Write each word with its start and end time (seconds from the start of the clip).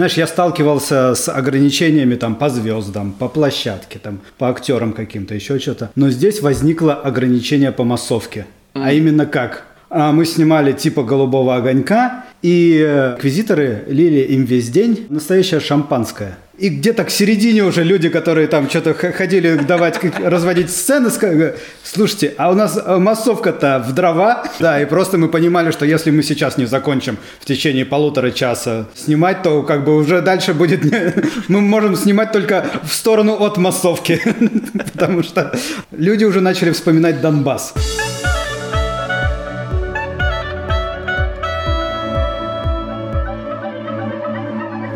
Знаешь, 0.00 0.14
я 0.14 0.26
сталкивался 0.26 1.14
с 1.14 1.28
ограничениями 1.28 2.14
там 2.14 2.34
по 2.34 2.48
звездам, 2.48 3.12
по 3.12 3.28
площадке, 3.28 3.98
там, 3.98 4.20
по 4.38 4.48
актерам 4.48 4.94
каким-то, 4.94 5.34
еще 5.34 5.58
что-то. 5.58 5.90
Но 5.94 6.08
здесь 6.08 6.40
возникло 6.40 6.94
ограничение 6.94 7.70
по 7.70 7.84
массовке. 7.84 8.46
Mm. 8.72 8.82
А 8.82 8.92
именно 8.92 9.26
как? 9.26 9.66
А 9.90 10.12
мы 10.12 10.24
снимали 10.24 10.72
типа 10.72 11.02
«Голубого 11.02 11.54
огонька», 11.54 12.24
и 12.40 12.82
э, 12.82 13.12
инквизиторы 13.16 13.84
лили 13.88 14.20
им 14.20 14.44
весь 14.44 14.70
день 14.70 15.06
настоящее 15.10 15.60
шампанское. 15.60 16.38
И 16.60 16.68
где-то 16.68 17.04
к 17.04 17.10
середине 17.10 17.64
уже 17.64 17.84
люди, 17.84 18.10
которые 18.10 18.46
там 18.46 18.68
что-то 18.68 18.92
ходили 18.92 19.54
давать, 19.56 19.98
разводить 20.18 20.70
сцены, 20.70 21.08
сказали, 21.08 21.54
слушайте, 21.82 22.34
а 22.36 22.50
у 22.50 22.54
нас 22.54 22.76
э, 22.76 22.98
массовка-то 22.98 23.82
в 23.88 23.94
дрова. 23.94 24.44
Да, 24.58 24.78
и 24.78 24.84
просто 24.84 25.16
мы 25.16 25.28
понимали, 25.28 25.70
что 25.70 25.86
если 25.86 26.10
мы 26.10 26.22
сейчас 26.22 26.58
не 26.58 26.66
закончим 26.66 27.16
в 27.40 27.46
течение 27.46 27.86
полутора 27.86 28.30
часа 28.30 28.86
снимать, 28.94 29.42
то 29.42 29.62
как 29.62 29.84
бы 29.84 29.96
уже 29.96 30.20
дальше 30.20 30.52
будет... 30.52 30.80
Мы 31.48 31.62
можем 31.62 31.96
снимать 31.96 32.32
только 32.32 32.66
в 32.82 32.92
сторону 32.92 33.36
от 33.40 33.56
массовки. 33.56 34.20
Потому 34.92 35.22
что 35.22 35.58
люди 35.90 36.24
уже 36.24 36.42
начали 36.42 36.72
вспоминать 36.72 37.22
Донбасс. 37.22 37.72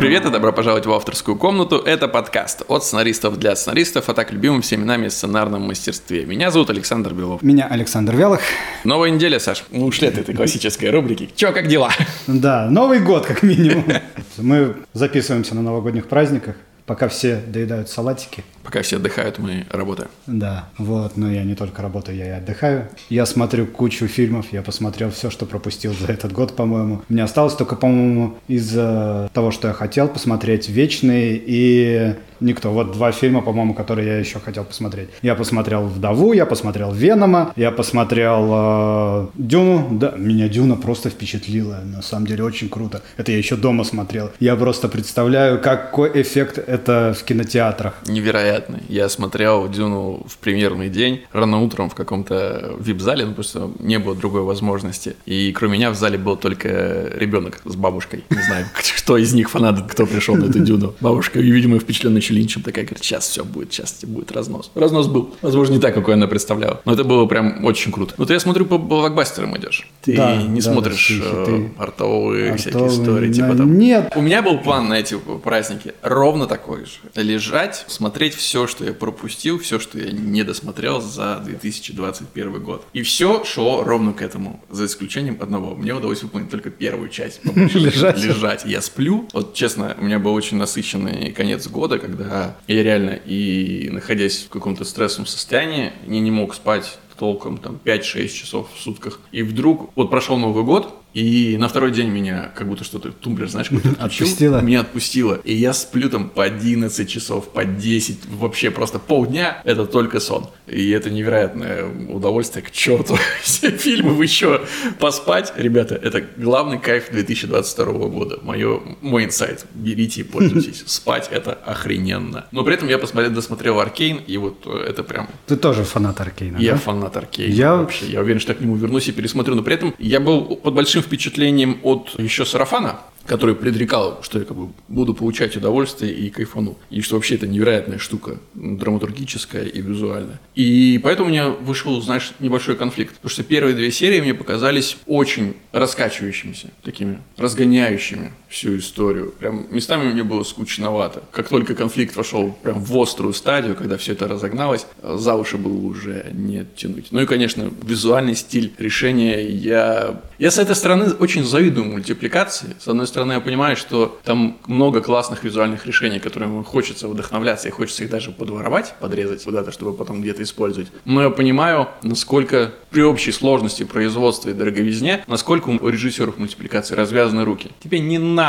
Привет 0.05 0.27
и 0.27 0.31
добро 0.31 0.53
пожаловать 0.53 0.85
в 0.85 0.93
авторскую 0.93 1.35
комнату. 1.35 1.79
Это 1.79 2.09
подкаст 2.09 2.61
от 2.69 2.85
сценаристов 2.85 3.39
для 3.39 3.57
сценаристов, 3.57 4.11
а 4.11 4.12
так 4.12 4.33
любимым 4.33 4.61
всеми 4.61 4.85
нами 4.85 5.09
сценарном 5.09 5.62
мастерстве. 5.62 6.27
Меня 6.27 6.51
зовут 6.51 6.69
Александр 6.69 7.15
Белов. 7.15 7.41
Меня 7.41 7.69
Александр 7.69 8.15
Вялых. 8.15 8.43
Новая 8.85 9.09
неделя, 9.09 9.39
Саш. 9.39 9.65
Мы 9.71 9.87
ушли 9.87 10.09
от 10.09 10.19
этой 10.19 10.35
классической 10.35 10.91
рубрики. 10.91 11.31
Чё, 11.35 11.55
как 11.55 11.69
дела? 11.69 11.91
Да, 12.27 12.69
Новый 12.69 13.01
год 13.01 13.25
как 13.25 13.43
минимум. 13.43 13.87
Мы 14.37 14.77
записываемся 14.93 15.55
на 15.55 15.62
новогодних 15.62 16.07
праздниках 16.07 16.57
пока 16.84 17.09
все 17.09 17.37
доедают 17.37 17.89
салатики. 17.89 18.45
Пока 18.65 18.83
все 18.83 18.97
отдыхают, 18.97 19.39
мы 19.39 19.67
работаем. 19.70 20.09
Да, 20.27 20.69
вот, 20.79 21.17
но 21.17 21.31
я 21.31 21.45
не 21.45 21.55
только 21.55 21.83
работаю, 21.83 22.17
я 22.17 22.27
и 22.27 22.39
отдыхаю. 22.39 22.89
Я 23.11 23.27
смотрю 23.27 23.67
кучу 23.67 24.06
фильмов, 24.09 24.47
я 24.53 24.62
посмотрел 24.62 25.11
все, 25.11 25.31
что 25.31 25.45
пропустил 25.45 25.93
за 25.95 26.11
этот 26.12 26.33
год, 26.33 26.56
по-моему. 26.56 27.03
Мне 27.09 27.23
осталось 27.23 27.55
только, 27.55 27.77
по-моему, 27.77 28.39
из 28.48 28.71
того, 28.73 29.51
что 29.51 29.69
я 29.69 29.75
хотел 29.75 30.09
посмотреть, 30.09 30.69
«Вечный» 30.69 31.43
и 31.45 32.15
«Никто». 32.41 32.73
Вот 32.73 32.93
два 32.93 33.12
фильма, 33.12 33.43
по-моему, 33.43 33.75
которые 33.75 34.09
я 34.09 34.19
еще 34.19 34.41
хотел 34.41 34.65
посмотреть. 34.65 35.09
Я 35.23 35.34
посмотрел 35.34 35.87
«Вдову», 35.87 36.33
я 36.33 36.47
посмотрел 36.47 36.93
«Венома», 36.93 37.53
я 37.56 37.71
посмотрел 37.71 38.49
э, 38.51 39.27
«Дюну». 39.34 39.89
Да, 39.93 40.15
меня 40.17 40.49
«Дюна» 40.49 40.77
просто 40.77 41.11
впечатлила, 41.11 41.81
на 41.84 42.03
самом 42.03 42.27
деле 42.27 42.45
очень 42.45 42.69
круто. 42.69 43.03
Это 43.17 43.31
я 43.33 43.39
еще 43.39 43.56
дома 43.56 43.84
смотрел. 43.84 44.31
Я 44.41 44.56
просто 44.56 44.89
представляю, 44.89 45.61
какой 45.61 46.11
эффект 46.23 46.59
это 46.59 47.15
в 47.19 47.23
кинотеатрах. 47.25 47.95
Невероятно. 48.06 48.53
Я 48.88 49.08
смотрел 49.08 49.69
Дюну 49.69 50.24
в 50.27 50.38
премьерный 50.38 50.88
день, 50.88 51.22
рано 51.33 51.60
утром 51.60 51.88
в 51.88 51.94
каком-то 51.94 52.77
вип-зале, 52.78 53.27
ну 53.27 53.34
просто 53.34 53.70
не 53.78 53.98
было 53.98 54.14
другой 54.14 54.42
возможности. 54.42 55.16
И 55.27 55.52
кроме 55.52 55.74
меня 55.74 55.91
в 55.91 55.94
зале 55.94 56.19
был 56.19 56.36
только 56.36 57.10
ребенок 57.14 57.60
с 57.64 57.77
бабушкой. 57.77 58.25
Не 58.30 58.42
знаю, 58.42 58.66
кто 58.98 59.16
из 59.16 59.32
них 59.34 59.50
фанат, 59.50 59.91
кто 59.91 60.06
пришел 60.06 60.34
на 60.36 60.47
эту 60.47 60.60
Дюну. 60.60 60.94
Бабушка, 61.00 61.38
видимо, 61.38 61.78
впечатлена 61.78 62.19
еще 62.19 62.34
Линчем, 62.34 62.62
такая 62.62 62.84
говорит, 62.84 63.05
сейчас 63.05 63.28
все 63.28 63.44
будет, 63.44 63.72
сейчас 63.72 64.05
будет 64.05 64.32
разнос. 64.32 64.70
Разнос 64.75 65.06
был. 65.06 65.34
Возможно, 65.42 65.75
не 65.75 65.80
так, 65.80 65.94
какой 65.94 66.14
она 66.14 66.27
представляла. 66.27 66.80
Но 66.84 66.92
это 66.92 67.05
было 67.05 67.27
прям 67.27 67.64
очень 67.64 67.92
круто. 67.92 68.14
Ну, 68.16 68.27
ты, 68.27 68.34
я 68.34 68.41
смотрю, 68.41 68.66
по 68.66 68.78
блокбастерам 68.78 69.56
идешь. 69.56 69.88
Ты 70.02 70.16
да, 70.16 70.36
не 70.36 70.60
да, 70.60 70.72
смотришь 70.72 71.20
да, 71.20 71.27
э, 71.27 71.30
артовые, 71.30 71.72
артовые 71.78 72.56
всякие 72.56 72.88
истории, 72.88 73.32
типа 73.32 73.55
там. 73.55 73.78
Нет. 73.78 74.12
У 74.16 74.22
меня 74.22 74.42
был 74.42 74.58
план 74.58 74.88
на 74.88 74.94
эти 74.94 75.16
праздники 75.42 75.94
ровно 76.02 76.47
так 76.47 76.64
такой 76.64 76.84
же. 76.86 76.92
Лежать, 77.14 77.84
смотреть 77.88 78.34
все, 78.34 78.44
что 78.67 78.84
я 78.84 78.92
пропустил, 78.92 79.59
все, 79.59 79.78
что 79.78 79.98
я 79.98 80.12
не 80.12 80.42
досмотрел 80.42 81.00
за 81.00 81.41
2021 81.45 82.62
год. 82.62 82.87
И 82.92 83.03
все 83.03 83.44
шло 83.44 83.82
ровно 83.84 84.12
к 84.12 84.22
этому, 84.22 84.62
за 84.71 84.87
исключением 84.87 85.38
одного. 85.41 85.75
Мне 85.75 85.94
удалось 85.94 86.22
выполнить 86.22 86.50
только 86.50 86.71
первую 86.71 87.09
часть. 87.09 87.41
Лежать. 87.55 88.22
Лежать. 88.22 88.65
Я 88.65 88.81
сплю. 88.81 89.28
Вот 89.32 89.55
честно, 89.55 89.97
у 89.99 90.05
меня 90.05 90.19
был 90.19 90.34
очень 90.34 90.56
насыщенный 90.56 91.32
конец 91.32 91.66
года, 91.69 91.99
когда 91.99 92.56
я 92.66 92.82
реально 92.82 93.10
и 93.10 93.88
находясь 93.91 94.44
в 94.44 94.49
каком-то 94.49 94.84
стрессовом 94.84 95.26
состоянии, 95.26 95.93
не, 96.06 96.21
не 96.21 96.31
мог 96.31 96.55
спать 96.55 96.99
толком, 97.19 97.59
там, 97.59 97.81
5-6 97.84 98.28
часов 98.28 98.69
в 98.75 98.81
сутках. 98.81 99.21
И 99.32 99.43
вдруг, 99.43 99.91
вот 99.94 100.11
прошел 100.11 100.37
Новый 100.37 100.65
год, 100.65 101.03
и 101.14 101.56
на 101.56 101.69
второй 101.69 101.92
день 101.92 102.08
меня 102.08 102.50
как 102.56 102.69
будто 102.69 102.82
что-то, 102.82 103.12
тумблер, 103.12 103.48
знаешь, 103.48 103.69
какой-то 103.69 104.04
отпустило. 104.04 104.60
Меня 104.60 104.80
отпустило. 104.80 105.41
И 105.44 105.54
я 105.54 105.72
сплю 105.72 106.10
там 106.10 106.28
по 106.28 106.42
11 106.42 107.08
часов, 107.08 107.48
по 107.50 107.64
10, 107.64 108.26
вообще 108.26 108.72
просто 108.72 108.98
полдня. 108.98 109.62
Это 109.64 109.86
только 109.86 110.19
сон. 110.19 110.48
И 110.66 110.91
это 110.91 111.10
невероятное 111.10 111.84
удовольствие. 112.08 112.64
К 112.64 112.72
черту 112.72 113.16
все 113.42 113.70
фильмы 113.70 114.14
вы 114.14 114.25
еще 114.25 114.62
поспать. 114.98 115.52
Ребята, 115.56 115.94
это 115.94 116.25
главный 116.36 116.80
кайф 116.80 117.10
2022 117.12 117.84
года. 118.08 118.41
Мое, 118.42 118.81
мой 119.00 119.25
инсайт. 119.25 119.66
Берите 119.72 120.22
и 120.22 120.25
пользуйтесь. 120.25 120.82
Спать 120.86 121.28
это 121.31 121.52
охрененно. 121.52 122.46
Но 122.50 122.64
при 122.64 122.75
этом 122.75 122.88
я 122.88 122.98
посмотрел, 122.98 123.31
досмотрел 123.31 123.78
Аркейн, 123.78 124.16
и 124.26 124.36
вот 124.36 124.66
это 124.66 125.04
прям... 125.04 125.28
Ты 125.46 125.56
тоже 125.56 125.84
фанат 125.84 126.20
Аркейна, 126.20 126.56
Я 126.58 126.72
да? 126.72 126.78
фанат 126.78 127.16
Аркейна. 127.16 127.52
Я 127.52 127.76
вообще. 127.76 128.06
Я 128.06 128.20
уверен, 128.20 128.41
что 128.41 128.50
я 128.52 128.58
к 128.58 128.60
нему 128.60 128.75
вернусь 128.75 129.06
и 129.06 129.12
пересмотрю. 129.12 129.54
Но 129.54 129.62
при 129.62 129.75
этом 129.75 129.94
я 129.98 130.19
был 130.19 130.56
под 130.56 130.75
большим 130.75 131.03
впечатлением 131.04 131.78
от 131.82 132.19
еще 132.19 132.44
сарафана, 132.44 133.00
который 133.26 133.54
предрекал, 133.54 134.20
что 134.22 134.38
я 134.38 134.44
как 134.44 134.56
бы 134.56 134.72
буду 134.88 135.15
получать 135.15 135.56
удовольствие 135.56 136.12
и 136.12 136.31
кайфану. 136.31 136.76
И 136.91 137.00
что 137.00 137.16
вообще 137.16 137.37
это 137.37 137.47
невероятная 137.47 137.98
штука, 137.98 138.38
драматургическая 138.54 139.64
и 139.64 139.81
визуальная. 139.81 140.41
И 140.54 141.00
поэтому 141.03 141.28
у 141.28 141.32
меня 141.32 141.48
вышел, 141.48 142.00
знаешь, 142.00 142.32
небольшой 142.38 142.76
конфликт. 142.76 143.14
Потому 143.16 143.31
что 143.31 143.43
первые 143.43 143.75
две 143.75 143.91
серии 143.91 144.20
мне 144.20 144.34
показались 144.34 144.97
очень 145.06 145.54
раскачивающимися, 145.72 146.70
такими 146.82 147.19
разгоняющими 147.37 148.32
всю 148.54 148.78
историю. 148.78 149.34
Прям 149.38 149.66
местами 149.70 150.12
мне 150.12 150.22
было 150.22 150.44
скучновато. 150.44 151.25
Как 151.32 151.48
только 151.48 151.75
конфликт 151.75 152.15
вошел 152.15 152.56
прям 152.62 152.82
в 152.82 152.97
острую 152.97 153.34
стадию, 153.34 153.75
когда 153.75 153.97
все 153.97 154.12
это 154.12 154.28
разогналось, 154.28 154.87
за 155.03 155.34
уши 155.34 155.59
было 155.59 155.76
уже 155.76 156.31
не 156.32 156.64
тянуть. 156.76 157.09
Ну 157.10 157.20
и, 157.20 157.26
конечно, 157.26 157.70
визуальный 157.82 158.37
стиль 158.37 158.72
решения. 158.78 159.44
Я, 159.48 160.22
я 160.38 160.50
с 160.53 160.59
этой 160.59 160.76
стороны 160.76 161.12
очень 161.14 161.44
завидую 161.44 161.87
мультипликации. 161.87 162.76
С 162.78 162.87
одной 162.87 163.09
стороны, 163.09 163.32
я 163.32 163.41
понимаю, 163.41 163.76
что 163.76 164.20
там 164.25 164.59
много 164.69 165.00
классных 165.00 165.43
визуальных 165.43 165.84
решений, 165.87 166.20
которыми 166.20 166.62
хочется 166.62 167.09
вдохновляться, 167.09 167.66
и 167.66 167.72
хочется 167.72 168.04
их 168.04 168.10
даже 168.10 168.31
подворовать, 168.31 168.94
подрезать 169.00 169.43
куда-то, 169.43 169.72
чтобы 169.72 169.94
потом 169.94 170.22
где-то 170.22 170.44
использовать. 170.44 170.88
Но 171.04 171.22
я 171.22 171.31
понимаю, 171.31 171.88
насколько 172.03 172.72
при 172.91 173.03
общей 173.03 173.32
сложности 173.32 173.82
производства 173.82 174.50
и 174.50 174.53
дороговизне, 174.53 175.25
насколько 175.26 175.70
у 175.70 175.88
режиссеров 175.88 176.38
мультипликации 176.38 176.94
развязаны 176.94 177.44
руки. 177.44 177.72
Тебе 177.82 177.98
не 177.98 178.19
надо 178.19 178.44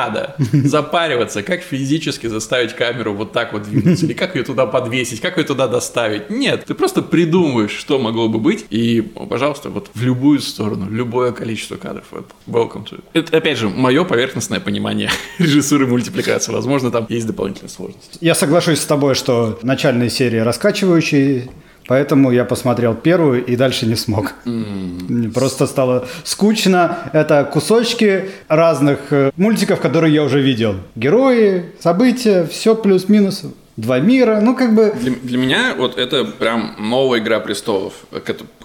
запариваться, 0.52 1.44
как 1.44 1.62
физически 1.62 2.28
заставить 2.28 2.74
камеру 2.74 3.14
вот 3.14 3.32
так 3.32 3.54
вот 3.54 3.64
двигаться, 3.64 4.06
или 4.06 4.14
как 4.14 4.36
ее 4.36 4.44
туда 4.44 4.66
подвесить, 4.66 5.22
как 5.22 5.38
ее 5.38 5.44
туда 5.44 5.68
доставить. 5.68 6.30
Нет, 6.30 6.66
ты 6.66 6.74
просто 6.74 7.02
придумываешь, 7.02 7.72
что 7.72 8.00
могло 8.00 8.28
бы 8.28 8.40
быть, 8.40 8.66
и, 8.70 9.02
пожалуйста, 9.02 9.70
вот 9.70 9.90
в 9.94 10.04
любую 10.04 10.40
сторону, 10.40 10.90
любое 10.90 11.32
количество 11.32 11.76
кадров. 11.76 12.06
Вот, 12.12 12.30
welcome 12.48 12.86
to. 12.86 13.04
Это, 13.14 13.38
опять 13.38 13.58
же, 13.58 13.70
мое 13.70 14.04
поверхностное 14.04 14.60
понимание 14.60 15.10
режиссуры 15.40 15.88
мультипликации. 15.88 16.52
Возможно, 16.52 16.92
там 16.92 17.06
есть 17.10 17.28
дополнительные 17.28 17.70
сложности. 17.70 18.18
Я 18.22 18.36
соглашусь 18.36 18.80
с 18.80 18.86
тобой, 18.86 19.16
что 19.16 19.60
начальные 19.62 20.10
серии 20.10 20.40
раскачивающие, 20.40 21.50
Поэтому 21.88 22.32
я 22.32 22.46
посмотрел 22.46 22.96
первую 22.96 23.46
и 23.46 23.56
дальше 23.56 23.86
не 23.86 23.96
смог. 23.96 24.34
Mm. 24.46 25.32
Просто 25.32 25.68
стало 25.68 26.08
скучно. 26.24 26.98
Это 27.14 27.44
кусочки 27.44 28.26
разных 28.48 29.00
э, 29.12 29.32
мультиков, 29.38 29.80
которые 29.80 30.14
я 30.14 30.24
уже 30.24 30.42
видел. 30.42 30.76
Герои, 30.96 31.66
события, 31.80 32.46
все 32.46 32.76
плюс-минус 32.76 33.44
два 33.78 34.00
мира, 34.00 34.40
ну 34.42 34.56
как 34.56 34.74
бы... 34.74 34.94
Для, 35.00 35.12
для 35.12 35.38
меня 35.38 35.76
вот 35.78 35.98
это 35.98 36.26
прям 36.26 36.76
новая 36.78 37.20
«Игра 37.20 37.40
престолов», 37.40 37.94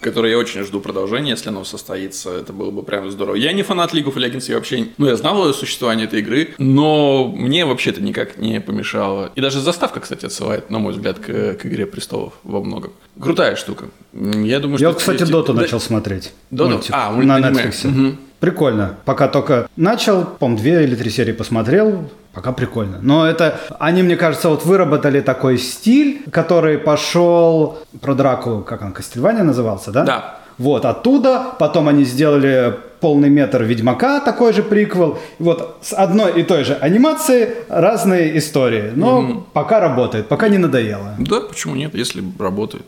которой 0.00 0.30
я 0.30 0.38
очень 0.38 0.62
жду 0.62 0.80
продолжения, 0.80 1.30
если 1.30 1.48
оно 1.48 1.64
состоится, 1.64 2.30
это 2.30 2.52
было 2.52 2.70
бы 2.70 2.82
прям 2.82 3.10
здорово. 3.10 3.34
Я 3.34 3.52
не 3.52 3.62
фанат 3.62 3.92
League 3.92 4.04
of 4.04 4.14
Legends, 4.14 4.48
я 4.48 4.56
вообще... 4.56 4.88
Ну, 4.98 5.06
я 5.06 5.16
знал 5.16 5.42
о 5.48 5.52
существовании 5.52 6.04
этой 6.04 6.20
игры, 6.20 6.54
но 6.58 7.26
мне 7.26 7.64
вообще 7.64 7.90
это 7.90 8.02
никак 8.02 8.38
не 8.38 8.60
помешало. 8.60 9.32
И 9.34 9.40
даже 9.40 9.60
заставка, 9.60 10.00
кстати, 10.00 10.26
отсылает, 10.26 10.70
на 10.70 10.78
мой 10.78 10.92
взгляд, 10.92 11.18
к, 11.18 11.54
к 11.54 11.66
«Игре 11.66 11.86
престолов» 11.86 12.34
во 12.44 12.62
многом. 12.62 12.92
Крутая 13.20 13.56
штука. 13.56 13.86
Я 14.12 14.60
думаю, 14.60 14.78
я, 14.80 14.90
что... 14.90 14.98
кстати, 14.98 15.24
Доту 15.24 15.52
да... 15.52 15.62
начал 15.62 15.80
смотреть. 15.80 16.32
Доту? 16.50 16.80
А, 16.90 17.12
на 17.12 17.38
Netflix. 17.40 17.86
Угу. 17.86 18.16
Прикольно. 18.40 18.96
Пока 19.04 19.28
только 19.28 19.68
начал, 19.76 20.24
по 20.24 20.48
две 20.48 20.84
или 20.84 20.94
три 20.94 21.10
серии 21.10 21.32
посмотрел, 21.32 22.10
Пока 22.32 22.52
прикольно. 22.52 22.98
Но 23.02 23.26
это, 23.26 23.60
они, 23.80 24.02
мне 24.02 24.16
кажется, 24.16 24.48
вот 24.48 24.64
выработали 24.64 25.20
такой 25.20 25.58
стиль, 25.58 26.22
который 26.30 26.78
пошел 26.78 27.78
про 28.00 28.14
Драку, 28.14 28.60
как 28.60 28.82
он, 28.82 28.92
Кастельвания 28.92 29.42
назывался, 29.42 29.90
да? 29.90 30.04
Да. 30.04 30.36
Вот, 30.58 30.84
оттуда, 30.84 31.54
потом 31.58 31.88
они 31.88 32.04
сделали 32.04 32.76
полный 33.00 33.30
метр 33.30 33.62
Ведьмака, 33.62 34.20
такой 34.20 34.52
же 34.52 34.62
приквел. 34.62 35.18
Вот 35.38 35.78
с 35.80 35.94
одной 35.94 36.40
и 36.40 36.42
той 36.42 36.64
же 36.64 36.74
анимацией 36.74 37.48
разные 37.68 38.36
истории. 38.36 38.92
Но 38.94 39.20
угу. 39.20 39.46
пока 39.52 39.80
работает, 39.80 40.28
пока 40.28 40.48
не 40.48 40.58
надоело. 40.58 41.14
Да, 41.18 41.40
почему 41.40 41.74
нет, 41.74 41.94
если 41.94 42.22
работает. 42.38 42.84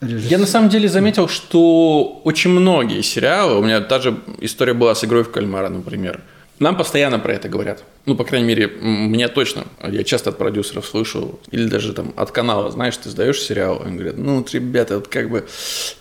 Режиссер. 0.00 0.30
Я 0.30 0.38
на 0.38 0.46
самом 0.46 0.68
деле 0.68 0.88
заметил, 0.88 1.26
что 1.28 2.20
очень 2.22 2.50
многие 2.50 3.02
сериалы, 3.02 3.58
у 3.58 3.62
меня 3.62 3.80
та 3.80 3.98
же 3.98 4.16
история 4.40 4.74
была 4.74 4.94
с 4.94 5.04
игрой 5.04 5.24
в 5.24 5.32
кальмара, 5.32 5.68
например. 5.68 6.20
Нам 6.60 6.76
постоянно 6.76 7.18
про 7.18 7.32
это 7.32 7.48
говорят. 7.48 7.82
Ну, 8.08 8.14
по 8.14 8.24
крайней 8.24 8.46
мере, 8.46 8.68
мне 8.68 9.28
точно. 9.28 9.66
Я 9.86 10.02
часто 10.02 10.30
от 10.30 10.38
продюсеров 10.38 10.86
слышу, 10.86 11.38
или 11.50 11.66
даже 11.66 11.92
там 11.92 12.14
от 12.16 12.30
канала, 12.30 12.70
знаешь, 12.70 12.96
ты 12.96 13.10
сдаешь 13.10 13.38
сериал, 13.38 13.82
они 13.84 13.96
говорят, 13.96 14.16
ну, 14.16 14.38
вот, 14.38 14.54
ребята, 14.54 14.94
вот 14.94 15.08
как 15.08 15.28
бы 15.28 15.46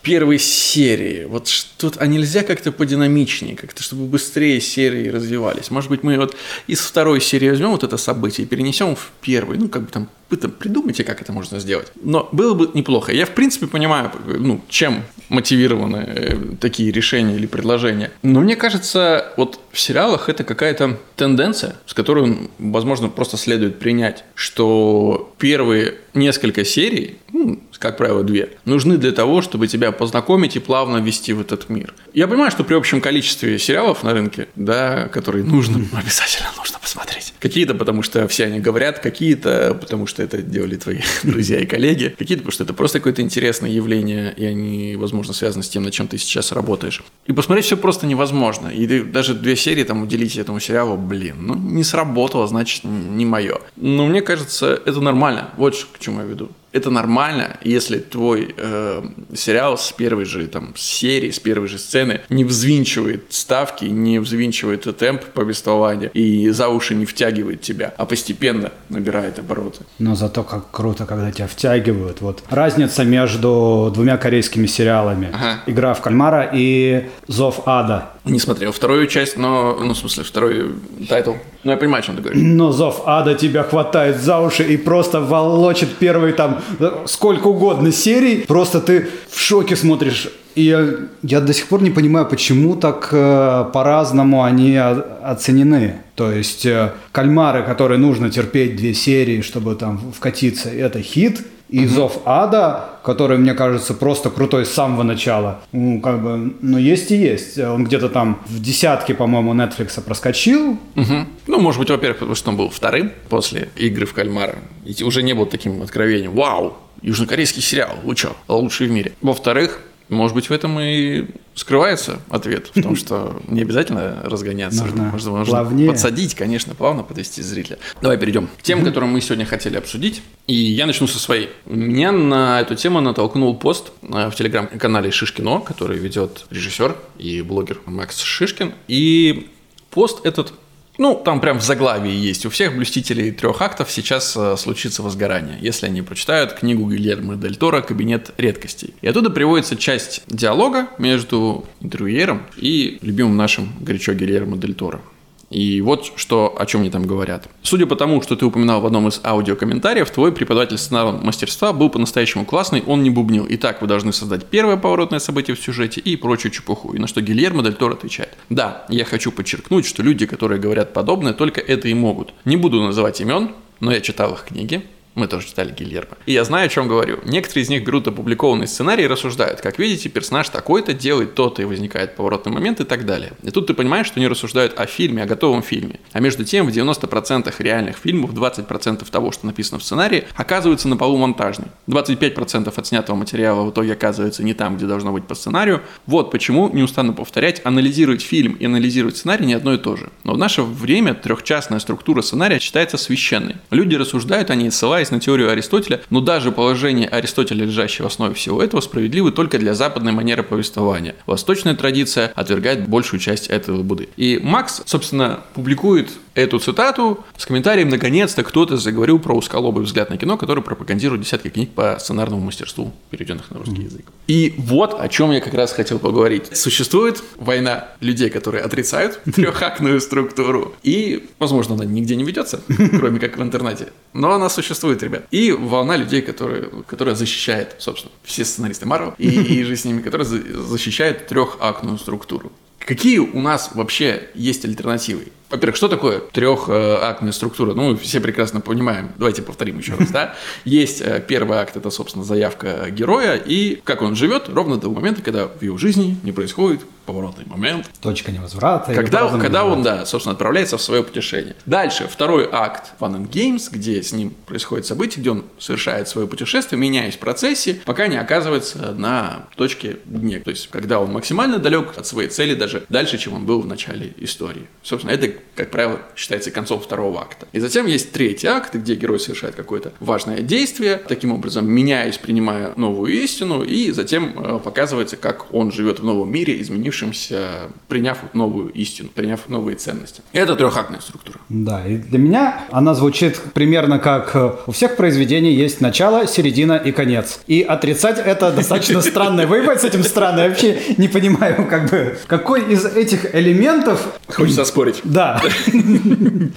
первые 0.04 0.40
серии, 0.40 1.26
вот 1.26 1.50
что-то, 1.50 2.00
а 2.00 2.08
нельзя 2.08 2.44
как-то 2.44 2.72
подинамичнее, 2.72 3.58
как-то, 3.58 3.84
чтобы 3.84 4.06
быстрее 4.06 4.62
серии 4.62 5.10
развивались. 5.10 5.70
Может 5.70 5.90
быть, 5.90 6.04
мы 6.04 6.18
вот 6.18 6.34
из 6.68 6.80
второй 6.80 7.20
серии 7.20 7.50
возьмем 7.50 7.72
вот 7.72 7.84
это 7.84 7.98
событие 7.98 8.48
и 8.48 8.50
перенесем 8.50 8.96
в 8.96 9.12
первый, 9.20 9.58
ну, 9.58 9.68
как 9.68 9.82
бы 9.82 9.92
там, 9.92 10.10
там 10.30 10.52
придумайте, 10.52 11.04
как 11.04 11.22
это 11.22 11.34
можно 11.34 11.60
сделать. 11.60 11.92
Но 12.02 12.30
было 12.32 12.54
бы 12.54 12.72
неплохо. 12.74 13.12
Я, 13.12 13.26
в 13.26 13.32
принципе, 13.32 13.68
понимаю, 13.68 14.14
ну, 14.26 14.62
чем 14.70 15.04
мотивированы 15.30 15.98
э, 16.08 16.38
такие 16.60 16.92
решения 16.92 17.36
или 17.36 17.48
предложения. 17.48 18.12
Но 18.24 18.40
мне 18.40 18.56
кажется, 18.56 19.34
вот 19.38 19.60
в 19.72 19.80
сериалах 19.80 20.30
это 20.30 20.44
какая-то 20.44 20.98
тенденция, 21.16 21.76
с 21.86 21.94
которую, 21.98 22.52
возможно, 22.60 23.10
просто 23.10 23.38
следует 23.38 23.80
принять, 23.80 24.24
что 24.36 25.34
первые 25.40 25.96
несколько 26.14 26.64
серий, 26.64 27.18
ну, 27.34 27.60
как 27.80 27.98
правило, 27.98 28.24
две, 28.24 28.50
нужны 28.66 28.98
для 28.98 29.12
того, 29.12 29.42
чтобы 29.42 29.68
тебя 29.68 29.92
познакомить 29.92 30.56
и 30.56 30.60
плавно 30.60 30.98
ввести 30.98 31.34
в 31.34 31.42
этот 31.42 31.70
мир. 31.70 31.94
Я 32.14 32.28
понимаю, 32.28 32.52
что 32.52 32.64
при 32.64 32.76
общем 32.76 33.02
количестве 33.02 33.60
сериалов 33.60 34.04
на 34.04 34.14
рынке, 34.14 34.48
да, 34.56 35.08
которые 35.10 35.44
нужно, 35.44 35.78
обязательно 35.94 36.50
нужно 36.58 36.80
посмотреть. 36.80 37.34
Какие-то, 37.40 37.76
потому 37.76 38.02
что 38.02 38.28
все 38.28 38.46
они 38.46 38.60
говорят, 38.60 39.00
какие-то, 39.00 39.78
потому 39.80 40.08
что 40.08 40.24
это 40.24 40.42
делали 40.42 40.76
твои 40.76 41.00
друзья 41.24 41.60
и 41.60 41.66
коллеги, 41.66 42.16
какие-то, 42.18 42.42
потому 42.44 42.52
что 42.52 42.64
это 42.64 42.74
просто 42.74 43.00
какое-то 43.00 43.22
интересное 43.22 43.70
явление, 43.70 44.34
и 44.36 44.46
они, 44.46 44.96
возможно, 44.96 45.34
связаны 45.34 45.64
с 45.64 45.70
тем, 45.70 45.84
над 45.84 45.94
чем 45.94 46.08
ты 46.08 46.18
сейчас 46.18 46.52
работаешь. 46.52 47.04
И 47.26 47.34
посмотреть 47.34 47.66
все 47.66 47.78
просто 47.78 48.08
невозможно. 48.08 48.70
И 48.70 49.02
даже 49.04 49.34
две 49.34 49.56
серии 49.56 49.84
там 49.84 50.04
уделить 50.04 50.38
этому 50.38 50.60
сериалу, 50.60 50.98
блин, 50.98 51.36
ну 51.40 51.56
не 51.56 51.84
сработало, 51.84 52.48
значит, 52.48 52.84
не 52.84 53.26
мое. 53.26 53.60
Но 53.76 54.06
мне 54.08 54.22
кажется, 54.22 54.82
это 54.86 55.02
нормально. 55.02 55.50
Вот 55.58 55.76
к 55.94 56.00
чему 56.00 56.22
я 56.22 56.26
веду 56.26 56.50
это 56.72 56.90
нормально, 56.90 57.58
если 57.64 58.00
твой 58.00 58.54
э, 58.58 59.04
сериал 59.34 59.78
с 59.78 59.92
первой 59.92 60.26
же 60.26 60.48
там 60.48 60.74
серии, 60.76 61.32
с 61.32 61.40
первой 61.40 61.68
же 61.68 61.78
сцены 61.78 62.22
не 62.30 62.44
взвинчивает 62.44 63.26
ставки, 63.30 63.86
не 63.86 64.20
взвинчивает 64.20 64.98
темп 64.98 65.24
повествования 65.34 66.10
и 66.10 66.50
за 66.50 66.70
уши 66.70 66.96
не 66.96 67.06
втягивает 67.06 67.62
тебя, 67.62 67.94
а 67.98 68.06
постепенно 68.06 68.72
набирает 68.90 69.40
обороты. 69.40 69.86
Но 70.00 70.16
зато 70.16 70.44
как 70.44 70.72
круто, 70.72 71.06
когда 71.06 71.32
тебя 71.32 71.48
втягивают. 71.48 72.22
Вот 72.22 72.44
разница 72.50 73.04
между 73.04 73.92
двумя 73.94 74.18
корейскими 74.18 74.68
сериалами. 74.68 75.30
Ага. 75.34 75.60
«Игра 75.66 75.94
в 75.94 76.02
кальмара» 76.02 76.50
и 76.54 77.10
«Зов 77.28 77.64
ада». 77.66 78.12
Не 78.30 78.40
смотрел 78.40 78.72
вторую 78.72 79.08
часть, 79.08 79.38
но, 79.38 79.78
ну, 79.82 79.94
в 79.94 79.98
смысле, 79.98 80.24
второй 80.24 80.72
тайтл. 81.10 81.34
Ну, 81.64 81.72
я 81.72 81.78
понимаю, 81.78 82.04
о 82.04 82.06
чем 82.06 82.16
ты 82.16 82.22
говоришь. 82.22 82.42
Но 82.44 82.72
зов 82.72 83.04
ада 83.06 83.36
тебя 83.36 83.64
хватает 83.64 84.22
за 84.22 84.40
уши 84.40 84.64
и 84.64 84.78
просто 84.78 85.22
волочит 85.22 85.90
первый 86.00 86.34
там 86.34 86.62
сколько 87.06 87.48
угодно 87.48 87.92
серий. 87.92 88.46
Просто 88.48 88.80
ты 88.80 89.08
в 89.30 89.40
шоке 89.40 89.76
смотришь. 89.76 90.30
И 90.56 90.64
я, 90.64 90.88
я 91.22 91.40
до 91.40 91.54
сих 91.54 91.68
пор 91.68 91.84
не 91.84 91.92
понимаю, 91.92 92.26
почему 92.26 92.76
так 92.76 93.10
э, 93.12 93.66
по-разному 93.74 94.44
они 94.44 94.76
оценены. 94.76 95.98
То 96.16 96.32
есть 96.32 96.66
э, 96.66 96.94
кальмары, 97.12 97.62
которые 97.62 98.00
нужно 98.00 98.32
терпеть 98.32 98.76
две 98.76 98.96
серии, 98.96 99.42
чтобы 99.42 99.76
там 99.76 100.00
вкатиться, 100.16 100.70
это 100.70 101.02
хит– 101.02 101.42
и 101.70 101.86
угу. 101.86 101.94
Зов 101.94 102.22
Ада, 102.26 102.90
который, 103.04 103.38
мне 103.38 103.54
кажется, 103.54 103.94
просто 103.94 104.30
крутой 104.30 104.66
с 104.66 104.70
самого 104.70 105.04
начала. 105.04 105.60
Ну, 105.72 106.02
как 106.02 106.22
бы, 106.22 106.54
ну, 106.62 106.78
есть 106.78 107.12
и 107.12 107.16
есть. 107.16 107.58
Он 107.58 107.84
где-то 107.84 108.10
там 108.10 108.42
в 108.46 108.62
десятке, 108.62 109.14
по-моему, 109.14 109.54
Netflix 109.54 110.02
проскочил. 110.02 110.78
Угу. 110.96 111.14
Ну, 111.48 111.60
может 111.60 111.80
быть, 111.80 111.90
во-первых, 111.90 112.20
потому 112.20 112.36
что 112.36 112.52
он 112.52 112.58
был 112.58 112.70
вторым 112.70 113.12
после 113.30 113.70
игры 113.76 114.06
в 114.06 114.14
кальмара. 114.14 114.56
И 114.86 115.04
уже 115.04 115.24
не 115.24 115.34
был 115.34 115.46
таким 115.46 115.82
откровением. 115.82 116.34
Вау, 116.34 116.78
южнокорейский 117.02 117.62
сериал, 117.62 117.96
вы 118.04 118.16
что, 118.16 118.36
лучший 118.48 118.88
в 118.88 118.92
мире. 118.92 119.14
Во-вторых, 119.22 119.82
может 120.10 120.36
быть, 120.36 120.50
в 120.50 120.52
этом 120.52 120.80
и 120.80 121.26
скрывается 121.56 122.20
ответ, 122.30 122.72
в 122.74 122.82
том, 122.82 122.96
что 122.98 123.42
не 123.48 123.62
обязательно 123.62 124.22
разгоняться. 124.24 124.86
Нужно, 124.86 125.04
можно, 125.04 125.32
можно 125.32 125.88
подсадить, 125.88 126.36
конечно, 126.36 126.76
плавно 126.76 127.04
подвести 127.04 127.42
зрителя. 127.42 127.78
Давай 128.02 128.18
перейдем 128.18 128.48
к 128.58 128.62
тем, 128.62 128.84
которым 128.84 129.10
мы 129.10 129.22
сегодня 129.22 129.46
хотели 129.46 129.78
обсудить. 129.78 130.22
И 130.48 130.56
я 130.56 130.86
начну 130.86 131.08
со 131.08 131.20
своей. 131.20 131.50
Меня 131.66 132.12
на 132.12 132.62
эту 132.62 132.76
тему 132.76 133.02
натолкнул 133.02 133.56
пост 133.56 133.92
э, 134.02 134.30
в 134.30 134.36
телеграм-канале 134.36 135.12
Шишкино, 135.12 135.60
который 135.60 135.98
ведет 135.98 136.46
режиссер 136.50 136.96
и 137.18 137.42
блогер 137.42 137.80
Макс 137.86 138.20
Шишкин. 138.22 138.74
И 138.88 139.50
пост 139.90 140.26
этот 140.26 140.54
ну, 140.98 141.16
там 141.16 141.42
прям 141.42 141.60
в 141.60 141.64
заглавии 141.64 142.12
есть. 142.12 142.46
У 142.46 142.50
всех 142.50 142.76
блюстителей 142.76 143.32
трех 143.32 143.62
актов 143.62 143.92
сейчас 143.92 144.36
э, 144.36 144.56
случится 144.58 145.04
возгорание, 145.04 145.58
если 145.62 145.86
они 145.86 146.02
прочитают 146.02 146.54
книгу 146.54 146.90
Гильермо 146.90 147.36
Дель 147.36 147.56
Торо 147.56 147.82
«Кабинет 147.82 148.32
редкостей». 148.38 148.94
И 149.02 149.08
оттуда 149.08 149.30
приводится 149.30 149.76
часть 149.76 150.24
диалога 150.28 150.88
между 150.98 151.66
интервьюером 151.82 152.44
и 152.58 152.98
любимым 153.02 153.38
нашим 153.38 153.74
горячо 153.80 154.14
Гильермо 154.14 154.58
Дель 154.58 154.74
Торо. 154.74 155.02
И 155.50 155.82
вот 155.82 156.12
что, 156.16 156.56
о 156.58 156.66
чем 156.66 156.82
они 156.82 156.90
там 156.90 157.06
говорят. 157.06 157.48
Судя 157.62 157.86
по 157.86 157.96
тому, 157.96 158.22
что 158.22 158.36
ты 158.36 158.46
упоминал 158.46 158.82
в 158.82 158.86
одном 158.86 159.08
из 159.08 159.22
аудиокомментариев, 159.24 160.10
твой 160.10 160.32
преподаватель 160.32 160.78
сценарного 160.78 161.24
мастерства 161.24 161.72
был 161.72 161.90
по-настоящему 161.90 162.46
классный, 162.46 162.84
он 162.86 163.02
не 163.04 163.10
бубнил. 163.10 163.46
Итак, 163.50 163.82
вы 163.82 163.88
должны 163.88 164.12
создать 164.12 164.46
первое 164.46 164.78
поворотное 164.78 165.20
событие 165.20 165.56
в 165.56 165.62
сюжете 165.62 166.02
и 166.02 166.16
прочую 166.18 166.52
чепуху. 166.52 166.94
И 166.94 167.00
на 167.00 167.08
что 167.08 167.22
Гильермо 167.22 167.64
Дель 167.64 167.76
Торо 167.76 167.94
отвечает. 167.94 168.38
Да, 168.50 168.86
я 168.90 169.06
хочу 169.06 169.32
подчеркнуть, 169.32 169.86
что 169.86 170.04
люди, 170.04 170.26
которые 170.26 170.60
говорят 170.60 170.94
подобное, 170.94 171.34
только 171.34 171.62
это 171.62 171.88
и 171.88 171.94
могут. 171.94 172.34
Не 172.44 172.58
буду 172.58 172.82
называть 172.82 173.22
имен, 173.22 173.52
но 173.80 173.92
я 173.92 174.02
читал 174.02 174.34
их 174.34 174.44
книги, 174.44 174.84
мы 175.18 175.28
тоже 175.28 175.48
читали 175.48 175.74
Гильермо. 175.74 176.18
И 176.26 176.32
я 176.32 176.44
знаю, 176.44 176.68
о 176.68 176.70
чем 176.70 176.88
говорю. 176.88 177.20
Некоторые 177.26 177.64
из 177.64 177.70
них 177.70 177.84
берут 177.84 178.08
опубликованный 178.08 178.68
сценарий 178.68 179.04
и 179.04 179.08
рассуждают. 179.08 179.62
Как 179.62 179.80
видите, 179.80 180.10
персонаж 180.10 180.50
такой-то 180.50 180.94
делает 180.94 181.34
то-то, 181.36 181.62
и 181.62 181.66
возникает 181.66 182.16
поворотный 182.16 182.52
момент 182.52 182.80
и 182.80 182.84
так 182.84 183.06
далее. 183.06 183.34
И 183.42 183.50
тут 183.50 183.68
ты 183.68 183.74
понимаешь, 183.74 184.08
что 184.08 184.20
они 184.20 184.28
рассуждают 184.28 184.80
о 184.80 184.86
фильме, 184.86 185.24
о 185.24 185.26
готовом 185.26 185.64
фильме. 185.64 186.00
А 186.14 186.20
между 186.20 186.46
тем, 186.46 186.68
в 186.68 186.70
90% 186.70 187.54
реальных 187.60 187.98
фильмов 187.98 188.32
20% 188.34 189.10
того, 189.10 189.32
что 189.32 189.48
написано 189.48 189.80
в 189.80 189.84
сценарии, 189.84 190.26
оказывается 190.36 190.88
на 190.88 190.98
полу 190.98 191.18
монтажный. 191.18 191.68
25% 191.88 192.72
отснятого 192.78 193.16
материала 193.16 193.64
в 193.64 193.72
итоге 193.72 193.94
оказывается 193.94 194.44
не 194.44 194.54
там, 194.54 194.78
где 194.78 194.86
должно 194.86 195.12
быть 195.12 195.26
по 195.26 195.34
сценарию. 195.34 195.82
Вот 196.06 196.30
почему, 196.30 196.70
не 196.70 196.84
устану 196.84 197.14
повторять, 197.14 197.62
анализировать 197.66 198.22
фильм 198.22 198.54
и 198.54 198.66
анализировать 198.66 199.18
сценарий 199.18 199.48
не 199.48 199.56
одно 199.56 199.74
и 199.74 199.78
то 199.78 199.96
же. 199.96 200.12
Но 200.24 200.34
в 200.34 200.38
наше 200.38 200.62
время 200.62 201.16
трехчастная 201.16 201.80
структура 201.80 202.22
сценария 202.22 202.60
считается 202.60 202.98
священной. 202.98 203.56
Люди 203.72 203.96
рассуждают 203.96 204.52
о 204.52 204.56
ней, 204.56 204.70
ссылаясь 204.70 205.07
опираясь 205.08 205.12
на 205.12 205.20
теорию 205.20 205.50
Аристотеля, 205.50 206.02
но 206.10 206.22
даже 206.22 206.52
положение 206.52 207.08
Аристотеля, 207.08 207.66
лежащее 207.66 208.04
в 208.04 208.12
основе 208.12 208.34
всего 208.34 208.62
этого, 208.62 208.82
справедливы 208.82 209.32
только 209.32 209.58
для 209.58 209.74
западной 209.74 210.12
манеры 210.12 210.44
повествования. 210.44 211.16
Восточная 211.26 211.76
традиция 211.76 212.32
отвергает 212.36 212.88
большую 212.88 213.20
часть 213.20 213.48
этого 213.48 213.84
Будды. 213.84 214.10
И 214.18 214.40
Макс, 214.42 214.82
собственно, 214.86 215.42
публикует 215.54 216.10
эту 216.38 216.60
цитату 216.60 217.26
с 217.36 217.46
комментарием 217.46 217.90
«Наконец-то 217.90 218.44
кто-то 218.44 218.78
заговорил 218.78 219.18
про 219.18 219.34
узколобый 219.36 219.84
взгляд 219.84 220.12
на 220.12 220.18
кино, 220.18 220.38
который 220.38 220.64
пропагандирует 220.64 221.22
десятки 221.22 221.50
книг 221.50 221.72
по 221.72 221.98
сценарному 222.00 222.42
мастерству, 222.44 222.94
переведенных 223.10 223.50
на 223.50 223.58
русский 223.58 223.82
язык». 223.82 224.06
И 224.28 224.54
вот 224.58 224.96
о 225.00 225.10
чем 225.10 225.32
я 225.32 225.42
как 225.42 225.56
раз 225.56 225.74
хотел 225.74 225.98
поговорить. 225.98 226.56
Существует 226.56 227.24
война 227.38 227.88
людей, 228.02 228.30
которые 228.30 228.64
отрицают 228.64 229.20
трехактную 229.36 230.00
структуру, 230.00 230.76
и, 230.84 231.28
возможно, 231.40 231.74
она 231.74 231.86
нигде 231.86 232.16
не 232.16 232.24
ведется, 232.24 232.62
кроме 233.00 233.20
как 233.20 233.38
в 233.38 233.42
интернете, 233.42 233.88
но 234.14 234.34
она 234.34 234.50
существует, 234.50 235.02
ребят. 235.02 235.26
И 235.32 235.52
волна 235.52 235.98
людей, 235.98 236.22
которые, 236.22 236.70
которая 236.86 237.16
защищает, 237.16 237.76
собственно, 237.80 238.14
все 238.24 238.46
сценаристы 238.46 238.86
Марвел 238.86 239.16
и, 239.18 239.28
и 239.28 239.64
же 239.64 239.76
с 239.76 239.86
ними, 239.86 240.02
которые 240.02 240.28
защищают 240.28 241.26
трехактную 241.26 241.98
структуру. 241.98 242.52
Какие 242.88 243.18
у 243.18 243.42
нас 243.42 243.72
вообще 243.74 244.30
есть 244.34 244.64
альтернативы? 244.64 245.24
Во-первых, 245.50 245.76
что 245.76 245.90
такое 245.90 246.22
трехактная 246.22 247.34
структура? 247.34 247.74
Ну, 247.74 247.98
все 247.98 248.22
прекрасно 248.22 248.62
понимаем. 248.62 249.10
Давайте 249.18 249.42
повторим 249.42 249.80
еще 249.80 249.96
раз, 249.96 250.10
да? 250.10 250.36
Есть 250.64 251.02
э, 251.02 251.22
первый 251.28 251.58
акт, 251.58 251.76
это, 251.76 251.90
собственно, 251.90 252.24
заявка 252.24 252.90
героя, 252.90 253.36
и 253.36 253.82
как 253.84 254.02
он 254.02 254.16
живет 254.16 254.48
ровно 254.48 254.78
до 254.78 254.90
момента, 254.90 255.22
когда 255.22 255.48
в 255.48 255.62
его 255.62 255.78
жизни 255.78 256.18
не 256.24 256.32
происходит 256.32 256.86
поворотный 257.08 257.46
момент. 257.46 257.90
Точка 258.02 258.32
невозврата. 258.32 258.94
Когда, 258.94 259.28
когда 259.30 259.66
он, 259.66 259.82
да, 259.82 260.06
собственно, 260.06 260.34
отправляется 260.34 260.78
в 260.78 260.82
свое 260.82 261.04
путешествие. 261.04 261.56
Дальше, 261.66 262.08
второй 262.08 262.48
акт 262.52 262.92
Fun 263.00 263.16
and 263.16 263.30
Games, 263.30 263.70
где 263.72 264.04
с 264.04 264.12
ним 264.12 264.32
происходит 264.46 264.86
событие, 264.86 265.22
где 265.22 265.32
он 265.32 265.46
совершает 265.58 266.08
свое 266.08 266.28
путешествие, 266.28 266.80
меняясь 266.80 267.16
в 267.16 267.20
процессе, 267.20 267.80
пока 267.86 268.08
не 268.08 268.18
оказывается 268.18 268.94
на 268.94 269.48
точке 269.56 269.98
дне. 270.06 270.40
То 270.40 270.52
есть, 270.52 270.70
когда 270.70 271.00
он 271.00 271.12
максимально 271.12 271.60
далек 271.60 271.98
от 271.98 272.06
своей 272.06 272.30
цели, 272.30 272.54
даже 272.54 272.84
дальше, 272.90 273.18
чем 273.18 273.34
он 273.34 273.46
был 273.46 273.62
в 273.62 273.66
начале 273.66 274.14
истории. 274.18 274.68
Собственно, 274.84 275.12
это, 275.12 275.34
как 275.56 275.72
правило, 275.72 276.02
считается 276.16 276.52
концом 276.52 276.82
второго 276.82 277.22
акта. 277.22 277.48
И 277.54 277.60
затем 277.60 277.86
есть 277.86 278.12
третий 278.12 278.48
акт, 278.48 278.76
где 278.76 278.96
герой 278.96 279.20
совершает 279.20 279.56
какое-то 279.56 279.94
важное 280.02 280.42
действие, 280.42 281.02
таким 281.08 281.32
образом 281.32 281.70
меняясь, 281.70 282.18
принимая 282.18 282.74
новую 282.76 283.14
истину, 283.14 283.64
и 283.64 283.92
затем 283.92 284.38
э, 284.38 284.60
показывается, 284.60 285.16
как 285.16 285.54
он 285.54 285.72
живет 285.72 286.00
в 286.00 286.04
новом 286.04 286.30
мире, 286.32 286.60
изменившемся, 286.98 287.70
приняв 287.88 288.18
новую 288.34 288.72
истину, 288.72 289.10
приняв 289.14 289.50
новые 289.50 289.76
ценности. 289.76 290.22
Это 290.34 290.56
трехактная 290.56 291.00
структура. 291.00 291.40
Да, 291.50 291.86
и 291.86 291.98
для 291.98 292.20
меня 292.20 292.62
она 292.72 292.94
звучит 292.94 293.40
примерно 293.54 294.00
как 294.00 294.36
э, 294.36 294.52
у 294.66 294.72
всех 294.72 294.96
произведений 294.96 295.54
есть 295.54 295.82
начало, 295.82 296.28
середина 296.28 296.74
и 296.74 296.92
конец. 296.92 297.40
И 297.48 297.62
отрицать 297.62 298.20
это 298.20 298.52
достаточно 298.52 299.02
странно. 299.02 299.46
Вы 299.46 299.64
с 299.78 299.84
этим 299.84 300.04
странно. 300.04 300.42
Я 300.42 300.50
вообще 300.50 300.80
не 300.98 301.08
понимаю, 301.08 301.68
как 301.70 301.90
бы, 301.90 302.18
какой 302.28 302.64
из 302.74 302.86
этих 302.86 303.36
элементов... 303.36 304.08
Хочется 304.28 304.66
спорить. 304.66 305.02
Да. 305.04 305.42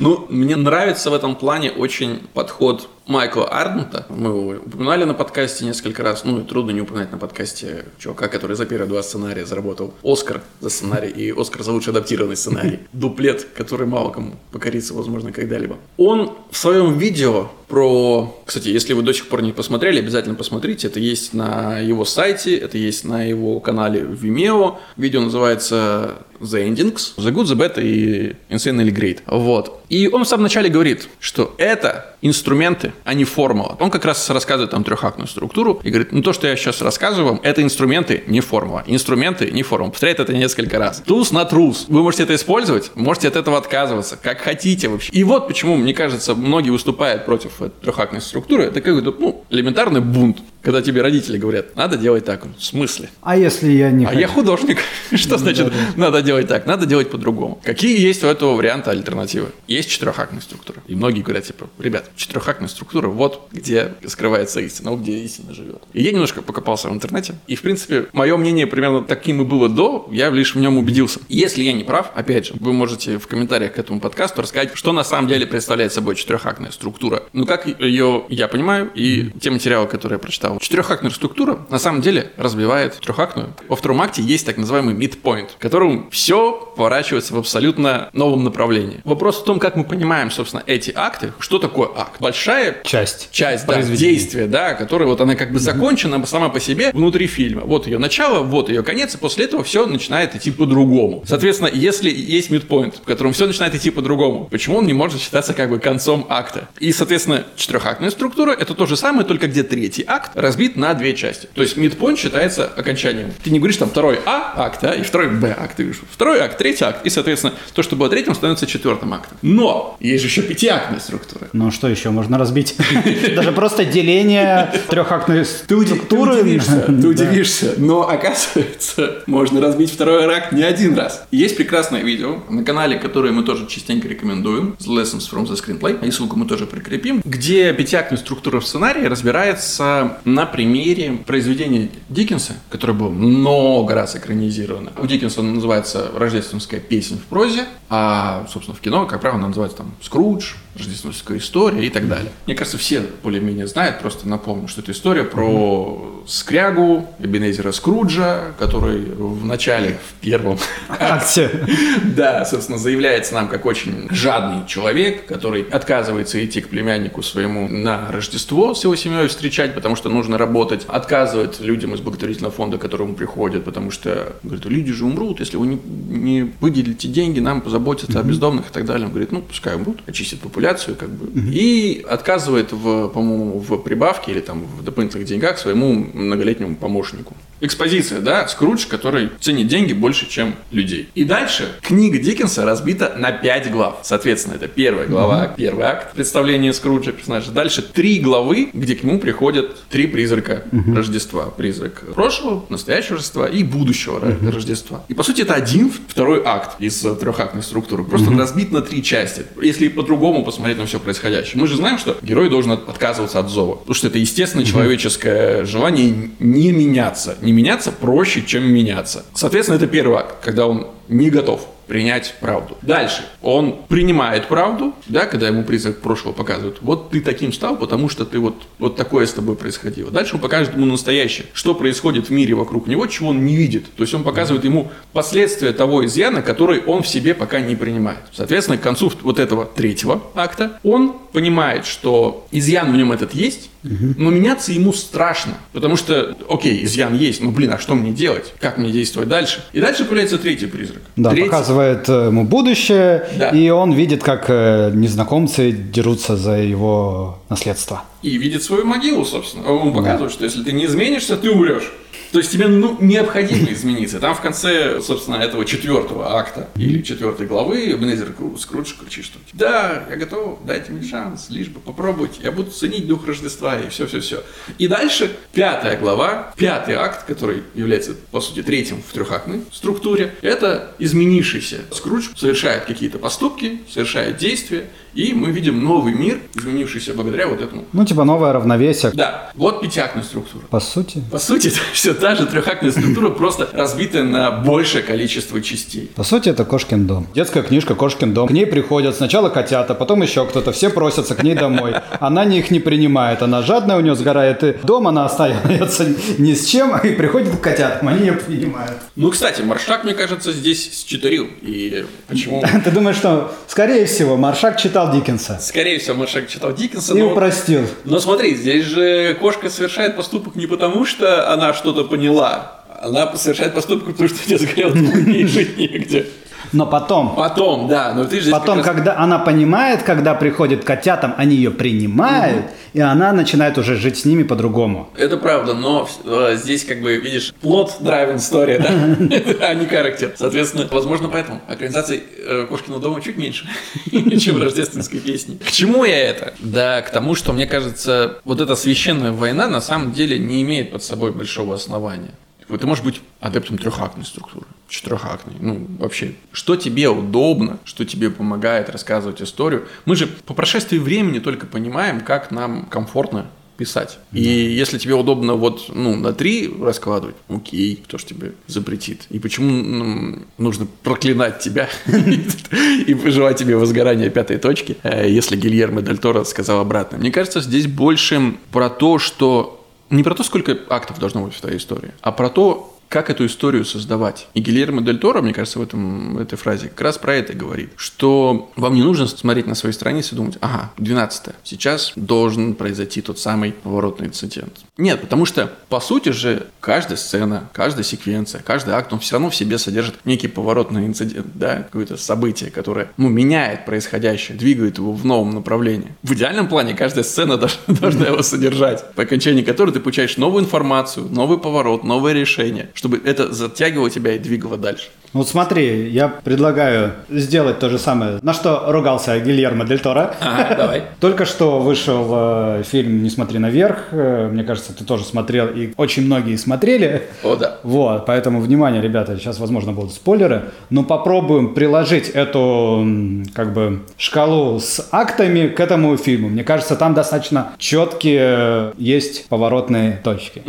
Ну, 0.00 0.26
мне 0.30 0.56
нравится 0.56 1.10
в 1.10 1.14
этом 1.14 1.36
плане 1.36 1.70
очень 1.70 2.20
подход 2.32 2.88
Майкла 3.10 3.48
Ардента. 3.48 4.06
Мы 4.08 4.28
его 4.28 4.62
упоминали 4.64 5.02
на 5.02 5.14
подкасте 5.14 5.64
несколько 5.64 6.04
раз. 6.04 6.22
Ну, 6.24 6.40
и 6.40 6.44
трудно 6.44 6.70
не 6.70 6.80
упоминать 6.80 7.10
на 7.10 7.18
подкасте 7.18 7.86
чувака, 7.98 8.28
который 8.28 8.54
за 8.54 8.66
первые 8.66 8.88
два 8.88 9.02
сценария 9.02 9.44
заработал 9.44 9.92
Оскар 10.04 10.42
за 10.60 10.70
сценарий 10.70 11.10
и 11.10 11.32
Оскар 11.32 11.64
за 11.64 11.72
лучший 11.72 11.90
адаптированный 11.90 12.36
сценарий. 12.36 12.78
Дуплет, 12.92 13.48
который 13.56 13.88
мало 13.88 14.10
кому 14.10 14.36
покорится, 14.52 14.94
возможно, 14.94 15.32
когда-либо. 15.32 15.76
Он 15.96 16.36
в 16.52 16.56
своем 16.56 16.96
видео 16.98 17.50
про... 17.70 18.36
Кстати, 18.44 18.68
если 18.68 18.92
вы 18.92 19.02
до 19.02 19.14
сих 19.14 19.28
пор 19.28 19.42
не 19.42 19.52
посмотрели, 19.52 20.00
обязательно 20.00 20.34
посмотрите. 20.34 20.88
Это 20.88 21.00
есть 21.00 21.32
на 21.32 21.78
его 21.78 22.04
сайте, 22.04 22.56
это 22.56 22.76
есть 22.76 23.04
на 23.04 23.22
его 23.22 23.60
канале 23.60 24.00
Vimeo. 24.00 24.76
Видео 24.96 25.20
называется 25.20 26.16
The 26.40 26.68
Endings, 26.68 27.14
The 27.16 27.32
Good, 27.32 27.44
The 27.44 27.56
Bad 27.56 27.82
и 27.82 28.36
Insanely 28.48 28.90
Great. 28.92 29.20
Вот. 29.26 29.82
И 29.88 30.08
он 30.08 30.24
в 30.24 30.28
самом 30.28 30.44
начале 30.44 30.68
говорит, 30.68 31.08
что 31.18 31.54
это 31.58 32.16
инструменты, 32.22 32.92
а 33.04 33.14
не 33.14 33.24
формула. 33.24 33.76
Он 33.80 33.90
как 33.90 34.04
раз 34.04 34.28
рассказывает 34.30 34.70
там 34.70 34.84
трехактную 34.84 35.28
структуру 35.28 35.80
и 35.82 35.90
говорит, 35.90 36.12
ну 36.12 36.22
то, 36.22 36.32
что 36.32 36.46
я 36.46 36.56
сейчас 36.56 36.80
рассказываю 36.80 37.32
вам, 37.32 37.40
это 37.42 37.62
инструменты, 37.62 38.24
не 38.26 38.40
формула. 38.40 38.84
Инструменты, 38.86 39.50
не 39.50 39.62
формула. 39.62 39.90
Повторяет 39.90 40.20
это 40.20 40.32
несколько 40.32 40.78
раз. 40.78 41.02
Tools 41.06 41.34
на 41.34 41.42
rules. 41.42 41.84
Вы 41.88 42.02
можете 42.02 42.22
это 42.22 42.34
использовать, 42.34 42.92
можете 42.94 43.28
от 43.28 43.36
этого 43.36 43.58
отказываться, 43.58 44.16
как 44.16 44.40
хотите 44.40 44.88
вообще. 44.88 45.12
И 45.12 45.24
вот 45.24 45.48
почему, 45.48 45.76
мне 45.76 45.92
кажется, 45.92 46.34
многие 46.34 46.70
выступают 46.70 47.26
против 47.26 47.59
трехактной 47.68 48.20
структуры. 48.20 48.64
Это 48.64 48.80
какой-то, 48.80 49.14
ну, 49.18 49.44
элементарный 49.50 50.00
бунт. 50.00 50.38
Когда 50.62 50.82
тебе 50.82 51.00
родители 51.00 51.38
говорят, 51.38 51.74
надо 51.74 51.96
делать 51.96 52.26
так. 52.26 52.44
В 52.44 52.62
смысле? 52.62 53.08
А 53.22 53.34
если 53.36 53.70
я 53.72 53.90
не 53.90 54.04
А 54.04 54.08
хочу? 54.08 54.20
я 54.20 54.28
художник. 54.28 54.78
Что 55.14 55.38
значит 55.38 55.72
надо 55.96 56.20
делать 56.20 56.48
так? 56.48 56.66
Надо 56.66 56.84
делать 56.84 57.10
по-другому. 57.10 57.58
Какие 57.64 57.98
есть 57.98 58.22
у 58.24 58.26
этого 58.26 58.54
варианта 58.54 58.90
альтернативы? 58.90 59.48
Есть 59.66 59.88
четырехактная 59.88 60.42
структура. 60.42 60.82
И 60.86 60.94
многие 60.94 61.22
говорят, 61.22 61.44
типа, 61.44 61.68
ребят, 61.78 62.10
четырехактная 62.14 62.68
структура, 62.68 63.08
вот 63.08 63.48
где 63.52 63.94
скрывается 64.06 64.60
истина, 64.60 64.90
вот 64.90 65.00
где 65.00 65.12
истина 65.20 65.54
живет. 65.54 65.82
И 65.94 66.02
я 66.02 66.12
немножко 66.12 66.42
покопался 66.42 66.88
в 66.90 66.92
интернете. 66.92 67.36
И, 67.46 67.56
в 67.56 67.62
принципе, 67.62 68.08
мое 68.12 68.36
мнение 68.36 68.66
примерно 68.66 69.02
таким 69.02 69.40
и 69.40 69.44
было 69.46 69.68
до, 69.70 70.08
я 70.12 70.28
лишь 70.28 70.54
в 70.54 70.58
нем 70.60 70.76
убедился. 70.76 71.20
Если 71.30 71.62
я 71.62 71.72
не 71.72 71.84
прав, 71.84 72.10
опять 72.14 72.48
же, 72.48 72.54
вы 72.60 72.74
можете 72.74 73.18
в 73.18 73.26
комментариях 73.26 73.72
к 73.72 73.78
этому 73.78 73.98
подкасту 73.98 74.42
рассказать, 74.42 74.72
что 74.74 74.92
на 74.92 75.04
самом 75.04 75.26
деле 75.28 75.46
представляет 75.46 75.92
собой 75.94 76.16
четырехактная 76.16 76.70
структура. 76.70 77.22
Ну, 77.32 77.46
как 77.50 77.66
ее 77.66 78.26
я 78.28 78.46
понимаю, 78.46 78.92
и 78.94 79.30
те 79.40 79.50
материалы, 79.50 79.88
которые 79.88 80.18
я 80.18 80.20
прочитал. 80.20 80.60
Четырехактная 80.60 81.10
структура 81.10 81.58
на 81.68 81.80
самом 81.80 82.00
деле 82.00 82.30
разбивает 82.36 82.94
трехактную. 83.00 83.54
Во 83.66 83.74
втором 83.74 84.00
акте 84.02 84.22
есть 84.22 84.46
так 84.46 84.56
называемый 84.56 84.94
midpoint, 84.94 85.48
в 85.48 85.58
котором 85.58 86.08
все 86.10 86.72
поворачивается 86.76 87.34
в 87.34 87.38
абсолютно 87.38 88.08
новом 88.12 88.44
направлении. 88.44 89.00
Вопрос 89.02 89.40
в 89.40 89.44
том, 89.44 89.58
как 89.58 89.74
мы 89.74 89.82
понимаем, 89.82 90.30
собственно, 90.30 90.62
эти 90.64 90.92
акты. 90.94 91.32
Что 91.40 91.58
такое 91.58 91.88
акт? 91.96 92.20
Большая 92.20 92.76
часть, 92.84 93.32
часть 93.32 93.66
да, 93.66 93.82
действия, 93.82 94.46
да, 94.46 94.74
которая 94.74 95.08
вот 95.08 95.20
она 95.20 95.34
как 95.34 95.52
бы 95.52 95.58
закончена 95.58 96.24
сама 96.26 96.50
по 96.50 96.60
себе 96.60 96.92
внутри 96.92 97.26
фильма. 97.26 97.62
Вот 97.62 97.88
ее 97.88 97.98
начало, 97.98 98.44
вот 98.44 98.68
ее 98.68 98.84
конец, 98.84 99.16
и 99.16 99.18
после 99.18 99.46
этого 99.46 99.64
все 99.64 99.86
начинает 99.86 100.36
идти 100.36 100.52
по-другому. 100.52 101.24
Соответственно, 101.26 101.68
если 101.72 102.10
есть 102.10 102.48
midpoint, 102.50 102.98
в 103.02 103.04
котором 103.04 103.32
все 103.32 103.48
начинает 103.48 103.74
идти 103.74 103.90
по-другому, 103.90 104.46
почему 104.48 104.78
он 104.78 104.86
не 104.86 104.92
может 104.92 105.20
считаться 105.20 105.52
как 105.52 105.68
бы 105.70 105.80
концом 105.80 106.26
акта? 106.28 106.68
И, 106.78 106.92
соответственно, 106.92 107.39
четырехактная 107.56 108.10
структура 108.10 108.52
это 108.52 108.74
то 108.74 108.86
же 108.86 108.96
самое, 108.96 109.26
только 109.26 109.48
где 109.48 109.62
третий 109.62 110.04
акт 110.06 110.32
разбит 110.34 110.76
на 110.76 110.94
две 110.94 111.14
части. 111.14 111.48
То 111.54 111.62
есть 111.62 111.76
midpoint 111.76 112.16
считается 112.16 112.66
окончанием. 112.66 113.32
Ты 113.42 113.50
не 113.50 113.58
говоришь 113.58 113.76
там 113.76 113.88
второй 113.90 114.20
А 114.26 114.54
акт, 114.56 114.80
да, 114.82 114.94
и 114.94 115.02
второй 115.02 115.28
Б 115.28 115.54
акт. 115.58 115.76
Ты 115.76 115.84
говоришь 115.84 116.02
второй 116.10 116.40
акт, 116.40 116.58
третий 116.58 116.84
акт. 116.84 117.04
И, 117.04 117.10
соответственно, 117.10 117.54
то, 117.74 117.82
что 117.82 117.96
было 117.96 118.08
третьим, 118.08 118.34
становится 118.34 118.66
четвертым 118.66 119.14
актом. 119.14 119.38
Но 119.42 119.96
есть 120.00 120.22
же 120.22 120.28
еще 120.28 120.42
пятиактная 120.42 121.00
структура. 121.00 121.48
Ну 121.52 121.70
что 121.70 121.88
еще 121.88 122.10
можно 122.10 122.38
разбить? 122.38 122.76
Даже 123.36 123.52
просто 123.52 123.84
деление 123.84 124.72
трехактной 124.88 125.44
структуры. 125.44 126.42
Ты 126.86 127.06
удивишься, 127.06 127.74
но 127.78 128.08
оказывается, 128.08 129.22
можно 129.26 129.60
разбить 129.60 129.92
второй 129.92 130.24
акт 130.34 130.52
не 130.52 130.62
один 130.62 130.94
раз. 130.94 131.24
Есть 131.30 131.56
прекрасное 131.56 132.02
видео 132.02 132.42
на 132.48 132.64
канале, 132.64 132.98
которое 132.98 133.32
мы 133.32 133.42
тоже 133.42 133.66
частенько 133.66 134.08
рекомендуем, 134.08 134.76
The 134.78 135.02
Lessons 135.02 135.30
from 135.30 135.46
the 135.46 135.54
Screenplay, 135.54 136.06
и 136.06 136.10
ссылку 136.10 136.38
мы 136.38 136.46
тоже 136.46 136.66
прикрепим, 136.66 137.22
где 137.30 137.72
пятиактная 137.72 138.18
структура 138.18 138.58
в 138.58 138.66
сценарии 138.66 139.04
разбирается 139.06 140.18
на 140.24 140.46
примере 140.46 141.12
произведения 141.12 141.88
Диккенса, 142.08 142.54
которое 142.70 142.92
было 142.94 143.08
много 143.08 143.94
раз 143.94 144.16
экранизировано. 144.16 144.90
У 144.98 145.06
Диккенса 145.06 145.38
он 145.38 145.54
называется 145.54 146.10
«Рождественская 146.16 146.80
песня 146.80 147.18
в 147.18 147.22
прозе», 147.22 147.66
а, 147.88 148.46
собственно, 148.50 148.76
в 148.76 148.80
кино, 148.80 149.06
как 149.06 149.20
правило, 149.20 149.38
она 149.38 149.48
называется 149.48 149.78
там 149.78 149.94
«Скрудж», 150.02 150.54
«Рождественская 150.74 151.38
история» 151.38 151.86
и 151.86 151.90
так 151.90 152.08
далее. 152.08 152.32
Мне 152.46 152.56
кажется, 152.56 152.78
все 152.78 153.02
более-менее 153.22 153.68
знают, 153.68 154.00
просто 154.00 154.28
напомню, 154.28 154.66
что 154.66 154.80
это 154.80 154.90
история 154.90 155.22
про 155.22 156.09
скрягу 156.30 157.08
Эбенезера 157.18 157.72
Скруджа, 157.72 158.52
который 158.58 159.00
в 159.00 159.44
начале, 159.44 159.98
в 160.08 160.20
первом 160.20 160.58
акте, 160.88 161.50
да, 162.16 162.44
собственно, 162.44 162.78
заявляется 162.78 163.34
нам 163.34 163.48
как 163.48 163.66
очень 163.66 164.06
жадный 164.10 164.66
человек, 164.66 165.26
который 165.26 165.62
отказывается 165.62 166.42
идти 166.44 166.60
к 166.60 166.68
племяннику 166.68 167.22
своему 167.22 167.68
на 167.68 168.10
Рождество 168.12 168.74
с 168.74 168.84
его 168.84 168.94
семьей 168.94 169.26
встречать, 169.26 169.74
потому 169.74 169.96
что 169.96 170.08
нужно 170.08 170.38
работать, 170.38 170.84
отказывает 170.86 171.58
людям 171.60 171.94
из 171.94 172.00
благотворительного 172.00 172.52
фонда, 172.52 172.78
к 172.78 172.80
которому 172.80 173.14
приходят, 173.14 173.64
потому 173.64 173.90
что, 173.90 174.36
говорит, 174.44 174.64
люди 174.66 174.92
же 174.92 175.06
умрут, 175.06 175.40
если 175.40 175.56
вы 175.56 175.66
не, 175.66 175.80
не 176.08 176.52
выделите 176.60 177.08
деньги, 177.08 177.40
нам 177.40 177.60
позаботиться 177.60 178.18
mm-hmm. 178.18 178.20
о 178.20 178.24
бездомных 178.24 178.70
и 178.70 178.72
так 178.72 178.84
далее. 178.84 179.06
Он 179.06 179.10
говорит, 179.10 179.32
ну, 179.32 179.42
пускай 179.42 179.74
умрут, 179.74 179.98
очистят 180.06 180.38
популяцию, 180.40 180.96
как 180.96 181.08
бы. 181.10 181.26
Mm-hmm. 181.26 181.52
И 181.52 182.06
отказывает, 182.08 182.70
в, 182.70 183.08
по-моему, 183.08 183.58
в 183.58 183.78
прибавке 183.78 184.30
или 184.30 184.40
там 184.40 184.64
в 184.64 184.84
дополнительных 184.84 185.26
деньгах 185.26 185.58
своему 185.58 186.19
многолетнему 186.20 186.76
помощнику. 186.76 187.34
Экспозиция, 187.60 188.20
да, 188.20 188.48
Скрудж, 188.48 188.86
который 188.86 189.30
ценит 189.40 189.68
деньги 189.68 189.92
больше, 189.92 190.28
чем 190.28 190.54
людей. 190.70 191.08
И 191.14 191.24
дальше 191.24 191.68
книга 191.82 192.18
Диккенса 192.18 192.64
разбита 192.64 193.14
на 193.16 193.32
пять 193.32 193.70
глав. 193.70 194.00
Соответственно, 194.02 194.54
это 194.54 194.68
первая 194.68 195.06
глава, 195.06 195.44
mm-hmm. 195.44 195.56
первый 195.56 195.84
акт 195.84 196.14
представления 196.14 196.72
Скруджа 196.72 197.12
персонажа. 197.12 197.50
Дальше 197.50 197.82
три 197.82 198.18
главы, 198.18 198.70
где 198.72 198.94
к 198.96 199.02
нему 199.02 199.18
приходят 199.18 199.76
три 199.90 200.06
призрака 200.06 200.64
mm-hmm. 200.70 200.94
Рождества. 200.94 201.44
Призрак 201.46 202.02
прошлого, 202.14 202.64
настоящего 202.68 203.16
Рождества 203.16 203.46
и 203.46 203.62
будущего 203.62 204.18
mm-hmm. 204.18 204.50
Рождества. 204.50 205.04
И 205.08 205.14
по 205.14 205.22
сути 205.22 205.42
это 205.42 205.54
один 205.54 205.92
второй 206.08 206.42
акт 206.44 206.80
из 206.80 207.00
трехактной 207.00 207.62
структуры. 207.62 208.04
Просто 208.04 208.28
mm-hmm. 208.28 208.32
он 208.32 208.40
разбит 208.40 208.72
на 208.72 208.80
три 208.80 209.02
части. 209.02 209.44
Если 209.60 209.88
по-другому 209.88 210.44
посмотреть 210.44 210.78
на 210.78 210.86
все 210.86 210.98
происходящее. 210.98 211.60
Мы 211.60 211.66
же 211.66 211.76
знаем, 211.76 211.98
что 211.98 212.16
герой 212.22 212.48
должен 212.48 212.72
отказываться 212.72 213.38
от 213.38 213.50
зова. 213.50 213.76
Потому 213.76 213.94
что 213.94 214.06
это 214.06 214.18
естественное 214.18 214.64
mm-hmm. 214.64 214.70
человеческое 214.70 215.64
желание 215.64 216.30
не 216.38 216.72
меняться, 216.72 217.36
не 217.40 217.49
меняться 217.52 217.92
проще, 217.92 218.42
чем 218.42 218.64
меняться. 218.64 219.24
Соответственно, 219.34 219.76
это 219.76 219.86
первый 219.86 220.18
акт, 220.18 220.36
когда 220.42 220.66
он 220.66 220.88
не 221.08 221.30
готов 221.30 221.66
принять 221.90 222.36
правду. 222.38 222.76
Дальше. 222.82 223.24
Он 223.42 223.74
принимает 223.88 224.46
правду, 224.46 224.94
да, 225.08 225.26
когда 225.26 225.48
ему 225.48 225.64
призрак 225.64 225.98
прошлого 225.98 226.32
показывают. 226.32 226.78
Вот 226.82 227.10
ты 227.10 227.20
таким 227.20 227.52
стал, 227.52 227.76
потому 227.76 228.08
что 228.08 228.24
ты 228.24 228.38
вот, 228.38 228.62
вот 228.78 228.94
такое 228.94 229.26
с 229.26 229.32
тобой 229.32 229.56
происходило. 229.56 230.08
Дальше 230.12 230.36
он 230.36 230.40
покажет 230.40 230.76
ему 230.76 230.86
настоящее, 230.86 231.48
что 231.52 231.74
происходит 231.74 232.28
в 232.28 232.30
мире 232.30 232.54
вокруг 232.54 232.86
него, 232.86 233.08
чего 233.08 233.30
он 233.30 233.44
не 233.44 233.56
видит. 233.56 233.92
То 233.96 234.04
есть 234.04 234.14
он 234.14 234.22
показывает 234.22 234.64
ему 234.64 234.92
последствия 235.12 235.72
того 235.72 236.06
изъяна, 236.06 236.42
который 236.42 236.80
он 236.80 237.02
в 237.02 237.08
себе 237.08 237.34
пока 237.34 237.58
не 237.58 237.74
принимает. 237.74 238.20
Соответственно, 238.32 238.78
к 238.78 238.82
концу 238.82 239.12
вот 239.22 239.40
этого 239.40 239.64
третьего 239.64 240.22
акта 240.36 240.78
он 240.84 241.16
понимает, 241.32 241.86
что 241.86 242.46
изъян 242.52 242.92
в 242.92 242.96
нем 242.96 243.10
этот 243.10 243.34
есть, 243.34 243.68
Но 243.82 244.30
меняться 244.30 244.72
ему 244.72 244.92
страшно, 244.92 245.54
потому 245.72 245.96
что, 245.96 246.36
окей, 246.48 246.84
изъян 246.84 247.16
есть, 247.16 247.40
но, 247.40 247.50
блин, 247.50 247.72
а 247.72 247.78
что 247.78 247.94
мне 247.94 248.12
делать? 248.12 248.52
Как 248.60 248.76
мне 248.76 248.90
действовать 248.90 249.28
дальше? 249.28 249.64
И 249.72 249.80
дальше 249.80 250.04
появляется 250.04 250.38
третий 250.38 250.66
призрак. 250.66 251.02
Да, 251.16 251.30
третий... 251.30 251.48
показывает 251.48 252.08
э, 252.08 252.26
ему 252.26 252.44
будущее, 252.44 253.26
Да. 253.38 253.50
и 253.50 253.70
он 253.70 253.92
видит, 253.92 254.22
как 254.22 254.46
э, 254.48 254.90
незнакомцы 254.94 255.72
дерутся 255.72 256.36
за 256.36 256.58
его 256.58 257.38
наследство. 257.48 258.04
И 258.22 258.36
видит 258.36 258.62
свою 258.62 258.84
могилу, 258.84 259.24
собственно. 259.24 259.70
Он 259.72 259.94
показывает, 259.94 260.32
что 260.32 260.44
если 260.44 260.62
ты 260.62 260.72
не 260.72 260.84
изменишься, 260.84 261.36
ты 261.36 261.50
умрешь. 261.50 261.90
То 262.32 262.38
есть 262.38 262.52
тебе 262.52 262.68
ну, 262.68 262.96
необходимо 263.00 263.72
измениться. 263.72 264.20
Там 264.20 264.34
в 264.34 264.40
конце, 264.40 265.00
собственно, 265.00 265.36
этого 265.36 265.64
четвертого 265.64 266.38
акта 266.38 266.68
или 266.76 267.02
четвертой 267.02 267.46
главы 267.46 267.92
Бенезер 267.94 268.32
Кру- 268.38 268.56
Скрудж 268.56 268.92
кричит, 269.00 269.24
что 269.24 269.38
да, 269.52 270.04
я 270.08 270.16
готов, 270.16 270.60
дайте 270.64 270.92
мне 270.92 271.06
шанс, 271.06 271.50
лишь 271.50 271.68
бы 271.68 271.80
попробовать, 271.80 272.38
я 272.42 272.52
буду 272.52 272.70
ценить 272.70 273.06
дух 273.08 273.26
Рождества 273.26 273.78
и 273.78 273.88
все-все-все. 273.88 274.44
И 274.78 274.86
дальше 274.86 275.36
пятая 275.52 275.98
глава, 275.98 276.54
пятый 276.56 276.94
акт, 276.94 277.26
который 277.26 277.64
является, 277.74 278.14
по 278.30 278.40
сути, 278.40 278.62
третьим 278.62 279.02
в 279.02 279.12
трехактной 279.12 279.62
структуре, 279.72 280.34
это 280.42 280.94
изменившийся 280.98 281.80
Скрудж 281.90 282.28
совершает 282.36 282.84
какие-то 282.84 283.18
поступки, 283.18 283.80
совершает 283.90 284.36
действия, 284.36 284.88
и 285.14 285.32
мы 285.32 285.50
видим 285.50 285.82
новый 285.82 286.12
мир, 286.14 286.38
изменившийся 286.54 287.14
благодаря 287.14 287.46
вот 287.48 287.60
этому. 287.60 287.84
Ну, 287.92 288.04
типа 288.04 288.24
новое 288.24 288.52
равновесие. 288.52 289.12
Да, 289.14 289.50
вот 289.54 289.80
пятиактная 289.80 290.22
структура. 290.22 290.64
По 290.70 290.80
сути. 290.80 291.22
По 291.30 291.38
сути, 291.38 291.68
это 291.68 291.78
все 291.92 292.14
та 292.14 292.34
же 292.34 292.46
трехактная 292.46 292.92
структура, 292.92 293.30
просто 293.30 293.68
разбитая 293.72 294.24
на 294.24 294.50
большее 294.50 295.02
количество 295.02 295.60
частей. 295.60 296.10
По 296.14 296.24
сути, 296.24 296.48
это 296.48 296.64
Кошкин 296.64 297.06
дом. 297.06 297.26
Детская 297.34 297.62
книжка 297.62 297.94
Кошкин 297.94 298.34
дом. 298.34 298.48
К 298.48 298.52
ней 298.52 298.66
приходят 298.66 299.16
сначала 299.16 299.48
котята, 299.48 299.94
потом 299.94 300.22
еще 300.22 300.46
кто-то. 300.46 300.72
Все 300.72 300.90
просятся 300.90 301.34
к 301.34 301.42
ней 301.42 301.54
домой. 301.54 301.94
Она 302.20 302.44
их 302.44 302.70
не 302.70 302.80
принимает. 302.80 303.42
Она 303.42 303.62
жадная, 303.62 303.96
у 303.96 304.00
нее 304.00 304.14
сгорает 304.14 304.62
и 304.62 304.74
дом, 304.82 305.08
она 305.08 305.26
остается 305.26 306.06
ни 306.38 306.54
с 306.54 306.66
чем, 306.66 306.96
и 306.98 307.12
приходит 307.12 307.56
к 307.56 307.60
котятам, 307.60 308.08
они 308.08 308.20
ее 308.26 308.32
принимают. 308.32 308.98
Ну, 309.16 309.30
кстати, 309.30 309.62
Маршак, 309.62 310.04
мне 310.04 310.14
кажется, 310.14 310.52
здесь 310.52 311.04
считерил. 311.06 311.48
И 311.62 312.04
почему? 312.28 312.62
Ты 312.84 312.90
думаешь, 312.90 313.16
что, 313.16 313.52
скорее 313.66 314.06
всего, 314.06 314.36
Маршак 314.36 314.78
читал 314.78 314.99
Диккенса 315.08 315.58
Скорее 315.60 315.98
всего, 315.98 316.16
Маршак 316.16 316.48
читал 316.48 316.72
Диккенса, 316.72 317.14
и 317.14 317.20
но... 317.20 317.32
упростил. 317.32 317.86
Но 318.04 318.20
смотри, 318.20 318.54
здесь 318.54 318.84
же 318.84 319.34
кошка 319.40 319.70
совершает 319.70 320.16
поступок 320.16 320.56
не 320.56 320.66
потому, 320.66 321.04
что 321.04 321.52
она 321.52 321.72
что-то 321.72 322.04
поняла. 322.04 322.80
Она 323.00 323.34
совершает 323.36 323.74
поступок, 323.74 324.12
потому 324.12 324.28
что 324.28 324.38
нее 324.46 324.58
сгорел 324.58 324.94
и 324.94 325.46
жить 325.46 325.78
негде. 325.78 326.26
Но 326.72 326.86
потом, 326.86 327.34
Потом, 327.34 327.88
да, 327.88 328.12
но 328.14 328.24
ты 328.24 328.40
же 328.40 328.50
потом, 328.50 328.78
раз- 328.78 328.86
когда 328.86 329.18
она 329.18 329.38
понимает, 329.38 330.02
когда 330.02 330.34
приходит 330.34 330.84
котятам, 330.84 331.34
они 331.36 331.56
ее 331.56 331.70
принимают, 331.70 332.66
и 332.92 333.00
она 333.00 333.32
начинает 333.32 333.78
уже 333.78 333.96
жить 333.96 334.18
с 334.18 334.24
ними 334.24 334.42
по-другому. 334.42 335.10
Это 335.16 335.36
правда, 335.36 335.74
но 335.74 336.08
э, 336.24 336.56
здесь, 336.56 336.84
как 336.84 337.00
бы, 337.02 337.16
видишь, 337.16 337.54
плод 337.60 337.96
драйвен 338.00 338.36
история, 338.36 338.78
да, 338.78 338.88
а 339.68 339.74
не 339.74 339.86
характер. 339.86 340.32
Соответственно, 340.36 340.88
возможно, 340.90 341.28
поэтому 341.28 341.60
экранизаций 341.68 342.22
э, 342.46 342.66
Кошкиного 342.68 343.00
дома 343.00 343.20
чуть 343.20 343.36
меньше, 343.36 343.66
чем 344.40 344.62
рождественской 344.62 345.20
песни. 345.20 345.56
К 345.56 345.70
чему 345.70 346.04
я 346.04 346.18
это? 346.30 346.54
Да, 346.60 347.02
к 347.02 347.10
тому, 347.10 347.34
что, 347.34 347.52
мне 347.52 347.66
кажется, 347.66 348.38
вот 348.44 348.60
эта 348.60 348.76
священная 348.76 349.32
война 349.32 349.66
на 349.68 349.80
самом 349.80 350.12
деле 350.12 350.38
не 350.38 350.62
имеет 350.62 350.92
под 350.92 351.02
собой 351.02 351.32
большого 351.32 351.74
основания. 351.74 352.30
Вот 352.70 352.80
Ты 352.80 352.86
можешь 352.86 353.04
быть 353.04 353.20
адептом 353.40 353.78
трехактной 353.78 354.24
структуры, 354.24 354.66
четырехактной. 354.88 355.54
Ну, 355.60 355.86
вообще, 355.98 356.34
что 356.52 356.76
тебе 356.76 357.08
удобно, 357.08 357.78
что 357.84 358.04
тебе 358.04 358.30
помогает 358.30 358.88
рассказывать 358.88 359.42
историю. 359.42 359.86
Мы 360.04 360.16
же 360.16 360.26
по 360.26 360.54
прошествии 360.54 360.98
времени 360.98 361.40
только 361.40 361.66
понимаем, 361.66 362.20
как 362.20 362.50
нам 362.50 362.86
комфортно 362.86 363.46
писать. 363.80 364.18
И 364.34 364.42
если 364.42 364.98
тебе 364.98 365.14
удобно 365.14 365.54
вот, 365.54 365.86
ну, 365.88 366.14
на 366.14 366.34
три 366.34 366.70
раскладывать, 366.82 367.34
окей, 367.48 367.96
кто 368.04 368.18
ж 368.18 368.24
тебе 368.24 368.52
запретит? 368.66 369.22
И 369.30 369.38
почему 369.38 369.70
ну, 369.70 370.38
нужно 370.58 370.86
проклинать 371.02 371.60
тебя 371.60 371.88
и 373.06 373.14
пожелать 373.14 373.56
тебе 373.56 373.78
возгорания 373.78 374.28
пятой 374.28 374.58
точки, 374.58 374.98
э, 375.02 375.30
если 375.30 375.56
Гильермо 375.56 376.02
Дель 376.02 376.18
Торо 376.18 376.44
сказал 376.44 376.80
обратно? 376.80 377.16
Мне 377.16 377.30
кажется, 377.30 377.62
здесь 377.62 377.86
больше 377.86 378.54
про 378.70 378.90
то, 378.90 379.18
что 379.18 379.79
не 380.10 380.22
про 380.22 380.34
то, 380.34 380.42
сколько 380.42 380.76
актов 380.88 381.18
должно 381.18 381.42
быть 381.42 381.54
в 381.54 381.60
твоей 381.60 381.78
истории, 381.78 382.12
а 382.20 382.32
про 382.32 382.50
то, 382.50 382.89
как 383.10 383.28
эту 383.28 383.44
историю 383.44 383.84
создавать. 383.84 384.46
И 384.54 384.60
Гильермо 384.60 385.02
Дель 385.02 385.18
Торо, 385.18 385.42
мне 385.42 385.52
кажется, 385.52 385.80
в, 385.80 385.82
этом, 385.82 386.36
в 386.36 386.38
этой 386.38 386.56
фразе 386.56 386.88
как 386.88 387.00
раз 387.00 387.18
про 387.18 387.34
это 387.34 387.52
говорит, 387.54 387.90
что 387.96 388.70
вам 388.76 388.94
не 388.94 389.02
нужно 389.02 389.26
смотреть 389.26 389.66
на 389.66 389.74
свои 389.74 389.92
страницы 389.92 390.34
и 390.34 390.36
думать, 390.36 390.58
ага, 390.60 390.92
12 390.96 391.54
сейчас 391.64 392.12
должен 392.14 392.74
произойти 392.74 393.20
тот 393.20 393.40
самый 393.40 393.72
поворотный 393.72 394.28
инцидент. 394.28 394.72
Нет, 394.96 395.20
потому 395.20 395.44
что, 395.44 395.72
по 395.88 395.98
сути 395.98 396.28
же, 396.28 396.68
каждая 396.78 397.16
сцена, 397.16 397.68
каждая 397.72 398.04
секвенция, 398.04 398.62
каждый 398.62 398.94
акт, 398.94 399.12
он 399.12 399.18
все 399.18 399.34
равно 399.34 399.50
в 399.50 399.56
себе 399.56 399.78
содержит 399.78 400.14
некий 400.24 400.46
поворотный 400.46 401.04
инцидент, 401.04 401.48
да, 401.54 401.82
какое-то 401.82 402.16
событие, 402.16 402.70
которое, 402.70 403.10
ну, 403.16 403.28
меняет 403.28 403.86
происходящее, 403.86 404.56
двигает 404.56 404.98
его 404.98 405.12
в 405.12 405.26
новом 405.26 405.50
направлении. 405.50 406.14
В 406.22 406.32
идеальном 406.34 406.68
плане 406.68 406.94
каждая 406.94 407.24
сцена 407.24 407.56
должна, 407.58 407.80
должна 407.88 408.26
его 408.26 408.42
содержать, 408.42 409.04
по 409.14 409.24
окончании 409.24 409.62
которой 409.62 409.90
ты 409.90 409.98
получаешь 409.98 410.36
новую 410.36 410.62
информацию, 410.62 411.26
новый 411.28 411.58
поворот, 411.58 412.04
новое 412.04 412.34
решение, 412.34 412.88
чтобы 413.00 413.18
это 413.24 413.50
затягивало 413.50 414.10
тебя 414.10 414.34
и 414.34 414.38
двигало 414.38 414.76
дальше. 414.76 415.08
Вот 415.32 415.48
смотри, 415.48 416.10
я 416.10 416.28
предлагаю 416.28 417.12
сделать 417.30 417.78
то 417.78 417.88
же 417.88 417.98
самое, 417.98 418.40
на 418.42 418.52
что 418.52 418.84
ругался 418.88 419.38
Гильермо 419.38 419.86
Дель 419.86 420.00
Торо. 420.00 420.34
Ага, 420.40 420.74
давай. 420.76 421.02
Только 421.20 421.44
что 421.44 421.78
вышел 421.78 422.28
э, 422.32 422.82
фильм 422.84 423.22
«Не 423.22 423.30
смотри 423.30 423.58
наверх». 423.58 424.08
Э, 424.10 424.48
мне 424.52 424.64
кажется, 424.64 424.92
ты 424.92 425.04
тоже 425.04 425.24
смотрел, 425.24 425.68
и 425.68 425.92
очень 425.96 426.24
многие 426.26 426.56
смотрели. 426.56 427.28
О, 427.44 427.54
да. 427.54 427.78
Вот, 427.84 428.26
поэтому, 428.26 428.60
внимание, 428.60 429.00
ребята, 429.00 429.38
сейчас, 429.38 429.60
возможно, 429.60 429.92
будут 429.92 430.12
спойлеры, 430.12 430.64
но 430.90 431.04
попробуем 431.04 431.74
приложить 431.74 432.28
эту, 432.28 433.06
как 433.54 433.72
бы, 433.72 434.00
шкалу 434.18 434.80
с 434.80 435.08
актами 435.12 435.68
к 435.68 435.78
этому 435.78 436.16
фильму. 436.16 436.48
Мне 436.48 436.64
кажется, 436.64 436.96
там 436.96 437.14
достаточно 437.14 437.72
четкие 437.78 438.92
есть 438.98 439.46
поворотные 439.48 440.20
точки. 440.24 440.62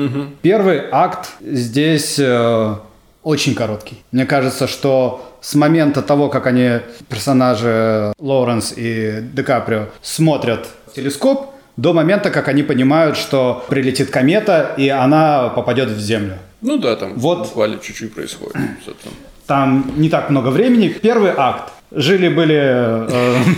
Первый 0.44 0.82
акт 0.92 1.32
здесь 1.42 2.21
э, 2.22 2.76
очень 3.24 3.56
короткий. 3.56 4.04
Мне 4.12 4.26
кажется, 4.26 4.68
что 4.68 5.28
с 5.42 5.56
момента 5.56 6.02
того, 6.02 6.30
как 6.30 6.48
они, 6.48 6.80
персонажи 7.10 8.14
Лоуренс 8.20 8.74
и 8.76 9.20
Ди 9.34 9.44
Каприо, 9.44 9.88
смотрят 10.02 10.68
в 10.88 10.94
телескоп, 10.94 11.52
до 11.78 11.94
момента, 11.94 12.30
как 12.30 12.48
они 12.48 12.64
понимают, 12.64 13.18
что 13.18 13.66
прилетит 13.70 14.12
комета, 14.12 14.74
и 14.78 14.90
она 14.90 15.50
попадет 15.50 15.90
в 15.90 16.00
Землю. 16.00 16.38
Ну 16.62 16.78
да, 16.78 16.96
там 16.96 17.14
Вот. 17.16 17.40
буквально 17.48 17.80
чуть-чуть 17.80 18.14
происходит. 18.14 18.56
Там 19.48 19.92
не 19.98 20.10
так 20.10 20.30
много 20.30 20.50
времени. 20.50 20.90
Первый 20.90 21.32
акт. 21.36 21.72
Жили-были 21.92 22.56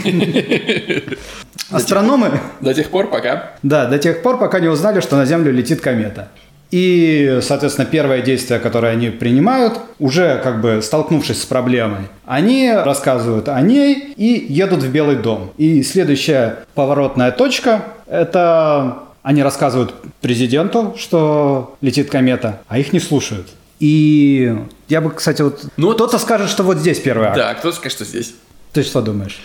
э, 0.04 1.00
астрономы, 1.70 2.40
До 2.62 2.74
тех 2.74 2.90
пор, 2.90 3.10
пока 3.10 3.52
да, 3.62 3.86
до 3.86 4.00
тех 4.00 4.24
пор, 4.24 4.40
пока 4.40 4.60
не 4.60 4.70
узнали, 4.70 5.02
что 5.02 5.18
на 5.18 5.26
Землю 5.26 5.52
летит 5.52 5.82
комета. 5.82 6.30
И, 6.78 7.38
соответственно, 7.44 7.86
первое 7.86 8.24
действие, 8.24 8.60
которое 8.60 8.94
они 8.94 9.12
принимают, 9.12 9.80
уже 10.00 10.42
как 10.44 10.60
бы 10.60 10.82
столкнувшись 10.82 11.44
с 11.44 11.46
проблемой, 11.46 12.08
они 12.26 12.72
рассказывают 12.74 13.48
о 13.48 13.62
ней 13.62 14.12
и 14.18 14.48
едут 14.50 14.82
в 14.82 14.90
Белый 14.92 15.18
дом. 15.18 15.54
И 15.58 15.84
следующая 15.84 16.66
поворотная 16.74 17.32
точка– 17.32 17.86
это 18.08 18.98
они 19.22 19.44
рассказывают 19.44 19.94
президенту, 20.22 20.96
что 20.98 21.76
летит 21.82 22.10
комета, 22.10 22.64
а 22.68 22.80
их 22.80 22.92
не 22.92 23.00
слушают. 23.00 23.50
И 23.80 24.56
я 24.90 25.00
бы, 25.02 25.12
кстати, 25.12 25.44
вот... 25.44 25.64
Ну 25.78 25.94
кто-то 25.94 26.18
скажет, 26.18 26.50
что 26.50 26.64
вот 26.64 26.80
здесь 26.80 26.98
первый 27.00 27.28
акт. 27.28 27.38
Да, 27.38 27.54
кто 27.54 27.72
скажет, 27.72 27.98
что 27.98 28.06
здесь? 28.06 28.34
Ты 28.72 28.82
что 28.82 29.04
думаешь? 29.04 29.40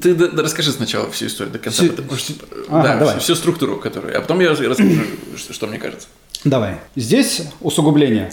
Ты 0.00 0.12
да- 0.16 0.26
да 0.26 0.42
расскажи 0.42 0.72
сначала 0.72 1.08
всю 1.12 1.26
историю 1.26 1.52
до 1.52 1.60
конца. 1.60 1.84
Всю- 1.84 1.92
потому 1.92 2.16
что- 2.18 2.32
Ага, 2.68 2.82
да, 2.82 2.96
давай. 2.96 3.14
всю, 3.14 3.20
всю 3.22 3.34
структуру, 3.36 3.76
которую. 3.76 4.16
А 4.18 4.20
потом 4.20 4.40
я 4.40 4.48
расскажу, 4.50 4.90
что, 5.36 5.52
что 5.52 5.66
мне 5.68 5.78
кажется. 5.78 6.08
Давай. 6.44 6.76
Здесь 6.96 7.42
усугубление. 7.60 8.30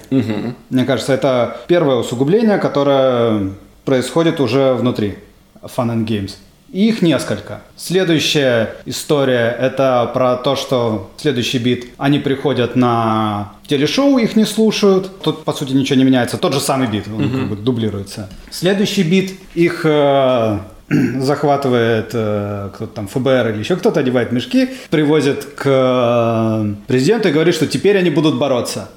Мне 0.69 0.85
кажется, 0.85 1.13
это 1.13 1.57
первое 1.67 1.95
усугубление, 1.97 2.57
которое 2.57 3.51
происходит 3.83 4.39
уже 4.39 4.73
внутри 4.73 5.17
Fun 5.61 5.89
and 5.89 6.05
Games. 6.05 6.31
И 6.71 6.89
их 6.89 7.01
несколько. 7.01 7.61
Следующая 7.77 8.75
история– 8.85 9.55
это 9.59 10.09
про 10.13 10.35
то, 10.35 10.55
что 10.55 11.11
следующий 11.15 11.57
бит, 11.59 11.93
они 11.97 12.19
приходят 12.19 12.75
на 12.75 13.53
телешоу, 13.67 14.17
их 14.17 14.35
не 14.35 14.45
слушают. 14.45 15.21
Тут, 15.21 15.45
по 15.45 15.53
сути, 15.53 15.71
ничего 15.71 15.97
не 15.97 16.03
меняется. 16.03 16.37
Тот 16.37 16.53
же 16.53 16.59
самый 16.59 16.87
бит, 16.87 17.07
он 17.07 17.29
как 17.29 17.49
бы 17.49 17.55
дублируется. 17.55 18.29
Следующий 18.51 19.03
бит, 19.03 19.39
их 19.53 19.85
э, 19.85 20.59
захватывает 21.19 22.11
э, 22.13 22.69
кто-то 22.73 22.93
там 22.93 23.07
ФБР 23.07 23.49
или 23.49 23.59
еще 23.59 23.75
кто-то, 23.75 23.99
одевает 23.99 24.31
мешки, 24.31 24.69
привозит 24.89 25.45
к 25.45 25.63
э, 25.65 26.73
президенту 26.87 27.29
и 27.29 27.31
говорит, 27.31 27.55
что 27.55 27.67
теперь 27.67 27.97
они 27.97 28.09
будут 28.09 28.37
бороться. 28.37 28.89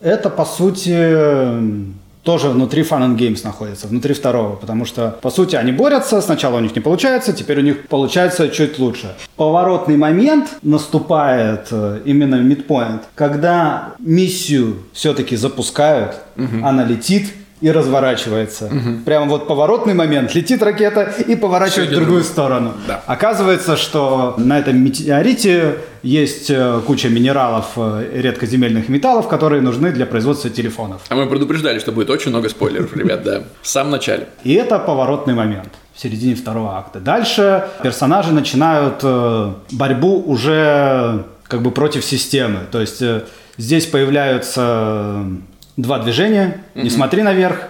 Это, 0.00 0.30
по 0.30 0.44
сути, 0.44 0.92
тоже 2.22 2.50
внутри 2.50 2.82
Fun 2.82 3.00
and 3.00 3.16
Games 3.16 3.40
находится, 3.42 3.86
внутри 3.88 4.12
второго, 4.12 4.54
потому 4.54 4.84
что, 4.84 5.16
по 5.22 5.30
сути, 5.30 5.56
они 5.56 5.72
борются, 5.72 6.20
сначала 6.20 6.58
у 6.58 6.60
них 6.60 6.74
не 6.76 6.82
получается, 6.82 7.32
теперь 7.32 7.58
у 7.58 7.62
них 7.62 7.88
получается 7.88 8.50
чуть 8.50 8.78
лучше. 8.78 9.14
Поворотный 9.36 9.96
момент 9.96 10.58
наступает 10.62 11.68
э, 11.70 12.02
именно 12.04 12.36
в 12.36 12.40
midpoint, 12.40 13.00
когда 13.14 13.94
миссию 13.98 14.76
все-таки 14.92 15.36
запускают, 15.36 16.16
угу. 16.36 16.66
она 16.66 16.84
летит, 16.84 17.32
и 17.60 17.70
разворачивается. 17.70 18.66
Угу. 18.66 19.04
Прямо 19.04 19.26
вот 19.26 19.48
поворотный 19.48 19.94
момент, 19.94 20.34
летит 20.34 20.62
ракета 20.62 21.12
и 21.26 21.36
поворачивает 21.36 21.90
в 21.90 21.94
другую 21.94 22.22
сторону. 22.22 22.72
Да. 22.86 23.02
Оказывается, 23.06 23.76
что 23.76 24.34
на 24.38 24.58
этом 24.58 24.82
метеорите 24.82 25.78
есть 26.02 26.50
э, 26.50 26.80
куча 26.86 27.08
минералов, 27.08 27.66
э, 27.76 28.10
редкоземельных 28.14 28.88
металлов, 28.88 29.28
которые 29.28 29.60
нужны 29.60 29.90
для 29.90 30.06
производства 30.06 30.50
телефонов. 30.50 31.02
А 31.08 31.14
мы 31.16 31.26
предупреждали, 31.26 31.78
что 31.78 31.92
будет 31.92 32.10
очень 32.10 32.30
много 32.30 32.48
спойлеров, 32.48 32.96
ребят, 32.96 33.22
да, 33.24 33.42
в 33.60 33.68
самом 33.68 33.90
начале. 33.90 34.28
И 34.44 34.54
это 34.54 34.78
поворотный 34.78 35.34
момент 35.34 35.70
в 35.94 36.00
середине 36.00 36.36
второго 36.36 36.78
акта. 36.78 37.00
Дальше 37.00 37.64
персонажи 37.82 38.32
начинают 38.32 39.00
э, 39.02 39.52
борьбу 39.72 40.22
уже 40.24 41.24
как 41.48 41.62
бы 41.62 41.72
против 41.72 42.04
системы. 42.04 42.60
То 42.70 42.80
есть 42.80 43.02
здесь 43.56 43.86
появляются 43.86 45.24
два 45.78 46.00
движения. 46.00 46.60
Не 46.74 46.90
смотри 46.90 47.22
наверх, 47.22 47.68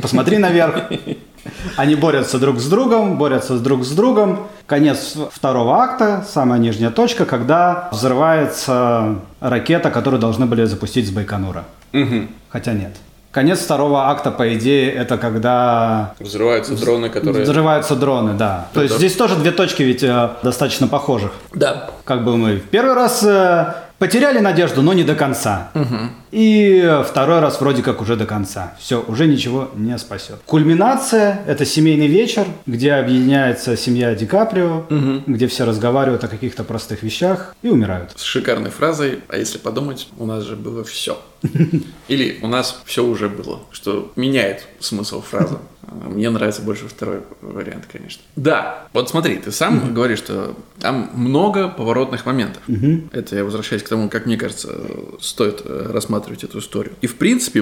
посмотри 0.00 0.38
наверх. 0.38 0.84
Они 1.76 1.94
борются 1.94 2.38
друг 2.38 2.58
с 2.60 2.68
другом, 2.68 3.18
борются 3.18 3.58
друг 3.58 3.84
с 3.84 3.90
другом. 3.90 4.46
Конец 4.66 5.16
второго 5.32 5.82
акта, 5.82 6.24
самая 6.28 6.58
нижняя 6.58 6.90
точка, 6.90 7.26
когда 7.26 7.88
взрывается 7.92 9.16
ракета, 9.40 9.90
которую 9.90 10.20
должны 10.20 10.46
были 10.46 10.64
запустить 10.64 11.06
с 11.06 11.10
Байконура. 11.10 11.64
Угу. 11.92 12.28
Хотя 12.48 12.72
нет. 12.72 12.92
Конец 13.30 13.60
второго 13.60 14.08
акта, 14.08 14.30
по 14.30 14.54
идее, 14.54 14.90
это 14.90 15.18
когда... 15.18 16.14
Взрываются 16.18 16.74
дроны, 16.76 17.10
которые... 17.10 17.44
Взрываются 17.44 17.94
дроны, 17.94 18.34
да. 18.34 18.68
То 18.72 18.82
есть 18.82 18.96
здесь 18.96 19.14
тоже 19.14 19.36
две 19.36 19.50
точки 19.50 19.82
ведь 19.82 20.02
э, 20.02 20.30
достаточно 20.42 20.88
похожих. 20.88 21.32
Да. 21.52 21.90
Как 22.04 22.24
бы 22.24 22.36
мы 22.36 22.56
в 22.56 22.68
первый 22.68 22.94
раз 22.94 23.22
э, 23.22 23.74
Потеряли 23.98 24.38
надежду, 24.38 24.82
но 24.82 24.92
не 24.92 25.02
до 25.02 25.16
конца. 25.16 25.70
Угу. 25.74 25.96
И 26.30 27.02
второй 27.04 27.40
раз 27.40 27.60
вроде 27.60 27.82
как 27.82 28.00
уже 28.00 28.14
до 28.14 28.26
конца. 28.26 28.74
Все, 28.78 29.04
уже 29.06 29.26
ничего 29.26 29.70
не 29.74 29.98
спасет. 29.98 30.36
Кульминация– 30.46 31.42
это 31.46 31.64
семейный 31.64 32.06
вечер, 32.06 32.46
где 32.66 32.92
объединяется 32.92 33.76
семья 33.76 34.14
Ди 34.14 34.26
Каприо, 34.26 34.86
угу. 34.88 35.22
где 35.26 35.48
все 35.48 35.64
разговаривают 35.64 36.22
о 36.22 36.28
каких-то 36.28 36.62
простых 36.62 37.02
вещах 37.02 37.56
и 37.62 37.68
умирают. 37.68 38.12
С 38.14 38.22
шикарной 38.22 38.70
фразой, 38.70 39.20
а 39.28 39.36
если 39.36 39.58
подумать, 39.58 40.08
у 40.16 40.26
нас 40.26 40.44
же 40.44 40.54
было 40.54 40.84
все. 40.84 41.20
Или 42.08 42.38
у 42.42 42.46
нас 42.46 42.80
все 42.84 43.04
уже 43.04 43.28
было, 43.28 43.60
что 43.72 44.12
меняет 44.14 44.66
смысл 44.78 45.22
фразы. 45.22 45.58
Мне 45.90 46.30
нравится 46.30 46.62
больше 46.62 46.88
второй 46.88 47.20
вариант, 47.40 47.86
конечно. 47.90 48.22
Да, 48.36 48.88
вот 48.92 49.08
смотри, 49.08 49.36
ты 49.36 49.52
сам 49.52 49.78
mm-hmm. 49.78 49.92
говоришь, 49.92 50.18
что 50.18 50.56
там 50.80 51.10
много 51.14 51.68
поворотных 51.68 52.26
моментов. 52.26 52.62
Mm-hmm. 52.68 53.10
Это 53.12 53.36
я 53.36 53.44
возвращаюсь 53.44 53.82
к 53.82 53.88
тому, 53.88 54.08
как 54.08 54.26
мне 54.26 54.36
кажется, 54.36 54.74
стоит 55.20 55.62
э, 55.64 55.90
рассматривать 55.90 56.44
эту 56.44 56.58
историю. 56.58 56.94
И 57.00 57.06
в 57.06 57.16
принципе, 57.16 57.60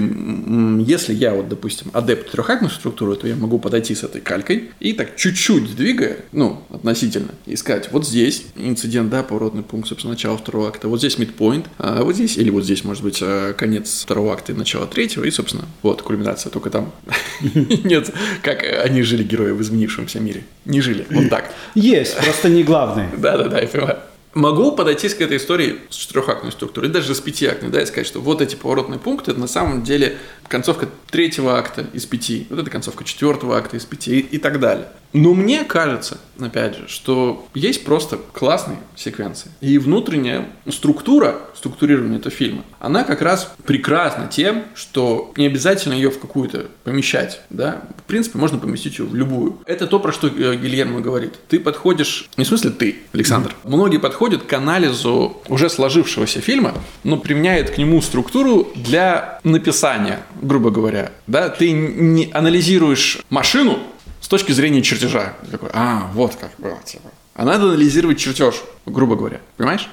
если 0.84 1.14
я 1.14 1.34
вот, 1.34 1.48
допустим, 1.48 1.90
адепт 1.92 2.30
трехактной 2.30 2.70
структуры, 2.70 3.16
то 3.16 3.26
я 3.26 3.36
могу 3.36 3.58
подойти 3.58 3.94
с 3.94 4.02
этой 4.02 4.20
калькой 4.20 4.70
и 4.80 4.92
так 4.92 5.16
чуть-чуть 5.16 5.76
двигая, 5.76 6.18
ну, 6.32 6.62
относительно, 6.70 7.30
искать 7.46 7.90
вот 7.92 8.06
здесь 8.06 8.46
инцидент, 8.56 9.10
да, 9.10 9.22
поворотный 9.22 9.62
пункт, 9.62 9.88
собственно, 9.88 10.14
начало 10.14 10.36
второго 10.36 10.68
акта, 10.68 10.88
вот 10.88 10.98
здесь 10.98 11.16
midpoint, 11.18 11.66
а 11.78 12.02
вот 12.02 12.14
здесь, 12.14 12.36
или 12.36 12.50
вот 12.50 12.64
здесь, 12.64 12.84
может 12.84 13.02
быть, 13.02 13.18
э, 13.20 13.54
конец 13.56 14.02
второго 14.02 14.32
акта 14.32 14.52
и 14.52 14.54
начало 14.54 14.86
третьего, 14.86 15.24
и, 15.24 15.30
собственно, 15.30 15.64
вот 15.82 16.02
кульминация, 16.02 16.50
только 16.50 16.70
там 16.70 16.92
нет 17.84 18.12
как 18.42 18.62
они 18.84 19.02
жили, 19.02 19.22
герои 19.22 19.52
в 19.52 19.62
изменившемся 19.62 20.20
мире. 20.20 20.44
Не 20.64 20.80
жили, 20.80 21.06
вот 21.10 21.28
так. 21.28 21.52
Есть, 21.74 22.16
просто 22.16 22.48
не 22.48 22.62
главные. 22.64 23.10
Да-да-да, 23.16 23.60
я 23.60 23.68
понимаю. 23.68 23.98
Могу 24.34 24.72
подойти 24.72 25.08
к 25.08 25.20
этой 25.22 25.38
истории 25.38 25.78
с 25.88 25.94
четырехактной 25.94 26.52
структурой, 26.52 26.90
даже 26.90 27.14
с 27.14 27.20
пятиактной, 27.20 27.70
да, 27.70 27.80
и 27.80 27.86
сказать, 27.86 28.06
что 28.06 28.20
вот 28.20 28.42
эти 28.42 28.54
поворотные 28.54 28.98
пункты, 28.98 29.30
это 29.30 29.40
на 29.40 29.46
самом 29.46 29.82
деле 29.82 30.18
концовка 30.46 30.90
третьего 31.10 31.56
акта 31.58 31.86
из 31.94 32.04
пяти, 32.04 32.46
вот 32.50 32.58
это 32.58 32.70
концовка 32.70 33.02
четвертого 33.04 33.56
акта 33.56 33.78
из 33.78 33.86
пяти 33.86 34.20
и, 34.20 34.36
и 34.36 34.38
так 34.38 34.60
далее. 34.60 34.88
Но 35.12 35.34
мне 35.34 35.64
кажется, 35.64 36.18
опять 36.38 36.76
же, 36.76 36.88
что 36.88 37.46
есть 37.54 37.84
просто 37.84 38.18
классные 38.32 38.78
секвенции. 38.94 39.50
И 39.60 39.78
внутренняя 39.78 40.46
структура, 40.68 41.36
структурирование 41.54 42.18
этого 42.18 42.34
фильма, 42.34 42.62
она 42.78 43.04
как 43.04 43.22
раз 43.22 43.52
прекрасна 43.64 44.28
тем, 44.28 44.64
что 44.74 45.32
не 45.36 45.46
обязательно 45.46 45.94
ее 45.94 46.10
в 46.10 46.18
какую-то 46.18 46.66
помещать. 46.84 47.40
Да? 47.50 47.82
В 47.98 48.02
принципе, 48.02 48.38
можно 48.38 48.58
поместить 48.58 48.98
ее 48.98 49.06
в 49.06 49.14
любую. 49.14 49.58
Это 49.66 49.86
то, 49.86 49.98
про 49.98 50.12
что 50.12 50.28
э, 50.28 50.56
Гильермо 50.56 51.00
говорит. 51.00 51.34
Ты 51.48 51.60
подходишь, 51.60 52.28
не 52.36 52.44
в 52.44 52.48
смысле 52.48 52.70
ты, 52.70 52.96
Александр. 53.12 53.50
Mm-hmm. 53.50 53.68
Многие 53.74 53.98
подходят 53.98 54.42
к 54.42 54.52
анализу 54.52 55.38
уже 55.48 55.70
сложившегося 55.70 56.40
фильма, 56.40 56.74
но 57.04 57.16
применяют 57.16 57.70
к 57.70 57.78
нему 57.78 58.00
структуру 58.02 58.68
для 58.74 59.40
написания, 59.44 60.20
грубо 60.40 60.70
говоря. 60.70 61.12
Да? 61.26 61.48
Ты 61.48 61.72
не 61.72 62.30
анализируешь 62.32 63.18
машину, 63.30 63.78
с 64.26 64.28
точки 64.28 64.50
зрения 64.50 64.82
чертежа. 64.82 65.34
Такой, 65.52 65.70
а, 65.72 66.10
вот 66.12 66.34
как 66.34 66.50
было, 66.58 66.80
типа. 66.84 67.12
А 67.34 67.44
надо 67.44 67.66
анализировать 67.66 68.18
чертеж, 68.18 68.56
грубо 68.84 69.14
говоря. 69.14 69.40
Понимаешь? 69.56 69.88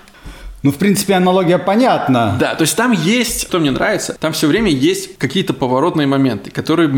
Ну, 0.63 0.71
в 0.71 0.77
принципе, 0.77 1.13
аналогия 1.15 1.57
понятна. 1.57 2.37
Да, 2.39 2.55
то 2.55 2.63
есть 2.63 2.75
там 2.75 2.91
есть, 2.91 3.43
что 3.43 3.59
мне 3.59 3.71
нравится, 3.71 4.15
там 4.19 4.31
все 4.31 4.47
время 4.47 4.71
есть 4.71 5.17
какие-то 5.17 5.53
поворотные 5.53 6.07
моменты, 6.07 6.51
которые 6.51 6.89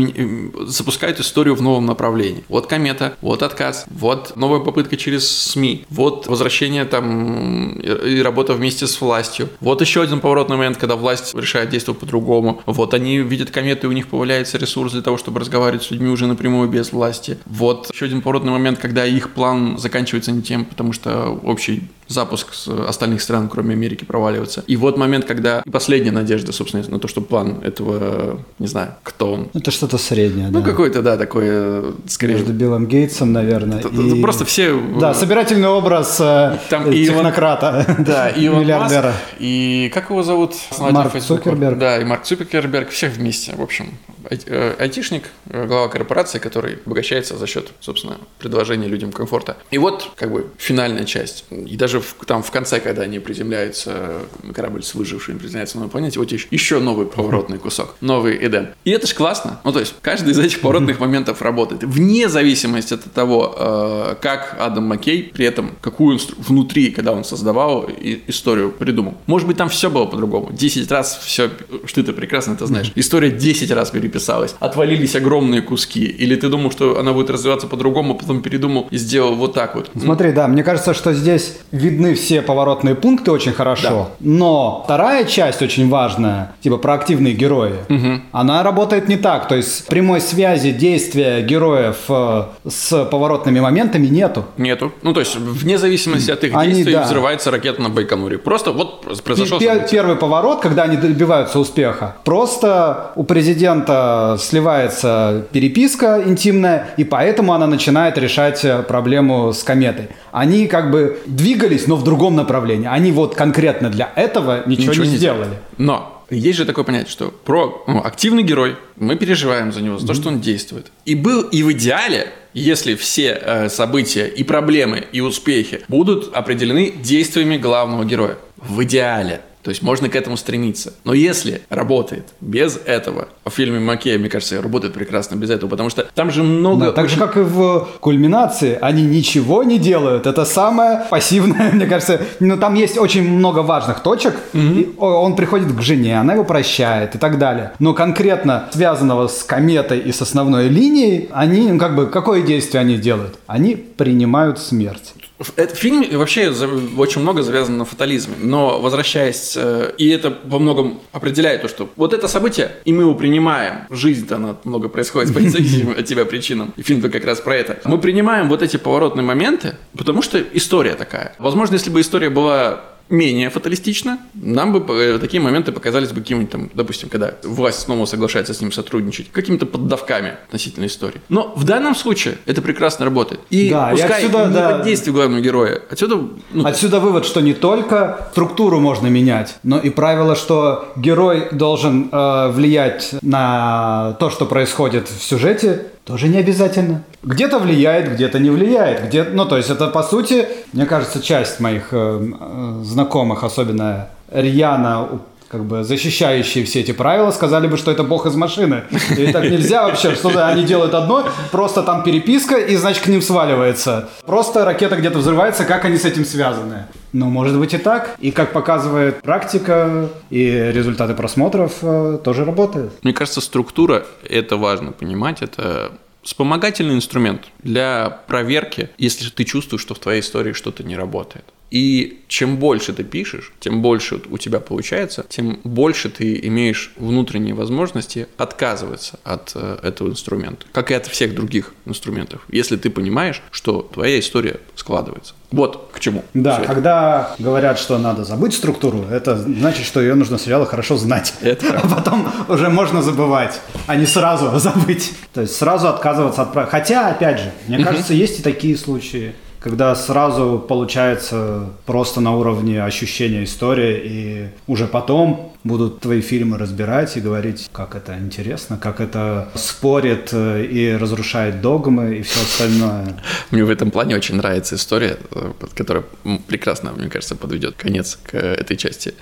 запускают 0.66 1.18
историю 1.20 1.56
в 1.56 1.62
новом 1.62 1.84
направлении. 1.84 2.44
Вот 2.48 2.68
комета, 2.68 3.14
вот 3.20 3.42
отказ, 3.42 3.86
вот 3.90 4.36
новая 4.36 4.60
попытка 4.60 4.96
через 4.96 5.28
СМИ, 5.28 5.84
вот 5.90 6.28
возвращение 6.28 6.84
там 6.84 7.72
и 7.80 8.20
работа 8.20 8.54
вместе 8.54 8.86
с 8.86 9.00
властью. 9.00 9.48
Вот 9.60 9.80
еще 9.80 10.02
один 10.02 10.20
поворотный 10.20 10.56
момент, 10.56 10.76
когда 10.76 10.94
власть 10.94 11.34
решает 11.34 11.70
действовать 11.70 12.00
по-другому. 12.00 12.62
Вот 12.66 12.94
они 12.94 13.18
видят 13.18 13.50
комету, 13.50 13.88
и 13.88 13.90
у 13.90 13.92
них 13.92 14.06
появляется 14.06 14.58
ресурс 14.58 14.92
для 14.92 15.02
того, 15.02 15.16
чтобы 15.18 15.40
разговаривать 15.40 15.82
с 15.82 15.90
людьми 15.90 16.08
уже 16.08 16.26
напрямую 16.26 16.68
без 16.68 16.92
власти. 16.92 17.38
Вот 17.46 17.90
еще 17.92 18.04
один 18.04 18.22
поворотный 18.22 18.52
момент, 18.52 18.78
когда 18.78 19.04
их 19.04 19.30
план 19.30 19.76
заканчивается 19.76 20.30
не 20.30 20.42
тем, 20.42 20.64
потому 20.64 20.92
что 20.92 21.40
общий 21.42 21.82
запуск 22.08 22.54
с 22.54 22.68
остальных 22.68 23.20
стран, 23.22 23.48
кроме 23.48 23.74
Америки, 23.74 24.04
проваливается. 24.04 24.64
И 24.66 24.76
вот 24.76 24.96
момент, 24.96 25.24
когда 25.24 25.62
последняя 25.70 26.12
надежда, 26.12 26.52
собственно, 26.52 26.84
на 26.88 26.98
то, 26.98 27.08
что 27.08 27.20
план 27.20 27.60
этого, 27.62 28.40
не 28.58 28.66
знаю, 28.66 28.94
кто 29.02 29.32
он. 29.32 29.48
Это 29.54 29.70
что-то 29.70 29.98
среднее, 29.98 30.48
Ну, 30.50 30.60
да. 30.60 30.70
какой-то, 30.70 31.02
да, 31.02 31.16
такое, 31.16 31.92
скорее... 32.06 32.34
Между 32.34 32.52
Биллом 32.52 32.86
Гейтсом, 32.86 33.32
наверное. 33.32 33.80
Это, 33.80 33.88
и... 33.88 34.22
Просто 34.22 34.44
все... 34.44 34.78
Да, 35.00 35.14
собирательный 35.14 35.68
образ 35.68 36.20
э, 36.20 36.58
Там 36.70 36.90
и 36.90 37.04
технократа, 37.04 37.96
да, 37.98 38.28
и 38.36 38.48
миллиардера. 38.48 39.08
Маск, 39.08 39.18
и 39.38 39.90
как 39.92 40.10
его 40.10 40.22
зовут? 40.22 40.54
Марк 40.78 41.20
Цукерберг. 41.20 41.78
Да, 41.78 41.98
и 41.98 42.04
Марк 42.04 42.24
Цукерберг, 42.24 42.90
всех 42.90 43.14
вместе, 43.14 43.54
в 43.56 43.62
общем. 43.62 43.94
Э, 44.30 44.74
айтишник, 44.78 45.24
э, 45.50 45.66
глава 45.66 45.88
корпорации, 45.88 46.38
который 46.38 46.78
обогащается 46.84 47.36
за 47.36 47.46
счет, 47.46 47.72
собственно, 47.80 48.18
предложения 48.38 48.88
людям 48.88 49.12
комфорта. 49.12 49.56
И 49.70 49.78
вот, 49.78 50.10
как 50.16 50.32
бы, 50.32 50.48
финальная 50.58 51.04
часть. 51.04 51.44
И 51.50 51.76
даже 51.76 51.95
в, 52.00 52.14
там 52.26 52.42
в 52.42 52.50
конце, 52.50 52.80
когда 52.80 53.02
они 53.02 53.20
приземляются, 53.20 54.14
корабль 54.52 54.82
с 54.82 54.94
выжившими 54.94 55.38
приземляется 55.38 55.76
на 55.76 55.82
новой 55.82 55.92
планете, 55.92 56.18
вот 56.18 56.32
еще 56.32 56.80
новый 56.80 57.06
поворотный 57.06 57.58
кусок, 57.58 57.94
новый 58.00 58.36
Эдем. 58.44 58.70
И 58.84 58.90
это 58.90 59.06
же 59.06 59.14
классно. 59.14 59.60
Ну, 59.62 59.72
то 59.72 59.80
есть, 59.80 59.94
каждый 60.02 60.32
из 60.32 60.38
этих 60.38 60.60
поворотных 60.60 60.98
моментов 60.98 61.40
работает. 61.42 61.84
Вне 61.84 62.28
зависимости 62.28 62.94
от 62.94 63.04
того, 63.12 63.54
э, 63.56 64.14
как 64.20 64.56
Адам 64.58 64.84
Маккей, 64.84 65.30
при 65.32 65.46
этом, 65.46 65.70
какую 65.80 66.18
внутри, 66.36 66.90
когда 66.90 67.12
он 67.12 67.22
создавал 67.22 67.88
историю, 68.26 68.72
придумал. 68.72 69.14
Может 69.26 69.46
быть, 69.46 69.56
там 69.56 69.68
все 69.68 69.88
было 69.88 70.06
по-другому. 70.06 70.50
Десять 70.52 70.90
раз 70.90 71.20
все, 71.22 71.50
что 71.84 72.02
ты 72.02 72.12
прекрасно 72.12 72.54
это 72.54 72.66
знаешь. 72.66 72.90
История 72.96 73.30
десять 73.30 73.70
раз 73.70 73.90
переписана 73.90 74.16
писалось, 74.16 74.54
отвалились 74.60 75.14
огромные 75.14 75.60
куски, 75.60 76.02
или 76.04 76.36
ты 76.36 76.48
думал, 76.48 76.70
что 76.70 76.98
она 76.98 77.12
будет 77.12 77.28
развиваться 77.28 77.66
по-другому, 77.66 78.14
а 78.14 78.16
потом 78.16 78.40
передумал 78.40 78.88
и 78.90 78.96
сделал 78.96 79.34
вот 79.34 79.52
так 79.52 79.74
вот. 79.74 79.90
Смотри, 80.00 80.32
да, 80.32 80.48
мне 80.48 80.62
кажется, 80.62 80.94
что 80.94 81.12
здесь 81.12 81.58
видны 81.86 82.14
все 82.14 82.42
поворотные 82.42 82.94
пункты 82.94 83.30
очень 83.30 83.52
хорошо, 83.52 83.88
да. 83.88 84.06
но 84.20 84.82
вторая 84.84 85.24
часть 85.24 85.62
очень 85.62 85.88
важная, 85.88 86.52
типа 86.60 86.76
проактивные 86.76 87.34
герои, 87.34 87.74
угу. 87.88 88.20
она 88.32 88.62
работает 88.62 89.08
не 89.08 89.16
так, 89.16 89.48
то 89.48 89.54
есть 89.54 89.86
прямой 89.86 90.20
связи 90.20 90.72
действия 90.72 91.42
героев 91.42 91.96
э, 92.08 92.44
с 92.68 93.04
поворотными 93.04 93.60
моментами 93.60 94.06
нету. 94.06 94.44
Нету. 94.56 94.92
Ну, 95.02 95.12
то 95.12 95.20
есть 95.20 95.36
вне 95.36 95.78
зависимости 95.78 96.30
от 96.30 96.42
их 96.44 96.54
они, 96.54 96.74
действий 96.74 96.94
да. 96.94 97.04
взрывается 97.04 97.50
ракета 97.50 97.82
на 97.82 97.88
Байконуре. 97.88 98.38
Просто 98.38 98.72
вот 98.72 99.22
произошел 99.22 99.58
Пер- 99.58 99.88
Первый 99.90 100.16
поворот, 100.16 100.60
когда 100.60 100.84
они 100.84 100.96
добиваются 100.96 101.58
успеха. 101.58 102.16
Просто 102.24 103.12
у 103.14 103.24
президента 103.24 104.36
сливается 104.40 105.46
переписка 105.52 106.22
интимная, 106.26 106.88
и 106.96 107.04
поэтому 107.04 107.52
она 107.52 107.66
начинает 107.66 108.18
решать 108.18 108.64
э, 108.64 108.82
проблему 108.82 109.52
с 109.52 109.62
кометой. 109.62 110.08
Они 110.32 110.66
как 110.66 110.90
бы 110.90 111.18
двигались, 111.26 111.75
но 111.86 111.96
в 111.96 112.04
другом 112.04 112.36
направлении. 112.36 112.88
Они 112.88 113.12
вот 113.12 113.34
конкретно 113.34 113.90
для 113.90 114.12
этого 114.16 114.62
ничего, 114.66 114.92
ничего 114.92 115.04
не, 115.04 115.10
не 115.12 115.16
сделали. 115.16 115.58
Но 115.78 116.24
есть 116.30 116.58
же 116.58 116.64
такое 116.64 116.84
понятие, 116.84 117.10
что 117.10 117.30
про 117.30 117.84
ну, 117.86 118.00
активный 118.02 118.42
герой, 118.42 118.76
мы 118.96 119.16
переживаем 119.16 119.72
за 119.72 119.80
него, 119.80 119.98
за 119.98 120.06
то, 120.06 120.14
что 120.14 120.28
он 120.28 120.40
действует. 120.40 120.90
И 121.04 121.14
был, 121.14 121.42
и 121.42 121.62
в 121.62 121.72
идеале, 121.72 122.32
если 122.52 122.94
все 122.94 123.40
э, 123.40 123.68
события 123.68 124.26
и 124.26 124.42
проблемы 124.42 125.06
и 125.12 125.20
успехи 125.20 125.82
будут 125.88 126.34
определены 126.34 126.90
действиями 126.90 127.58
главного 127.58 128.04
героя. 128.04 128.38
В 128.56 128.82
идеале. 128.82 129.42
То 129.66 129.70
есть 129.70 129.82
можно 129.82 130.08
к 130.08 130.14
этому 130.14 130.36
стремиться. 130.36 130.92
Но 131.02 131.12
если 131.12 131.60
работает 131.70 132.28
без 132.40 132.78
этого, 132.84 133.26
в 133.44 133.50
фильме 133.50 133.80
Макея, 133.80 134.16
мне 134.16 134.28
кажется, 134.28 134.62
работает 134.62 134.94
прекрасно 134.94 135.34
без 135.34 135.50
этого, 135.50 135.68
потому 135.68 135.90
что 135.90 136.06
там 136.14 136.30
же 136.30 136.44
много... 136.44 136.86
Да, 136.86 136.92
так 136.92 137.08
же, 137.08 137.16
как 137.18 137.36
и 137.36 137.40
в 137.40 137.88
кульминации, 137.98 138.78
они 138.80 139.02
ничего 139.02 139.64
не 139.64 139.80
делают. 139.80 140.28
Это 140.28 140.44
самое 140.44 141.02
пассивное, 141.10 141.72
мне 141.72 141.86
кажется. 141.86 142.20
Но 142.38 142.54
ну, 142.54 142.60
там 142.60 142.74
есть 142.74 142.96
очень 142.96 143.28
много 143.28 143.58
важных 143.58 144.04
точек. 144.04 144.36
Mm-hmm. 144.52 144.82
И 144.82 144.98
он 145.00 145.34
приходит 145.34 145.76
к 145.76 145.82
жене, 145.82 146.20
она 146.20 146.34
его 146.34 146.44
прощает 146.44 147.16
и 147.16 147.18
так 147.18 147.36
далее. 147.36 147.72
Но 147.80 147.92
конкретно 147.92 148.68
связанного 148.72 149.26
с 149.26 149.42
кометой 149.42 149.98
и 149.98 150.12
с 150.12 150.22
основной 150.22 150.68
линией, 150.68 151.28
они, 151.32 151.72
ну, 151.72 151.78
как 151.80 151.96
бы, 151.96 152.06
какое 152.06 152.42
действие 152.42 152.82
они 152.82 152.98
делают? 152.98 153.36
Они 153.48 153.74
принимают 153.74 154.60
смерть. 154.60 155.14
Этот 155.56 155.76
фильм 155.76 156.04
вообще 156.18 156.50
очень 156.96 157.20
много 157.20 157.42
завязан 157.42 157.76
на 157.76 157.84
фатализме, 157.84 158.34
но 158.40 158.80
возвращаясь, 158.80 159.54
э, 159.56 159.92
и 159.98 160.08
это 160.08 160.38
во 160.44 160.58
многом 160.58 161.00
определяет 161.12 161.62
то, 161.62 161.68
что 161.68 161.90
вот 161.96 162.14
это 162.14 162.26
событие, 162.28 162.76
и 162.84 162.92
мы 162.92 163.02
его 163.02 163.14
принимаем, 163.14 163.86
жизнь-то 163.90 164.36
она 164.36 164.56
много 164.64 164.88
происходит 164.88 165.34
по 165.34 165.38
независимым 165.38 165.96
от 165.98 166.04
тебя 166.06 166.24
причинам, 166.24 166.72
и 166.76 166.82
фильм-то 166.82 167.10
как 167.10 167.24
раз 167.24 167.40
про 167.40 167.54
это. 167.54 167.78
Мы 167.84 167.98
принимаем 167.98 168.48
вот 168.48 168.62
эти 168.62 168.76
поворотные 168.76 169.24
моменты, 169.24 169.76
потому 169.96 170.22
что 170.22 170.42
история 170.52 170.94
такая. 170.94 171.34
Возможно, 171.38 171.74
если 171.74 171.90
бы 171.90 172.00
история 172.00 172.30
была 172.30 172.95
менее 173.08 173.50
фаталистично, 173.50 174.18
нам 174.34 174.72
бы 174.72 174.94
э, 174.94 175.18
такие 175.18 175.40
моменты 175.40 175.72
показались 175.72 176.10
бы 176.10 176.20
какими-нибудь 176.20 176.50
там, 176.50 176.70
допустим, 176.74 177.08
когда 177.08 177.34
власть 177.44 177.80
снова 177.80 178.04
соглашается 178.06 178.54
с 178.54 178.60
ним 178.60 178.72
сотрудничать, 178.72 179.30
какими-то 179.30 179.66
поддавками 179.66 180.34
относительно 180.46 180.86
истории. 180.86 181.20
Но 181.28 181.52
в 181.56 181.64
данном 181.64 181.94
случае 181.94 182.38
это 182.46 182.62
прекрасно 182.62 183.04
работает. 183.04 183.40
И 183.50 183.70
да, 183.70 183.88
пускай 183.90 184.22
и 184.22 184.26
отсюда, 184.26 184.46
не 184.46 184.54
да, 184.54 184.82
действие 184.82 185.14
главного 185.14 185.40
героя. 185.40 185.82
Отсюда, 185.90 186.20
ну, 186.52 186.66
отсюда 186.66 187.00
вывод, 187.00 187.24
что 187.24 187.40
не 187.40 187.54
только 187.54 188.28
структуру 188.32 188.80
можно 188.80 189.06
менять, 189.06 189.56
но 189.62 189.78
и 189.78 189.90
правило, 189.90 190.34
что 190.34 190.92
герой 190.96 191.48
должен 191.52 192.08
э, 192.10 192.48
влиять 192.50 193.14
на 193.22 194.16
то, 194.18 194.30
что 194.30 194.46
происходит 194.46 195.08
в 195.08 195.22
сюжете, 195.22 195.86
тоже 196.06 196.28
не 196.28 196.38
обязательно. 196.38 197.02
Где-то 197.24 197.58
влияет, 197.58 198.12
где-то 198.12 198.38
не 198.38 198.50
влияет. 198.50 199.08
Где, 199.08 199.24
ну, 199.24 199.44
то 199.44 199.56
есть 199.56 199.70
это, 199.70 199.88
по 199.88 200.04
сути, 200.04 200.46
мне 200.72 200.86
кажется, 200.86 201.20
часть 201.20 201.58
моих 201.58 201.88
э, 201.90 201.96
э 202.40 202.82
знакомых, 202.84 203.42
особенно 203.42 204.08
рьяно 204.30 205.08
как 205.48 205.64
бы 205.64 205.84
защищающие 205.84 206.64
все 206.64 206.80
эти 206.80 206.92
правила, 206.92 207.30
сказали 207.30 207.66
бы, 207.66 207.76
что 207.76 207.90
это 207.90 208.02
бог 208.02 208.26
из 208.26 208.34
машины. 208.34 208.84
И 209.16 209.32
так 209.32 209.44
нельзя 209.44 209.84
вообще, 209.84 210.14
что 210.14 210.28
они 210.46 210.64
делают 210.64 210.94
одно, 210.94 211.28
просто 211.50 211.82
там 211.82 212.02
переписка, 212.02 212.56
и, 212.56 212.76
значит, 212.76 213.04
к 213.04 213.06
ним 213.06 213.22
сваливается. 213.22 214.08
Просто 214.24 214.64
ракета 214.64 214.96
где-то 214.96 215.18
взрывается, 215.18 215.64
как 215.64 215.84
они 215.84 215.98
с 215.98 216.04
этим 216.04 216.24
связаны. 216.24 216.86
Ну, 217.12 217.26
может 217.30 217.58
быть 217.58 217.74
и 217.74 217.78
так. 217.78 218.16
И 218.20 218.30
как 218.30 218.52
показывает 218.52 219.22
практика 219.22 220.08
и 220.30 220.70
результаты 220.74 221.14
просмотров, 221.14 221.72
э, 221.82 222.18
тоже 222.22 222.44
работает. 222.44 222.92
Мне 223.02 223.12
кажется, 223.12 223.40
структура, 223.40 224.04
это 224.28 224.56
важно 224.56 224.92
понимать, 224.92 225.42
это 225.42 225.92
вспомогательный 226.22 226.94
инструмент 226.94 227.42
для 227.62 228.20
проверки, 228.26 228.90
если 228.98 229.30
ты 229.30 229.44
чувствуешь, 229.44 229.82
что 229.82 229.94
в 229.94 229.98
твоей 229.98 230.20
истории 230.20 230.52
что-то 230.52 230.82
не 230.82 230.96
работает. 230.96 231.44
И 231.70 232.20
чем 232.28 232.58
больше 232.58 232.92
ты 232.92 233.02
пишешь, 233.02 233.52
тем 233.60 233.82
больше 233.82 234.20
у 234.30 234.38
тебя 234.38 234.60
получается, 234.60 235.24
тем 235.28 235.60
больше 235.64 236.10
ты 236.10 236.38
имеешь 236.44 236.92
внутренние 236.96 237.54
возможности 237.54 238.28
отказываться 238.36 239.18
от 239.24 239.52
э, 239.54 239.78
этого 239.82 240.08
инструмента, 240.08 240.66
как 240.72 240.90
и 240.90 240.94
от 240.94 241.06
всех 241.06 241.34
других 241.34 241.74
инструментов, 241.84 242.42
если 242.48 242.76
ты 242.76 242.90
понимаешь, 242.90 243.42
что 243.50 243.82
твоя 243.82 244.18
история 244.18 244.60
складывается. 244.76 245.34
Вот 245.52 245.90
к 245.92 246.00
чему. 246.00 246.24
Да, 246.34 246.60
когда 246.60 247.34
говорят, 247.38 247.78
что 247.78 247.98
надо 247.98 248.24
забыть 248.24 248.54
структуру, 248.54 249.04
это 249.10 249.36
значит, 249.36 249.86
что 249.86 250.00
ее 250.00 250.14
нужно 250.14 250.38
сначала 250.38 250.66
хорошо 250.66 250.96
знать. 250.96 251.34
Это 251.40 251.80
а 251.82 251.88
потом 251.88 252.30
уже 252.48 252.68
можно 252.68 253.02
забывать, 253.02 253.60
а 253.86 253.96
не 253.96 254.06
сразу 254.06 254.56
забыть. 254.58 255.12
То 255.32 255.42
есть 255.42 255.56
сразу 255.56 255.88
отказываться 255.88 256.42
от... 256.42 256.68
Хотя, 256.68 257.08
опять 257.08 257.40
же, 257.40 257.52
мне 257.68 257.82
кажется, 257.84 258.14
есть 258.14 258.40
и 258.40 258.42
такие 258.42 258.76
случаи 258.76 259.34
когда 259.66 259.96
сразу 259.96 260.64
получается 260.68 261.70
просто 261.86 262.20
на 262.20 262.36
уровне 262.36 262.84
ощущения 262.84 263.42
истории, 263.42 264.00
и 264.04 264.48
уже 264.68 264.86
потом 264.86 265.54
будут 265.64 265.98
твои 265.98 266.20
фильмы 266.20 266.56
разбирать 266.56 267.16
и 267.16 267.20
говорить, 267.20 267.68
как 267.72 267.96
это 267.96 268.16
интересно, 268.16 268.78
как 268.78 269.00
это 269.00 269.48
спорит 269.56 270.28
э, 270.32 270.64
и 270.66 270.96
разрушает 270.96 271.62
догмы 271.62 272.18
и 272.18 272.22
все 272.22 272.42
остальное. 272.42 273.20
Мне 273.50 273.64
в 273.64 273.70
этом 273.70 273.90
плане 273.90 274.14
очень 274.14 274.36
нравится 274.36 274.76
история, 274.76 275.16
э, 275.32 275.52
которая 275.74 276.04
прекрасно, 276.46 276.92
мне 276.92 277.08
кажется, 277.08 277.34
подведет 277.34 277.74
конец 277.74 278.20
к 278.22 278.36
этой 278.36 278.76
части 278.76 279.14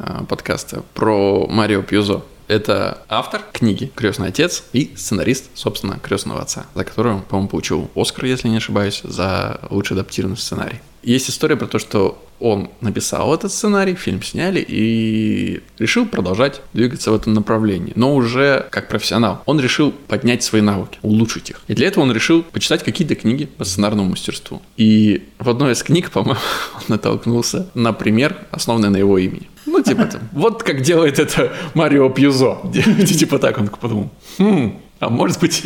э, 0.00 0.24
подкаста 0.28 0.82
про 0.94 1.46
Марио 1.46 1.82
Пьюзо. 1.82 2.24
Это 2.48 3.02
автор 3.08 3.42
книги 3.52 3.90
«Крестный 3.94 4.28
отец» 4.28 4.64
и 4.72 4.92
сценарист, 4.96 5.50
собственно, 5.54 5.98
«Крестного 5.98 6.42
отца», 6.42 6.66
за 6.74 6.84
которую, 6.84 7.20
по-моему, 7.22 7.48
получил 7.48 7.90
Оскар, 7.94 8.24
если 8.26 8.48
не 8.48 8.56
ошибаюсь, 8.58 9.00
за 9.04 9.60
лучший 9.70 9.94
адаптированный 9.96 10.36
сценарий. 10.36 10.80
Есть 11.02 11.30
история 11.30 11.56
про 11.56 11.66
то, 11.66 11.78
что 11.78 12.22
он 12.42 12.70
написал 12.80 13.32
этот 13.32 13.52
сценарий, 13.52 13.94
фильм 13.94 14.22
сняли 14.22 14.64
и 14.66 15.62
решил 15.78 16.06
продолжать 16.06 16.60
двигаться 16.72 17.12
в 17.12 17.14
этом 17.14 17.34
направлении, 17.34 17.92
но 17.94 18.14
уже 18.14 18.66
как 18.70 18.88
профессионал. 18.88 19.42
Он 19.46 19.60
решил 19.60 19.92
поднять 19.92 20.42
свои 20.42 20.60
навыки, 20.60 20.98
улучшить 21.02 21.50
их. 21.50 21.62
И 21.68 21.74
для 21.74 21.86
этого 21.86 22.02
он 22.02 22.12
решил 22.12 22.42
почитать 22.42 22.82
какие-то 22.82 23.14
книги 23.14 23.44
по 23.44 23.64
сценарному 23.64 24.10
мастерству. 24.10 24.60
И 24.76 25.28
в 25.38 25.48
одной 25.48 25.72
из 25.72 25.82
книг, 25.84 26.10
по-моему, 26.12 26.40
он 26.74 26.82
натолкнулся 26.88 27.70
на 27.74 27.92
пример, 27.92 28.36
основанный 28.50 28.90
на 28.90 28.96
его 28.96 29.18
имени. 29.18 29.48
Ну, 29.64 29.80
типа 29.80 30.06
там, 30.06 30.22
вот 30.32 30.64
как 30.64 30.82
делает 30.82 31.20
это 31.20 31.52
Марио 31.74 32.08
Пьюзо. 32.08 32.58
Типа 33.06 33.38
так 33.38 33.58
он 33.58 33.68
подумал. 33.68 34.10
Хм, 34.38 34.76
а 35.02 35.08
может 35.08 35.40
быть, 35.40 35.64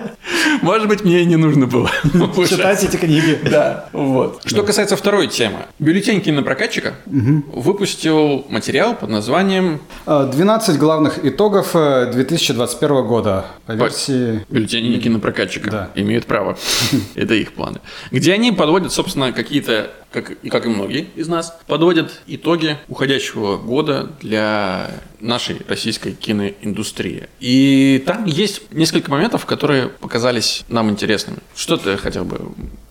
может 0.62 0.88
быть, 0.88 1.04
мне 1.04 1.20
и 1.20 1.24
не 1.24 1.36
нужно 1.36 1.68
было 1.68 1.88
читать 2.48 2.82
эти 2.82 2.96
книги. 2.96 3.38
Да, 3.48 3.88
вот. 3.92 4.42
Что 4.44 4.64
касается 4.64 4.96
второй 4.96 5.28
темы. 5.28 5.66
Бюллетень 5.78 6.20
кинопрокатчика 6.20 6.94
выпустил 7.06 8.44
материал 8.48 8.96
под 8.96 9.10
названием 9.10 9.80
«12 10.06 10.76
главных 10.76 11.24
итогов 11.24 11.70
2021 11.74 12.96
э, 12.96 13.02
года» 13.04 13.44
по 13.66 13.72
версии... 13.72 14.44
Бюллетени 14.48 14.98
кинопрокатчика 14.98 15.90
имеют 15.94 16.26
право. 16.26 16.58
Это 17.14 17.34
их 17.34 17.52
планы. 17.52 17.78
Где 18.10 18.32
они 18.32 18.50
подводят, 18.50 18.92
собственно, 18.92 19.30
какие-то 19.32 19.92
как, 20.10 20.32
как 20.50 20.66
и 20.66 20.68
многие 20.68 21.06
из 21.14 21.28
нас, 21.28 21.56
подводят 21.66 22.22
итоги 22.26 22.78
уходящего 22.88 23.56
года 23.56 24.10
для 24.20 24.90
нашей 25.20 25.58
российской 25.68 26.12
киноиндустрии. 26.12 27.28
И 27.40 28.02
там 28.06 28.24
есть 28.24 28.47
несколько 28.70 29.10
моментов, 29.10 29.46
которые 29.46 29.88
показались 29.88 30.64
нам 30.68 30.90
интересными. 30.90 31.38
Что 31.54 31.76
ты 31.76 31.96
хотел 31.96 32.24
бы 32.24 32.38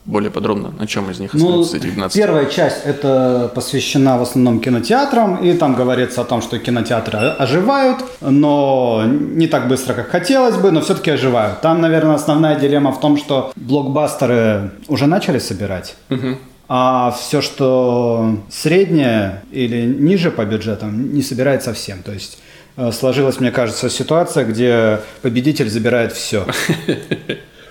более 0.05 0.31
подробно, 0.31 0.71
на 0.79 0.87
чем 0.87 1.11
из 1.11 1.19
них 1.19 1.33
ну, 1.33 1.63
эти 1.63 1.77
12? 1.77 2.15
Первая 2.15 2.45
часть 2.45 2.85
это 2.85 3.51
посвящена 3.53 4.17
в 4.17 4.21
основном 4.21 4.59
кинотеатрам, 4.59 5.43
и 5.43 5.53
там 5.53 5.75
говорится 5.75 6.21
о 6.21 6.23
том, 6.23 6.41
что 6.41 6.57
кинотеатры 6.57 7.17
оживают, 7.17 7.97
но 8.21 9.03
не 9.05 9.47
так 9.47 9.67
быстро, 9.67 9.93
как 9.93 10.09
хотелось 10.09 10.55
бы, 10.55 10.71
но 10.71 10.81
все-таки 10.81 11.11
оживают. 11.11 11.61
Там, 11.61 11.81
наверное, 11.81 12.15
основная 12.15 12.55
дилемма 12.59 12.91
в 12.91 12.99
том, 12.99 13.17
что 13.17 13.51
блокбастеры 13.55 14.71
уже 14.87 15.07
начали 15.07 15.39
собирать. 15.39 15.95
Угу. 16.09 16.37
А 16.69 17.11
все, 17.11 17.41
что 17.41 18.37
среднее 18.49 19.41
или 19.51 19.85
ниже 19.85 20.31
по 20.31 20.45
бюджетам, 20.45 21.13
не 21.13 21.21
собирает 21.21 21.63
совсем. 21.63 22.03
То 22.03 22.11
есть 22.11 22.39
сложилась, 22.91 23.39
мне 23.39 23.51
кажется, 23.51 23.89
ситуация, 23.89 24.45
где 24.45 24.99
победитель 25.21 25.69
забирает 25.69 26.13
все. 26.13 26.45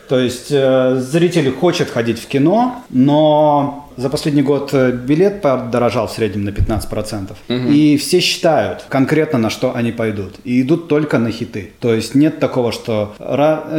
То 0.08 0.20
есть 0.20 0.48
э, 0.50 0.96
зритель 1.00 1.52
хочет 1.52 1.90
ходить 1.90 2.20
в 2.20 2.26
кино, 2.26 2.84
но 2.90 3.88
за 3.96 4.08
последний 4.08 4.42
год 4.42 4.70
э, 4.72 4.92
билет 4.92 5.42
подорожал 5.42 6.06
в 6.06 6.12
среднем 6.12 6.44
на 6.44 6.50
15%. 6.50 7.32
Угу. 7.48 7.72
И 7.72 7.96
все 7.96 8.20
считают 8.20 8.84
конкретно, 8.88 9.38
на 9.38 9.50
что 9.50 9.74
они 9.74 9.92
пойдут. 9.92 10.34
И 10.44 10.62
идут 10.62 10.88
только 10.88 11.18
на 11.18 11.30
хиты. 11.30 11.72
То 11.80 11.92
есть 11.92 12.14
нет 12.14 12.38
такого, 12.38 12.72
что 12.72 13.14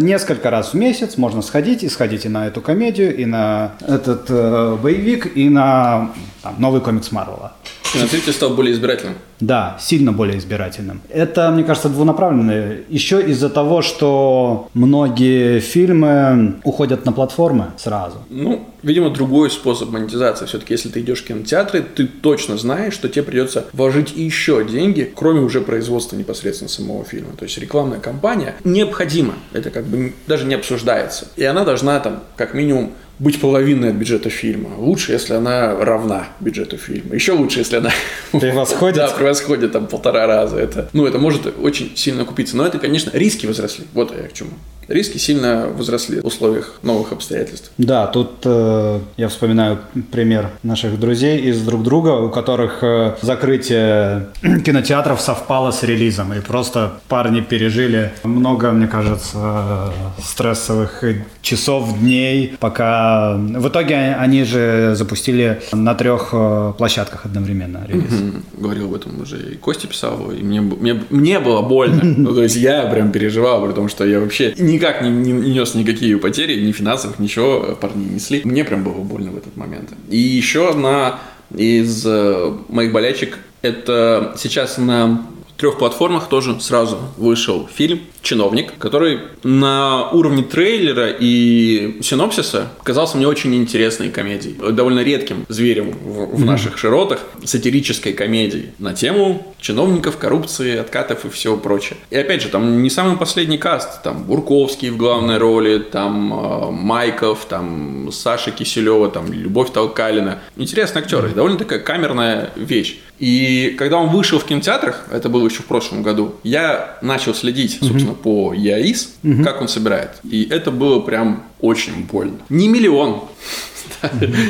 несколько 0.01 0.49
раз 0.49 0.73
в 0.73 0.73
месяц 0.73 1.17
можно 1.17 1.41
сходить 1.41 1.83
и 1.83 1.89
сходить 1.89 2.25
и 2.25 2.29
на 2.29 2.47
эту 2.47 2.61
комедию, 2.61 3.15
и 3.15 3.25
на 3.25 3.73
этот 3.87 4.25
э, 4.29 4.77
боевик, 4.81 5.37
и 5.37 5.49
на 5.49 6.11
там, 6.43 6.55
новый 6.59 6.81
комикс 6.81 7.11
Марвела. 7.11 7.53
Кинозритель 7.93 8.33
стал 8.33 8.51
более 8.51 8.73
избирательным. 8.73 9.15
Да, 9.39 9.77
сильно 9.79 10.11
более 10.11 10.37
избирательным. 10.37 11.01
Это, 11.09 11.51
мне 11.51 11.63
кажется, 11.63 11.89
двунаправленное. 11.89 12.81
Еще 12.89 13.21
из-за 13.21 13.49
того, 13.49 13.81
что 13.81 14.69
многие 14.73 15.59
фильмы 15.59 16.55
уходят 16.63 17.05
на 17.05 17.11
платформы 17.11 17.67
сразу. 17.77 18.17
Ну, 18.29 18.67
видимо, 18.83 19.09
другой 19.09 19.49
способ 19.51 19.91
монетизации. 19.91 20.45
Все-таки, 20.45 20.73
если 20.73 20.89
ты 20.89 21.01
идешь 21.01 21.21
в 21.21 21.27
кинотеатры, 21.27 21.81
ты 21.81 22.07
точно 22.07 22.57
знаешь, 22.57 22.93
что 22.93 23.09
тебе 23.09 23.23
придется 23.23 23.65
вложить 23.73 24.15
еще 24.15 24.65
деньги, 24.65 25.11
кроме 25.15 25.41
уже 25.41 25.61
производства 25.61 26.15
непосредственно 26.15 26.69
самого 26.69 27.03
фильма. 27.03 27.29
То 27.37 27.43
есть 27.43 27.57
рекламная 27.57 27.99
кампания 27.99 28.55
необходима. 28.63 29.35
Это 29.53 29.69
как 29.69 29.85
бы 29.85 30.13
даже 30.25 30.45
не 30.45 30.55
обсуждается. 30.55 31.27
И 31.35 31.43
она 31.43 31.63
должна 31.63 31.99
там 31.99 32.23
как 32.35 32.53
минимум 32.53 32.93
быть 33.19 33.39
половиной 33.39 33.89
от 33.89 33.95
бюджета 33.95 34.29
фильма. 34.29 34.69
Лучше, 34.77 35.11
если 35.11 35.33
она 35.33 35.75
равна 35.75 36.27
бюджету 36.39 36.77
фильма. 36.77 37.15
Еще 37.15 37.31
лучше, 37.31 37.59
если 37.59 37.77
она 37.77 37.91
превосходит. 38.31 38.95
да, 38.97 39.07
превосходит 39.09 39.71
там 39.71 39.87
полтора 39.87 40.27
раза. 40.27 40.57
Это, 40.57 40.89
ну, 40.93 41.05
это 41.05 41.17
может 41.17 41.47
очень 41.59 41.95
сильно 41.95 42.25
купиться. 42.25 42.55
Но 42.55 42.65
это, 42.65 42.79
конечно, 42.79 43.11
риски 43.13 43.45
возросли. 43.45 43.85
Вот 43.93 44.15
я 44.15 44.27
к 44.27 44.33
чему 44.33 44.51
риски 44.87 45.17
сильно 45.17 45.67
возросли 45.67 46.21
в 46.21 46.25
условиях 46.25 46.79
новых 46.83 47.11
обстоятельств. 47.11 47.71
Да, 47.77 48.07
тут 48.07 48.31
э, 48.43 48.99
я 49.17 49.27
вспоминаю 49.27 49.79
пример 50.11 50.49
наших 50.63 50.99
друзей 50.99 51.41
из 51.41 51.61
друг 51.61 51.83
друга, 51.83 52.09
у 52.09 52.29
которых 52.29 52.83
э, 52.83 53.15
закрытие 53.21 54.27
кинотеатров 54.65 55.21
совпало 55.21 55.71
с 55.71 55.83
релизом, 55.83 56.33
и 56.33 56.39
просто 56.39 56.99
парни 57.07 57.41
пережили 57.41 58.11
много, 58.23 58.71
мне 58.71 58.87
кажется, 58.87 59.93
стрессовых 60.23 61.03
часов, 61.41 61.99
дней, 61.99 62.55
пока 62.59 63.35
в 63.35 63.67
итоге 63.67 64.15
они 64.19 64.43
же 64.43 64.93
запустили 64.95 65.61
на 65.71 65.95
трех 65.95 66.29
э, 66.33 66.73
площадках 66.77 67.25
одновременно 67.25 67.85
релиз. 67.87 68.13
Угу. 68.13 68.61
Говорил 68.61 68.85
об 68.85 68.95
этом 68.95 69.21
уже 69.21 69.37
и 69.53 69.55
Костя 69.55 69.87
писал, 69.87 70.31
и 70.31 70.43
мне, 70.43 70.61
мне, 70.61 71.01
мне 71.09 71.39
было 71.39 71.61
больно. 71.61 72.01
Ну, 72.17 72.33
то 72.33 72.43
есть 72.43 72.55
я 72.55 72.85
прям 72.87 73.11
переживал, 73.11 73.65
потому 73.65 73.89
что 73.89 74.03
я 74.05 74.19
вообще 74.19 74.53
не 74.57 74.76
никак 74.77 75.01
не, 75.01 75.09
не, 75.09 75.31
не 75.31 75.51
нес 75.51 75.75
никакие 75.75 76.17
потери, 76.17 76.59
ни 76.61 76.71
финансовых, 76.71 77.19
ничего 77.19 77.77
парни 77.79 78.05
не 78.05 78.15
несли. 78.15 78.41
Мне 78.43 78.63
прям 78.63 78.83
было 78.83 79.01
больно 79.03 79.31
в 79.31 79.37
этот 79.37 79.57
момент. 79.57 79.89
И 80.09 80.17
еще 80.17 80.69
одна 80.69 81.19
из 81.55 82.05
э, 82.05 82.53
моих 82.69 82.91
болячек 82.91 83.39
это 83.61 84.33
сейчас 84.37 84.77
на 84.77 85.25
трех 85.57 85.77
платформах 85.77 86.29
тоже 86.29 86.59
сразу 86.61 86.97
вышел 87.17 87.67
фильм 87.73 88.01
«Чиновник», 88.21 88.77
который 88.77 89.19
на 89.43 90.09
уровне 90.11 90.43
трейлера 90.43 91.09
и 91.09 91.99
синопсиса 92.01 92.69
казался 92.83 93.17
мне 93.17 93.27
очень 93.27 93.55
интересной 93.55 94.09
комедией. 94.09 94.55
Довольно 94.71 95.01
редким 95.01 95.45
зверем 95.49 95.91
в, 95.91 96.35
в 96.35 96.45
наших 96.45 96.77
широтах, 96.77 97.19
сатирической 97.43 98.13
комедией 98.13 98.71
на 98.79 98.93
тему 98.93 99.55
чиновников, 99.59 100.17
коррупции, 100.17 100.77
откатов 100.77 101.25
и 101.25 101.29
всего 101.29 101.57
прочее. 101.57 101.97
И 102.09 102.15
опять 102.15 102.41
же, 102.41 102.49
там 102.49 102.83
не 102.83 102.89
самый 102.89 103.17
последний 103.17 103.57
каст. 103.57 104.03
Там 104.03 104.23
Бурковский 104.23 104.89
в 104.89 104.97
главной 104.97 105.37
роли, 105.37 105.79
там 105.79 106.33
э, 106.33 106.71
Майков, 106.71 107.45
там 107.45 108.11
Саша 108.11 108.51
Киселева, 108.51 109.09
там 109.09 109.31
Любовь 109.31 109.71
Толкалина. 109.71 110.39
Интересные 110.55 111.01
актеры, 111.03 111.29
довольно 111.29 111.57
такая 111.57 111.79
камерная 111.79 112.51
вещь. 112.55 112.99
И 113.19 113.75
когда 113.77 113.97
он 113.97 114.09
вышел 114.09 114.39
в 114.39 114.45
кинотеатрах, 114.45 115.07
это 115.11 115.29
было 115.29 115.47
еще 115.47 115.63
в 115.63 115.65
прошлом 115.65 116.03
году, 116.03 116.35
я 116.43 116.97
начал 117.01 117.33
следить, 117.33 117.79
собственно, 117.79 118.11
mm-hmm. 118.11 118.15
по 118.15 118.53
ЯИС, 118.53 119.15
mm-hmm. 119.23 119.43
как 119.43 119.61
он 119.61 119.67
собирает. 119.67 120.11
И 120.23 120.47
это 120.49 120.71
было 120.71 120.99
прям 120.99 121.43
очень 121.59 122.05
больно. 122.05 122.37
Не 122.49 122.67
миллион, 122.67 123.23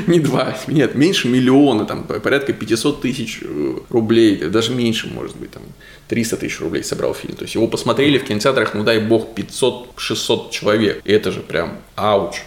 не 0.08 0.20
два, 0.20 0.58
нет, 0.68 0.96
меньше 0.96 1.30
миллиона, 1.30 1.86
там 1.86 2.04
порядка 2.04 2.54
500 2.54 3.02
тысяч 3.02 3.40
э, 3.42 3.76
рублей, 3.90 4.36
даже 4.50 4.74
меньше, 4.74 5.08
может 5.08 5.38
быть, 5.38 5.52
там 5.52 5.64
300 6.10 6.38
тысяч 6.38 6.60
рублей 6.60 6.84
собрал 6.84 7.14
фильм. 7.14 7.36
То 7.36 7.44
есть 7.44 7.56
его 7.56 7.68
посмотрели 7.68 8.18
в 8.18 8.26
кинотеатрах, 8.26 8.74
ну 8.74 8.84
дай 8.84 9.00
бог, 9.00 9.30
500-600 9.36 10.52
человек. 10.52 11.02
И 11.06 11.12
это 11.12 11.32
же 11.32 11.42
прям 11.42 11.78
ауч. 11.96 12.42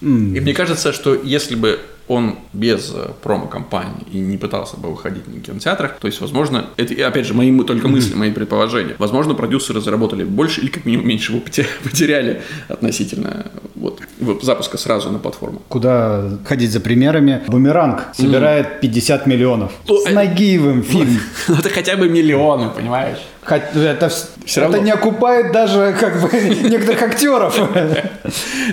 И 0.00 0.40
мне 0.40 0.54
кажется, 0.54 0.92
что 0.92 1.14
если 1.14 1.54
бы 1.54 1.80
он 2.08 2.36
без 2.52 2.92
э, 2.94 3.10
промо-компании 3.22 4.06
и 4.12 4.18
не 4.18 4.36
пытался 4.36 4.76
бы 4.76 4.90
выходить 4.90 5.26
на 5.26 5.40
кинотеатрах, 5.40 5.98
то 5.98 6.06
есть, 6.06 6.20
возможно, 6.20 6.66
это, 6.76 6.94
опять 7.06 7.26
же, 7.26 7.34
мои 7.34 7.56
только 7.64 7.88
мысли, 7.88 8.14
мои 8.14 8.30
предположения, 8.30 8.94
возможно, 8.98 9.34
продюсеры 9.34 9.80
заработали 9.80 10.24
больше 10.24 10.60
или 10.60 10.68
как 10.68 10.84
минимум 10.84 11.08
меньше 11.08 11.32
вы 11.32 11.40
потеряли 11.84 12.42
относительно 12.68 13.46
вот, 13.74 14.00
запуска 14.42 14.78
сразу 14.78 15.10
на 15.10 15.18
платформу. 15.18 15.62
Куда 15.68 16.38
ходить 16.44 16.70
за 16.70 16.80
примерами? 16.80 17.42
Бумеранг 17.46 18.08
собирает 18.14 18.66
mm. 18.66 18.80
50 18.80 19.26
миллионов. 19.26 19.72
С 19.86 20.10
Нагиевым 20.10 20.82
фильм. 20.82 21.20
Ну, 21.48 21.56
это 21.56 21.70
хотя 21.70 21.96
бы 21.96 22.08
миллионы, 22.08 22.70
понимаешь? 22.70 23.18
Это, 23.48 24.10
Все 24.44 24.60
равно. 24.60 24.76
это 24.76 24.84
не 24.84 24.90
окупает 24.90 25.52
даже 25.52 25.96
как 25.98 26.20
бы 26.20 26.28
некоторых 26.68 27.02
актеров. 27.02 27.58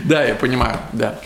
Да, 0.05 0.23
я 0.23 0.35
понимаю, 0.35 0.77
да. 0.93 1.19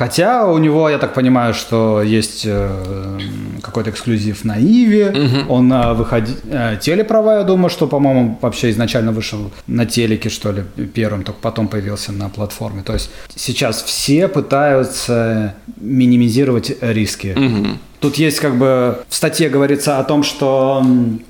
Хотя 0.00 0.46
у 0.46 0.56
него, 0.56 0.88
я 0.88 0.96
так 0.96 1.12
понимаю, 1.12 1.52
что 1.52 2.00
есть 2.02 2.46
э, 2.46 3.18
какой-то 3.60 3.90
эксклюзив 3.90 4.44
на 4.44 4.58
Иве, 4.58 5.10
угу. 5.10 5.52
он 5.52 5.72
э, 5.72 5.94
выходи... 5.94 6.32
э, 6.50 6.76
телеправа, 6.80 7.38
я 7.38 7.44
думаю, 7.44 7.70
что, 7.70 7.86
по-моему, 7.86 8.38
вообще 8.40 8.70
изначально 8.70 9.12
вышел 9.12 9.50
на 9.66 9.86
телеке, 9.86 10.28
что 10.28 10.52
ли, 10.52 10.64
первым, 10.94 11.22
только 11.22 11.40
потом 11.40 11.68
появился 11.68 12.12
на 12.12 12.28
платформе. 12.28 12.82
То 12.82 12.94
есть 12.94 13.10
сейчас 13.34 13.82
все 13.82 14.28
пытаются 14.28 15.54
минимизировать 15.80 16.72
риски. 16.80 17.34
Угу. 17.36 17.78
Тут 18.00 18.16
есть 18.16 18.40
как 18.40 18.56
бы 18.56 18.98
в 19.08 19.14
статье 19.14 19.50
говорится 19.50 19.98
о 19.98 20.04
том, 20.04 20.22
что 20.22 20.82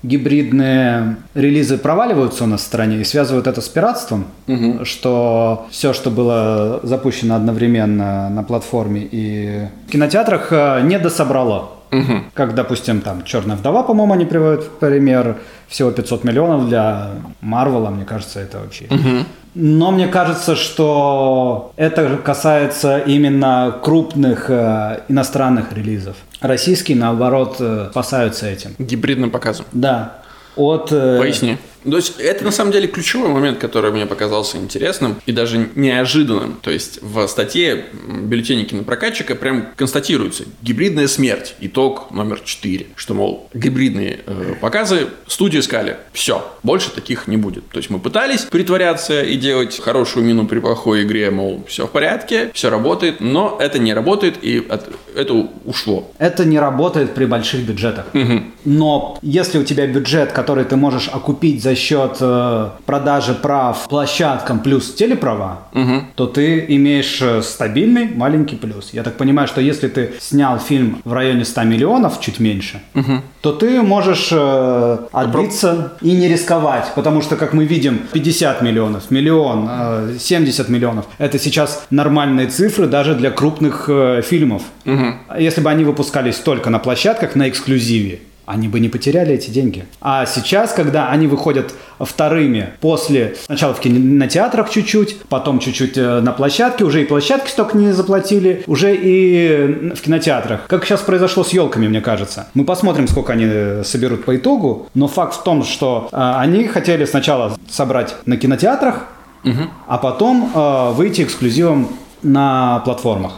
гибридные 0.04 1.16
релизы 1.34 1.78
проваливаются 1.78 2.44
у 2.44 2.46
нас 2.46 2.60
в 2.60 2.64
стране 2.64 3.00
и 3.00 3.04
связывают 3.04 3.48
это 3.48 3.60
с 3.60 3.68
пиратством, 3.68 4.26
угу. 4.46 4.84
что 4.84 5.66
все, 5.70 5.92
что 5.92 6.10
было 6.10 6.78
запущено 6.84 7.34
одновременно 7.34 8.30
на 8.30 8.42
платформе 8.44 9.06
и 9.10 9.66
в 9.88 9.90
кинотеатрах, 9.90 10.48
э, 10.52 10.80
не 10.84 10.98
дособрало. 11.00 11.79
Угу. 11.92 12.24
Как, 12.34 12.54
допустим, 12.54 13.00
там 13.00 13.24
«Черная 13.24 13.56
вдова», 13.56 13.82
по-моему, 13.82 14.14
они 14.14 14.24
приводят 14.24 14.64
в 14.64 14.70
пример. 14.78 15.38
Всего 15.68 15.90
500 15.90 16.24
миллионов 16.24 16.68
для 16.68 17.10
Марвела, 17.40 17.90
мне 17.90 18.04
кажется, 18.04 18.40
это 18.40 18.58
вообще. 18.58 18.86
Угу. 18.86 19.26
Но 19.54 19.90
мне 19.90 20.06
кажется, 20.06 20.54
что 20.54 21.72
это 21.76 22.18
касается 22.24 22.98
именно 22.98 23.76
крупных 23.82 24.48
э, 24.48 25.00
иностранных 25.08 25.72
релизов. 25.72 26.16
Российские, 26.40 26.96
наоборот, 26.96 27.56
э, 27.58 27.88
спасаются 27.90 28.46
этим. 28.46 28.74
Гибридным 28.78 29.30
показом. 29.30 29.66
Да. 29.72 30.18
От, 30.56 30.92
э, 30.92 31.18
Поясни. 31.18 31.58
То 31.88 31.96
есть 31.96 32.14
это 32.18 32.44
на 32.44 32.50
самом 32.50 32.72
деле 32.72 32.88
ключевой 32.88 33.28
момент, 33.28 33.58
который 33.58 33.90
мне 33.90 34.06
показался 34.06 34.58
интересным 34.58 35.20
и 35.26 35.32
даже 35.32 35.68
неожиданным. 35.74 36.58
То 36.62 36.70
есть 36.70 37.00
в 37.02 37.26
статье 37.26 37.86
бюллетеня 37.92 38.64
кинопрокатчика 38.64 39.34
прям 39.34 39.68
констатируется 39.76 40.44
гибридная 40.62 41.08
смерть, 41.08 41.54
итог 41.60 42.10
номер 42.10 42.40
4. 42.44 42.86
Что, 42.96 43.14
мол, 43.14 43.48
гибридные 43.54 44.20
э, 44.26 44.54
показы 44.60 45.08
студии 45.26 45.60
искали. 45.60 45.96
Все, 46.12 46.46
больше 46.62 46.90
таких 46.90 47.26
не 47.26 47.36
будет. 47.36 47.68
То 47.68 47.78
есть 47.78 47.90
мы 47.90 47.98
пытались 47.98 48.42
притворяться 48.42 49.22
и 49.22 49.36
делать 49.36 49.78
хорошую 49.80 50.24
мину 50.26 50.46
при 50.46 50.58
плохой 50.58 51.04
игре, 51.04 51.30
мол, 51.30 51.64
все 51.66 51.86
в 51.86 51.90
порядке, 51.90 52.50
все 52.54 52.70
работает, 52.70 53.20
но 53.20 53.56
это 53.60 53.78
не 53.78 53.94
работает 53.94 54.42
и 54.42 54.58
от, 54.68 54.88
это 55.14 55.48
ушло. 55.64 56.10
Это 56.18 56.44
не 56.44 56.58
работает 56.58 57.14
при 57.14 57.24
больших 57.24 57.60
бюджетах. 57.60 58.06
Угу. 58.14 58.42
Но 58.64 59.18
если 59.22 59.58
у 59.58 59.64
тебя 59.64 59.86
бюджет, 59.86 60.32
который 60.32 60.64
ты 60.64 60.76
можешь 60.76 61.08
окупить 61.08 61.62
за 61.62 61.69
за 61.70 61.76
счет 61.76 62.16
э, 62.20 62.68
продажи 62.84 63.32
прав 63.32 63.86
площадкам 63.88 64.58
плюс 64.58 64.92
телеправа, 64.92 65.58
угу. 65.72 66.02
то 66.16 66.26
ты 66.26 66.64
имеешь 66.68 67.22
э, 67.22 67.42
стабильный 67.42 68.08
маленький 68.12 68.56
плюс. 68.56 68.90
Я 68.92 69.04
так 69.04 69.16
понимаю, 69.16 69.46
что 69.46 69.60
если 69.60 69.86
ты 69.86 70.10
снял 70.18 70.58
фильм 70.58 71.00
в 71.04 71.12
районе 71.12 71.44
100 71.44 71.62
миллионов, 71.62 72.20
чуть 72.20 72.40
меньше, 72.40 72.80
угу. 72.94 73.22
то 73.40 73.52
ты 73.52 73.82
можешь 73.82 74.30
э, 74.32 74.98
отбиться 75.12 75.92
и 76.00 76.10
не 76.10 76.26
рисковать. 76.26 76.90
Потому 76.96 77.22
что, 77.22 77.36
как 77.36 77.52
мы 77.52 77.64
видим, 77.66 78.00
50 78.12 78.62
миллионов, 78.62 79.12
миллион, 79.12 79.68
э, 79.70 80.16
70 80.18 80.68
миллионов– 80.68 81.04
это 81.18 81.38
сейчас 81.38 81.86
нормальные 81.90 82.48
цифры 82.48 82.88
даже 82.88 83.14
для 83.14 83.30
крупных 83.30 83.84
э, 83.88 84.22
фильмов. 84.22 84.62
Угу. 84.86 85.38
Если 85.38 85.60
бы 85.60 85.70
они 85.70 85.84
выпускались 85.84 86.36
только 86.36 86.68
на 86.70 86.80
площадках, 86.80 87.36
на 87.36 87.48
эксклюзиве, 87.48 88.18
они 88.50 88.68
бы 88.68 88.80
не 88.80 88.88
потеряли 88.88 89.34
эти 89.34 89.50
деньги. 89.50 89.86
А 90.00 90.26
сейчас, 90.26 90.72
когда 90.72 91.08
они 91.08 91.26
выходят 91.26 91.72
вторыми 91.98 92.70
после 92.80 93.36
сначала 93.44 93.74
в 93.74 93.80
кинотеатрах 93.80 94.70
чуть-чуть, 94.70 95.22
потом 95.28 95.60
чуть-чуть 95.60 95.96
э, 95.96 96.20
на 96.20 96.32
площадке, 96.32 96.84
уже 96.84 97.02
и 97.02 97.04
площадки 97.04 97.50
столько 97.50 97.76
не 97.76 97.92
заплатили, 97.92 98.64
уже 98.66 98.96
и 98.96 99.92
в 99.94 100.00
кинотеатрах. 100.00 100.66
Как 100.66 100.84
сейчас 100.84 101.00
произошло 101.00 101.44
с 101.44 101.50
елками, 101.50 101.88
мне 101.88 102.00
кажется. 102.00 102.48
Мы 102.54 102.64
посмотрим, 102.64 103.06
сколько 103.06 103.32
они 103.32 103.46
э, 103.46 103.84
соберут 103.84 104.24
по 104.24 104.36
итогу, 104.36 104.88
но 104.94 105.06
факт 105.06 105.36
в 105.36 105.42
том, 105.42 105.64
что 105.64 106.08
э, 106.10 106.16
они 106.16 106.66
хотели 106.66 107.04
сначала 107.04 107.56
собрать 107.68 108.16
на 108.26 108.36
кинотеатрах, 108.36 109.06
угу. 109.44 109.62
а 109.86 109.98
потом 109.98 110.50
э, 110.52 110.90
выйти 110.92 111.22
эксклюзивом 111.22 111.88
на 112.22 112.80
платформах. 112.80 113.34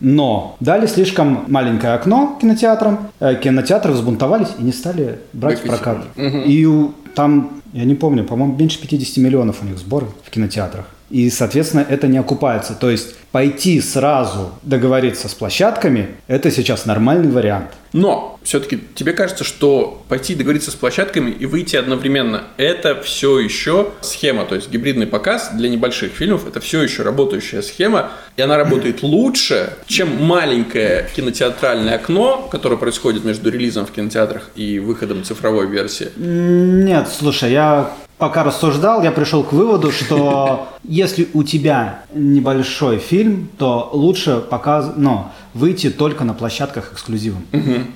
Но 0.00 0.56
дали 0.60 0.86
слишком 0.86 1.44
маленькое 1.48 1.94
окно 1.94 2.38
кинотеатрам, 2.40 3.08
э, 3.20 3.34
кинотеатры 3.36 3.92
взбунтовались 3.92 4.48
и 4.58 4.62
не 4.62 4.72
стали 4.72 5.18
брать 5.32 5.60
в 5.60 5.66
прокат. 5.66 5.98
И 6.16 6.68
там, 7.14 7.60
я 7.72 7.84
не 7.84 7.94
помню, 7.94 8.24
по-моему, 8.24 8.56
меньше 8.56 8.80
50 8.80 9.16
миллионов 9.18 9.62
у 9.62 9.66
них 9.66 9.78
сборы 9.78 10.06
в 10.24 10.30
кинотеатрах. 10.30 10.86
И, 11.10 11.30
соответственно, 11.30 11.86
это 11.88 12.06
не 12.06 12.18
окупается. 12.18 12.74
То 12.74 12.90
есть 12.90 13.16
пойти 13.32 13.80
сразу 13.80 14.52
договориться 14.62 15.28
с 15.28 15.34
площадками– 15.34 16.08
это 16.26 16.50
сейчас 16.50 16.86
нормальный 16.86 17.30
вариант. 17.30 17.70
Но 17.92 18.38
все-таки 18.42 18.78
тебе 18.94 19.12
кажется, 19.12 19.44
что 19.44 20.02
пойти 20.08 20.34
договориться 20.34 20.70
с 20.70 20.74
площадками 20.74 21.30
и 21.30 21.46
выйти 21.46 21.76
одновременно– 21.76 22.44
это 22.58 23.00
все 23.00 23.38
еще 23.38 23.90
схема, 24.02 24.44
то 24.44 24.54
есть 24.54 24.70
гибридный 24.70 25.06
показ 25.06 25.50
для 25.54 25.70
небольших 25.70 26.12
фильмов– 26.12 26.46
это 26.48 26.60
все 26.60 26.82
еще 26.82 27.02
работающая 27.02 27.62
схема, 27.62 28.10
и 28.36 28.42
она 28.42 28.58
работает 28.58 29.02
лучше, 29.02 29.72
чем 29.86 30.22
маленькое 30.22 31.08
кинотеатральное 31.16 31.94
окно, 31.94 32.48
которое 32.50 32.76
происходит 32.76 33.24
между 33.24 33.50
релизом 33.50 33.86
в 33.86 33.90
кинотеатрах 33.90 34.50
и 34.54 34.78
выходом 34.78 35.24
цифровой 35.24 35.66
версии. 35.66 36.10
Нет, 36.16 37.08
слушай, 37.08 37.52
я 37.52 37.90
пока 38.18 38.44
рассуждал, 38.44 39.02
я 39.02 39.12
пришел 39.12 39.42
к 39.42 39.52
выводу, 39.52 39.90
что 39.92 40.68
если 40.84 41.28
у 41.32 41.42
тебя 41.42 42.00
небольшой 42.12 42.98
фильм, 42.98 43.48
то 43.58 43.90
лучше 43.92 44.40
показ, 44.40 44.92
ну, 44.96 45.26
выйти 45.54 45.90
только 45.90 46.24
на 46.24 46.34
площадках 46.34 46.92
эксклюзивом. 46.92 47.44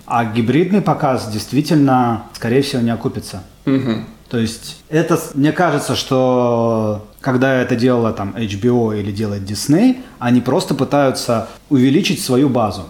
А 0.06 0.24
гибридный 0.24 0.80
показ 0.80 1.30
действительно, 1.30 2.24
скорее 2.34 2.62
всего, 2.62 2.82
не 2.82 2.90
окупится. 2.90 3.42
То 4.32 4.38
есть 4.38 4.82
это, 4.88 5.20
мне 5.34 5.52
кажется, 5.52 5.94
что 5.94 7.06
когда 7.20 7.52
это 7.54 7.76
делала 7.76 8.12
там 8.12 8.34
HBO 8.34 8.98
или 8.98 9.12
делает 9.12 9.42
Disney, 9.42 9.98
они 10.18 10.40
просто 10.40 10.74
пытаются 10.74 11.48
увеличить 11.68 12.22
свою 12.24 12.48
базу 12.48 12.84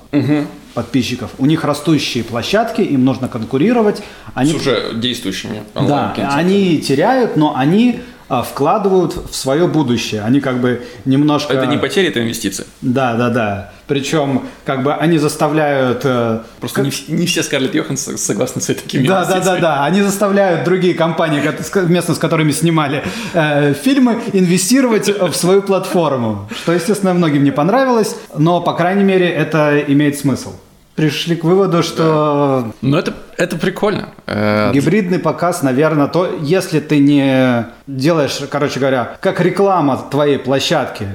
подписчиков. 0.75 1.31
У 1.39 1.47
них 1.47 1.65
растущие 1.65 2.25
площадки, 2.25 2.81
им 2.81 3.05
нужно 3.05 3.29
конкурировать. 3.29 4.03
Они 4.35 4.53
С 4.53 4.55
уже 4.55 4.93
действующими 4.95 5.63
да, 5.75 6.15
они 6.33 6.79
теряют, 6.79 7.37
но 7.37 7.55
они 7.57 8.01
а, 8.29 8.43
вкладывают 8.43 9.15
в 9.31 9.35
свое 9.35 9.67
будущее. 9.67 10.23
Они 10.23 10.41
как 10.41 10.61
бы 10.61 10.83
немножко... 11.05 11.53
Это 11.53 11.67
не 11.67 11.77
потеря, 11.77 12.09
это 12.09 12.23
инвестиции. 12.23 12.65
Да, 12.81 13.15
да, 13.15 13.29
да. 13.29 13.73
Причем 13.93 14.41
как 14.65 14.83
бы 14.83 14.95
они 14.95 15.19
заставляют... 15.19 16.01
э, 16.05 16.39
Просто 16.61 16.81
не, 16.81 16.89
вс- 16.89 17.05
не 17.13 17.27
все 17.27 17.43
Скарлетт 17.43 17.75
Йоханссон 17.75 18.17
согласны 18.17 18.63
с 18.63 18.67
такими 18.67 19.07
Да, 19.07 19.27
да, 19.27 19.41
да, 19.41 19.57
да. 19.59 19.85
Они 19.85 20.01
заставляют 20.01 20.65
другие 20.65 20.95
компании, 20.95 21.43
вместо 21.75 22.15
с 22.15 22.19
которыми 22.19 22.53
снимали 22.53 23.03
э, 23.35 23.75
фильмы, 23.75 24.17
инвестировать 24.33 25.09
в 25.09 25.35
свою 25.35 25.61
платформу. 25.61 26.49
Что, 26.63 26.73
естественно, 26.73 27.13
многим 27.13 27.45
не 27.45 27.51
понравилось, 27.51 28.17
но, 28.39 28.63
по 28.63 28.73
крайней 28.73 29.05
мере, 29.05 29.29
это 29.29 29.79
имеет 29.87 30.19
смысл. 30.19 30.53
Пришли 30.95 31.37
к 31.37 31.45
выводу, 31.45 31.83
что 31.83 32.73
Но 32.83 32.99
это, 32.99 33.15
это 33.39 33.57
прикольно. 33.57 34.11
Э, 34.27 34.73
Гибридный 34.75 35.19
показ, 35.19 35.63
наверное, 35.63 36.07
то, 36.07 36.29
если 36.41 36.81
ты 36.81 36.99
не 36.99 37.67
делаешь, 37.87 38.41
короче 38.51 38.79
говоря, 38.79 39.17
как 39.21 39.41
реклама 39.41 39.97
твоей 40.11 40.39
площадки, 40.39 41.09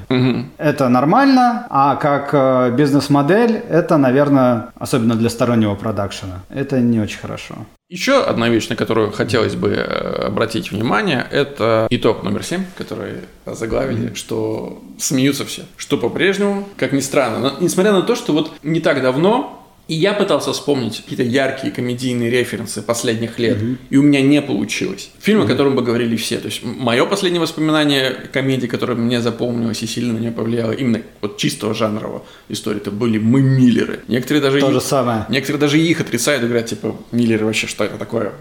это 0.58 0.90
нормально, 0.90 1.68
а 1.70 1.96
как 1.96 2.30
э, 2.34 2.72
бизнес-модель, 2.76 3.62
это, 3.70 3.98
наверное, 3.98 4.70
особенно 4.80 5.16
для 5.16 5.30
стороннего 5.30 5.76
продакшена, 5.76 6.42
это 6.50 6.80
не 6.80 7.00
очень 7.00 7.20
хорошо. 7.20 7.56
Еще 7.90 8.22
одна 8.22 8.50
вещь, 8.50 8.68
на 8.68 8.76
которую 8.76 9.14
хотелось 9.14 9.56
бы 9.56 9.70
э, 9.70 10.26
обратить 10.26 10.72
внимание, 10.72 11.26
это 11.32 11.88
итог 11.90 12.22
номер 12.24 12.44
7, 12.44 12.66
который 12.78 13.14
заглавили, 13.46 14.14
что 14.14 14.84
смеются 14.98 15.46
все. 15.46 15.64
Что 15.78 15.98
по-прежнему, 15.98 16.68
как 16.76 16.92
ни 16.92 17.00
странно, 17.00 17.40
но 17.40 17.54
несмотря 17.62 17.94
на 17.94 18.02
то, 18.02 18.16
что 18.16 18.34
вот 18.34 18.52
не 18.62 18.82
так 18.82 19.02
давно 19.02 19.67
и 19.88 19.94
я 19.94 20.14
пытался 20.14 20.52
вспомнить 20.54 20.98
какие-то 20.98 21.24
яркие 21.24 21.72
комедийные 21.74 22.30
референсы 22.30 22.82
последних 22.82 23.40
лет, 23.40 23.58
и 23.90 23.98
у 23.98 24.02
меня 24.04 24.22
не 24.22 24.42
получилось. 24.42 25.10
Фильм, 25.20 25.42
о 25.42 25.46
котором 25.48 25.76
бы 25.76 25.82
говорили 25.82 26.16
все. 26.16 26.38
То 26.40 26.48
есть 26.48 26.62
мое 26.64 27.06
последнее 27.06 27.42
воспоминание 27.42 28.12
комедии, 28.34 28.68
которое 28.68 28.96
мне 28.96 29.22
запомнилось 29.22 29.82
и 29.84 29.88
сильно 29.88 30.14
на 30.14 30.18
меня 30.18 30.32
повлияло, 30.32 30.72
именно 30.72 31.02
вот 31.22 31.38
чистого 31.38 31.74
жанрового 31.74 32.24
истории, 32.50 32.78
это 32.78 32.92
были 32.92 33.18
мы 33.18 33.42
Миллеры. 33.42 34.02
Некоторые 34.08 34.42
даже 34.42 34.60
То 34.60 34.70
и- 34.70 34.74
же 34.74 34.82
самое. 34.82 35.26
Некоторые 35.30 35.60
даже 35.62 35.80
их 35.80 36.02
отрицают 36.02 36.44
и 36.44 36.48
говорят, 36.48 36.68
типа, 36.68 36.96
Миллеры 37.12 37.46
вообще, 37.46 37.68
что 37.68 37.84
это 37.84 37.98
такое? 37.98 38.34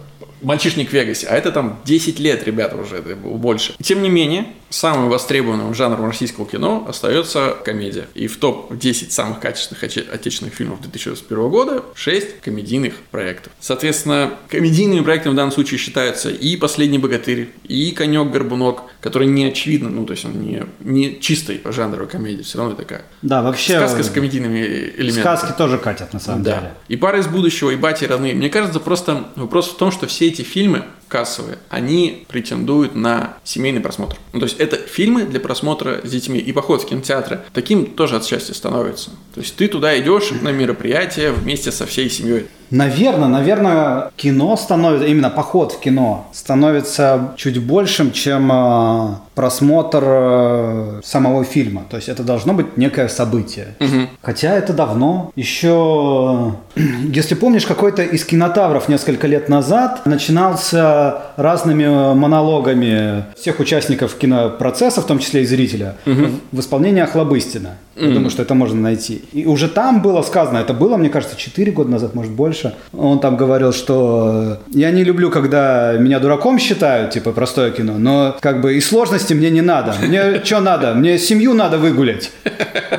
Мальчишник 0.42 0.90
в 0.90 0.92
Вегасе. 0.92 1.26
А 1.28 1.34
это 1.34 1.50
там 1.50 1.80
10 1.86 2.18
лет, 2.20 2.44
ребята, 2.44 2.76
уже 2.76 2.96
это 2.96 3.16
было 3.16 3.36
больше. 3.38 3.74
Тем 3.82 4.02
не 4.02 4.10
менее, 4.10 4.46
самым 4.68 5.08
востребованным 5.08 5.74
жанром 5.74 6.04
российского 6.06 6.46
кино 6.46 6.84
остается 6.86 7.56
комедия. 7.64 8.06
И 8.14 8.26
в 8.26 8.36
топ-10 8.36 9.10
самых 9.10 9.40
качественных 9.40 9.82
отече- 9.82 10.08
отечественных 10.12 10.54
фильмов 10.54 10.82
2021 10.82 11.35
года 11.48 11.84
6 11.94 12.40
комедийных 12.40 12.94
проектов. 13.10 13.52
Соответственно, 13.60 14.30
комедийными 14.48 15.02
проектами 15.02 15.32
в 15.32 15.36
данном 15.36 15.52
случае 15.52 15.78
считаются 15.78 16.30
и 16.30 16.56
«Последний 16.56 16.98
богатырь», 16.98 17.50
и 17.68 17.90
«Конек-горбунок», 17.92 18.82
который 19.00 19.28
не 19.28 19.44
очевидно, 19.44 19.88
ну, 19.90 20.04
то 20.04 20.12
есть 20.12 20.24
он 20.24 20.40
не, 20.40 20.64
не 20.80 21.20
чистой 21.20 21.56
по 21.56 21.72
жанру 21.72 22.06
комедии, 22.06 22.42
все 22.42 22.58
равно 22.58 22.74
такая. 22.74 23.02
Да, 23.22 23.42
вообще 23.42 23.76
Сказка 23.78 24.02
с 24.02 24.10
комедийными 24.10 24.58
элементами. 24.96 25.20
сказки 25.20 25.52
тоже 25.56 25.78
катят 25.78 26.12
на 26.12 26.20
самом 26.20 26.42
Да. 26.42 26.54
деле. 26.56 26.74
И 26.88 26.96
пара 26.96 27.18
из 27.20 27.26
будущего, 27.26 27.70
и 27.70 27.76
бати 27.76 28.04
родные. 28.04 28.34
Мне 28.34 28.48
кажется, 28.50 28.80
просто 28.80 29.28
вопрос 29.36 29.68
в 29.68 29.76
том, 29.76 29.92
что 29.92 30.06
все 30.06 30.26
эти 30.28 30.42
фильмы 30.42 30.84
кассовые, 31.08 31.58
они 31.68 32.24
претендуют 32.28 32.94
на 32.94 33.38
семейный 33.44 33.80
просмотр. 33.80 34.16
Ну, 34.32 34.40
то 34.40 34.46
есть 34.46 34.58
это 34.58 34.76
фильмы 34.76 35.24
для 35.24 35.40
просмотра 35.40 36.00
с 36.04 36.10
детьми. 36.10 36.38
И 36.38 36.52
поход 36.52 36.82
в 36.82 36.86
кинотеатры 36.86 37.42
таким 37.52 37.86
тоже 37.86 38.16
от 38.16 38.24
счастья 38.24 38.54
становится. 38.54 39.10
То 39.34 39.40
есть 39.40 39.56
ты 39.56 39.68
туда 39.68 39.98
идешь 39.98 40.30
на 40.30 40.50
мероприятие 40.50 41.32
вместе 41.32 41.72
со 41.72 41.86
всей 41.86 42.10
семьей. 42.10 42.46
Наверное, 42.70 43.28
наверное, 43.28 44.10
кино 44.16 44.56
становится, 44.56 45.06
именно 45.06 45.30
поход 45.30 45.72
в 45.72 45.80
кино 45.80 46.26
становится 46.32 47.34
чуть 47.36 47.64
большим, 47.64 48.10
чем 48.12 48.50
э, 48.52 49.08
просмотр 49.34 50.02
э, 50.04 51.00
самого 51.04 51.44
фильма. 51.44 51.84
То 51.88 51.96
есть 51.96 52.08
это 52.08 52.24
должно 52.24 52.54
быть 52.54 52.76
некое 52.76 53.08
событие. 53.08 53.76
Хотя 54.22 54.54
это 54.54 54.72
давно. 54.72 55.30
Еще, 55.36 56.54
э, 56.74 56.80
если 57.12 57.34
помнишь, 57.34 57.66
какой-то 57.66 58.02
из 58.02 58.24
кинотавров 58.24 58.88
несколько 58.88 59.26
лет 59.26 59.48
назад 59.48 60.04
начинался 60.04 61.22
разными 61.36 62.14
монологами 62.14 63.26
всех 63.36 63.60
участников 63.60 64.16
кинопроцесса, 64.16 65.02
в 65.02 65.06
том 65.06 65.18
числе 65.18 65.42
и 65.42 65.46
зрителя, 65.46 65.94
в 66.04 66.60
исполнении 66.60 67.02
Охлобыстина. 67.02 67.76
Я 67.96 68.08
думаю, 68.08 68.30
что 68.30 68.42
это 68.42 68.54
можно 68.54 68.80
найти. 68.80 69.22
И 69.32 69.46
уже 69.46 69.68
там 69.68 70.02
было 70.02 70.20
сказано, 70.22 70.58
это 70.58 70.74
было, 70.74 70.96
мне 70.96 71.08
кажется, 71.08 71.36
4 71.36 71.72
года 71.72 71.90
назад, 71.90 72.14
может 72.14 72.32
больше. 72.32 72.74
Он 72.92 73.20
там 73.20 73.36
говорил, 73.36 73.72
что 73.72 74.58
э, 74.68 74.78
я 74.78 74.90
не 74.90 75.02
люблю, 75.02 75.30
когда 75.30 75.94
меня 75.94 76.18
дураком 76.18 76.58
считают, 76.58 77.12
типа 77.12 77.32
простое 77.32 77.70
кино, 77.70 77.94
но 77.98 78.36
как 78.40 78.60
бы 78.60 78.74
и 78.74 78.80
сложности 78.80 79.32
мне 79.32 79.50
не 79.50 79.62
надо. 79.62 79.94
Мне 80.02 80.44
что 80.44 80.60
надо? 80.60 80.94
Мне 80.94 81.18
семью 81.18 81.54
надо 81.54 81.78
выгулять. 81.78 82.30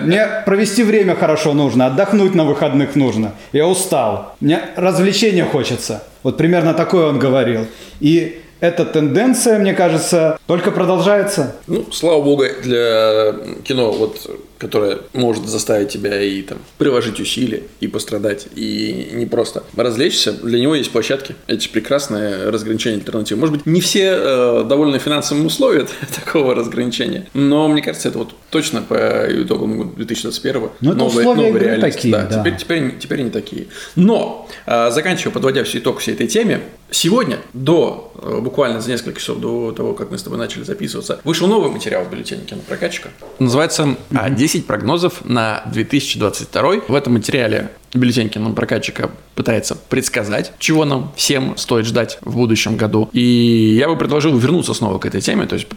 Мне 0.02 0.28
провести 0.46 0.84
время 0.84 1.16
хорошо 1.16 1.54
нужно, 1.54 1.86
отдохнуть 1.86 2.34
на 2.34 2.44
выходных 2.44 2.96
нужно. 2.96 3.34
Я 3.54 3.68
устал. 3.68 4.36
Мне 4.40 4.62
развлечения 4.76 5.46
хочется. 5.46 6.04
Вот 6.24 6.38
примерно 6.38 6.74
такое 6.74 7.08
он 7.08 7.20
говорил. 7.20 7.68
И 8.00 8.42
эта 8.60 8.86
тенденция, 8.86 9.60
мне 9.60 9.74
кажется, 9.74 10.40
только 10.48 10.72
продолжается. 10.72 11.56
Ну, 11.68 11.86
слава 11.92 12.24
богу, 12.24 12.44
для 12.64 13.34
кино, 13.64 13.92
вот, 13.92 14.20
которое 14.58 15.00
может 15.14 15.46
заставить 15.48 15.90
тебя 15.90 16.22
и 16.22 16.42
там 16.42 16.58
приложить 16.78 17.20
усилия, 17.20 17.64
и 17.80 17.88
пострадать, 17.88 18.48
и 18.56 19.10
не 19.14 19.26
просто 19.26 19.64
развлечься, 19.76 20.32
для 20.32 20.60
него 20.60 20.76
есть 20.76 20.92
площадки. 20.92 21.36
Это 21.48 21.62
же 21.62 21.70
прекрасное 21.70 22.52
разграничение 22.52 23.00
альтернатив. 23.00 23.38
Может 23.38 23.56
быть, 23.56 23.66
не 23.66 23.82
все 23.82 24.16
э, 24.18 24.64
довольны 24.68 25.00
финансовым 25.00 25.46
условием 25.46 25.88
такого 26.26 26.56
разграничения, 26.56 27.28
но 27.34 27.68
мне 27.68 27.82
кажется, 27.82 28.10
это 28.10 28.18
вот 28.20 28.34
точно 28.50 28.82
по 28.82 29.26
итогам 29.30 29.78
года 29.78 29.96
2021 29.98 30.70
Ну, 30.82 30.90
это 30.92 30.98
новая- 31.00 31.28
условия 31.28 31.60
реальность. 31.60 31.96
такие, 31.98 32.14
да, 32.14 32.26
да. 32.26 32.38
Теперь, 32.40 32.58
теперь, 32.58 32.98
теперь 33.00 33.20
они 33.22 33.30
такие. 33.30 33.68
Но, 33.96 34.48
э, 34.66 34.92
заканчивая, 34.92 35.34
подводя 35.34 35.64
все 35.64 35.80
итог 35.80 36.00
всей 36.00 36.14
этой 36.14 36.28
теме, 36.28 36.62
сегодня, 36.90 37.38
до, 37.54 38.14
э, 38.22 38.40
буквально 38.42 38.82
за 38.82 38.90
несколько 38.92 39.20
часов 39.20 39.40
до 39.40 39.72
того, 39.72 39.94
как 39.94 40.12
мы 40.12 40.18
с 40.18 40.24
тобой 40.24 40.40
начали 40.40 40.64
записываться, 40.64 41.20
вышел 41.24 41.48
новый 41.48 41.70
материал 41.72 42.04
в 42.06 42.10
бюллетене 42.10 42.44
кинопрокатчика. 42.46 43.10
Называется 43.40 43.96
а, 44.16 44.30
«10 44.48 44.64
прогнозов 44.64 45.26
на 45.26 45.64
2022». 45.74 46.84
В 46.88 46.96
этом 46.96 47.14
материале 47.14 47.70
бюллетень 47.94 48.30
кинопрокатчика 48.30 49.10
пытается 49.36 49.76
предсказать, 49.76 50.52
чего 50.58 50.84
нам 50.84 51.12
всем 51.16 51.56
стоит 51.58 51.86
ждать 51.86 52.18
в 52.22 52.36
будущем 52.36 52.76
году. 52.76 53.10
И 53.14 53.76
я 53.80 53.88
бы 53.88 53.96
предложил 53.96 54.36
вернуться 54.38 54.74
снова 54.74 54.98
к 54.98 55.06
этой 55.06 55.22
теме, 55.22 55.46
то 55.46 55.56
есть 55.56 55.68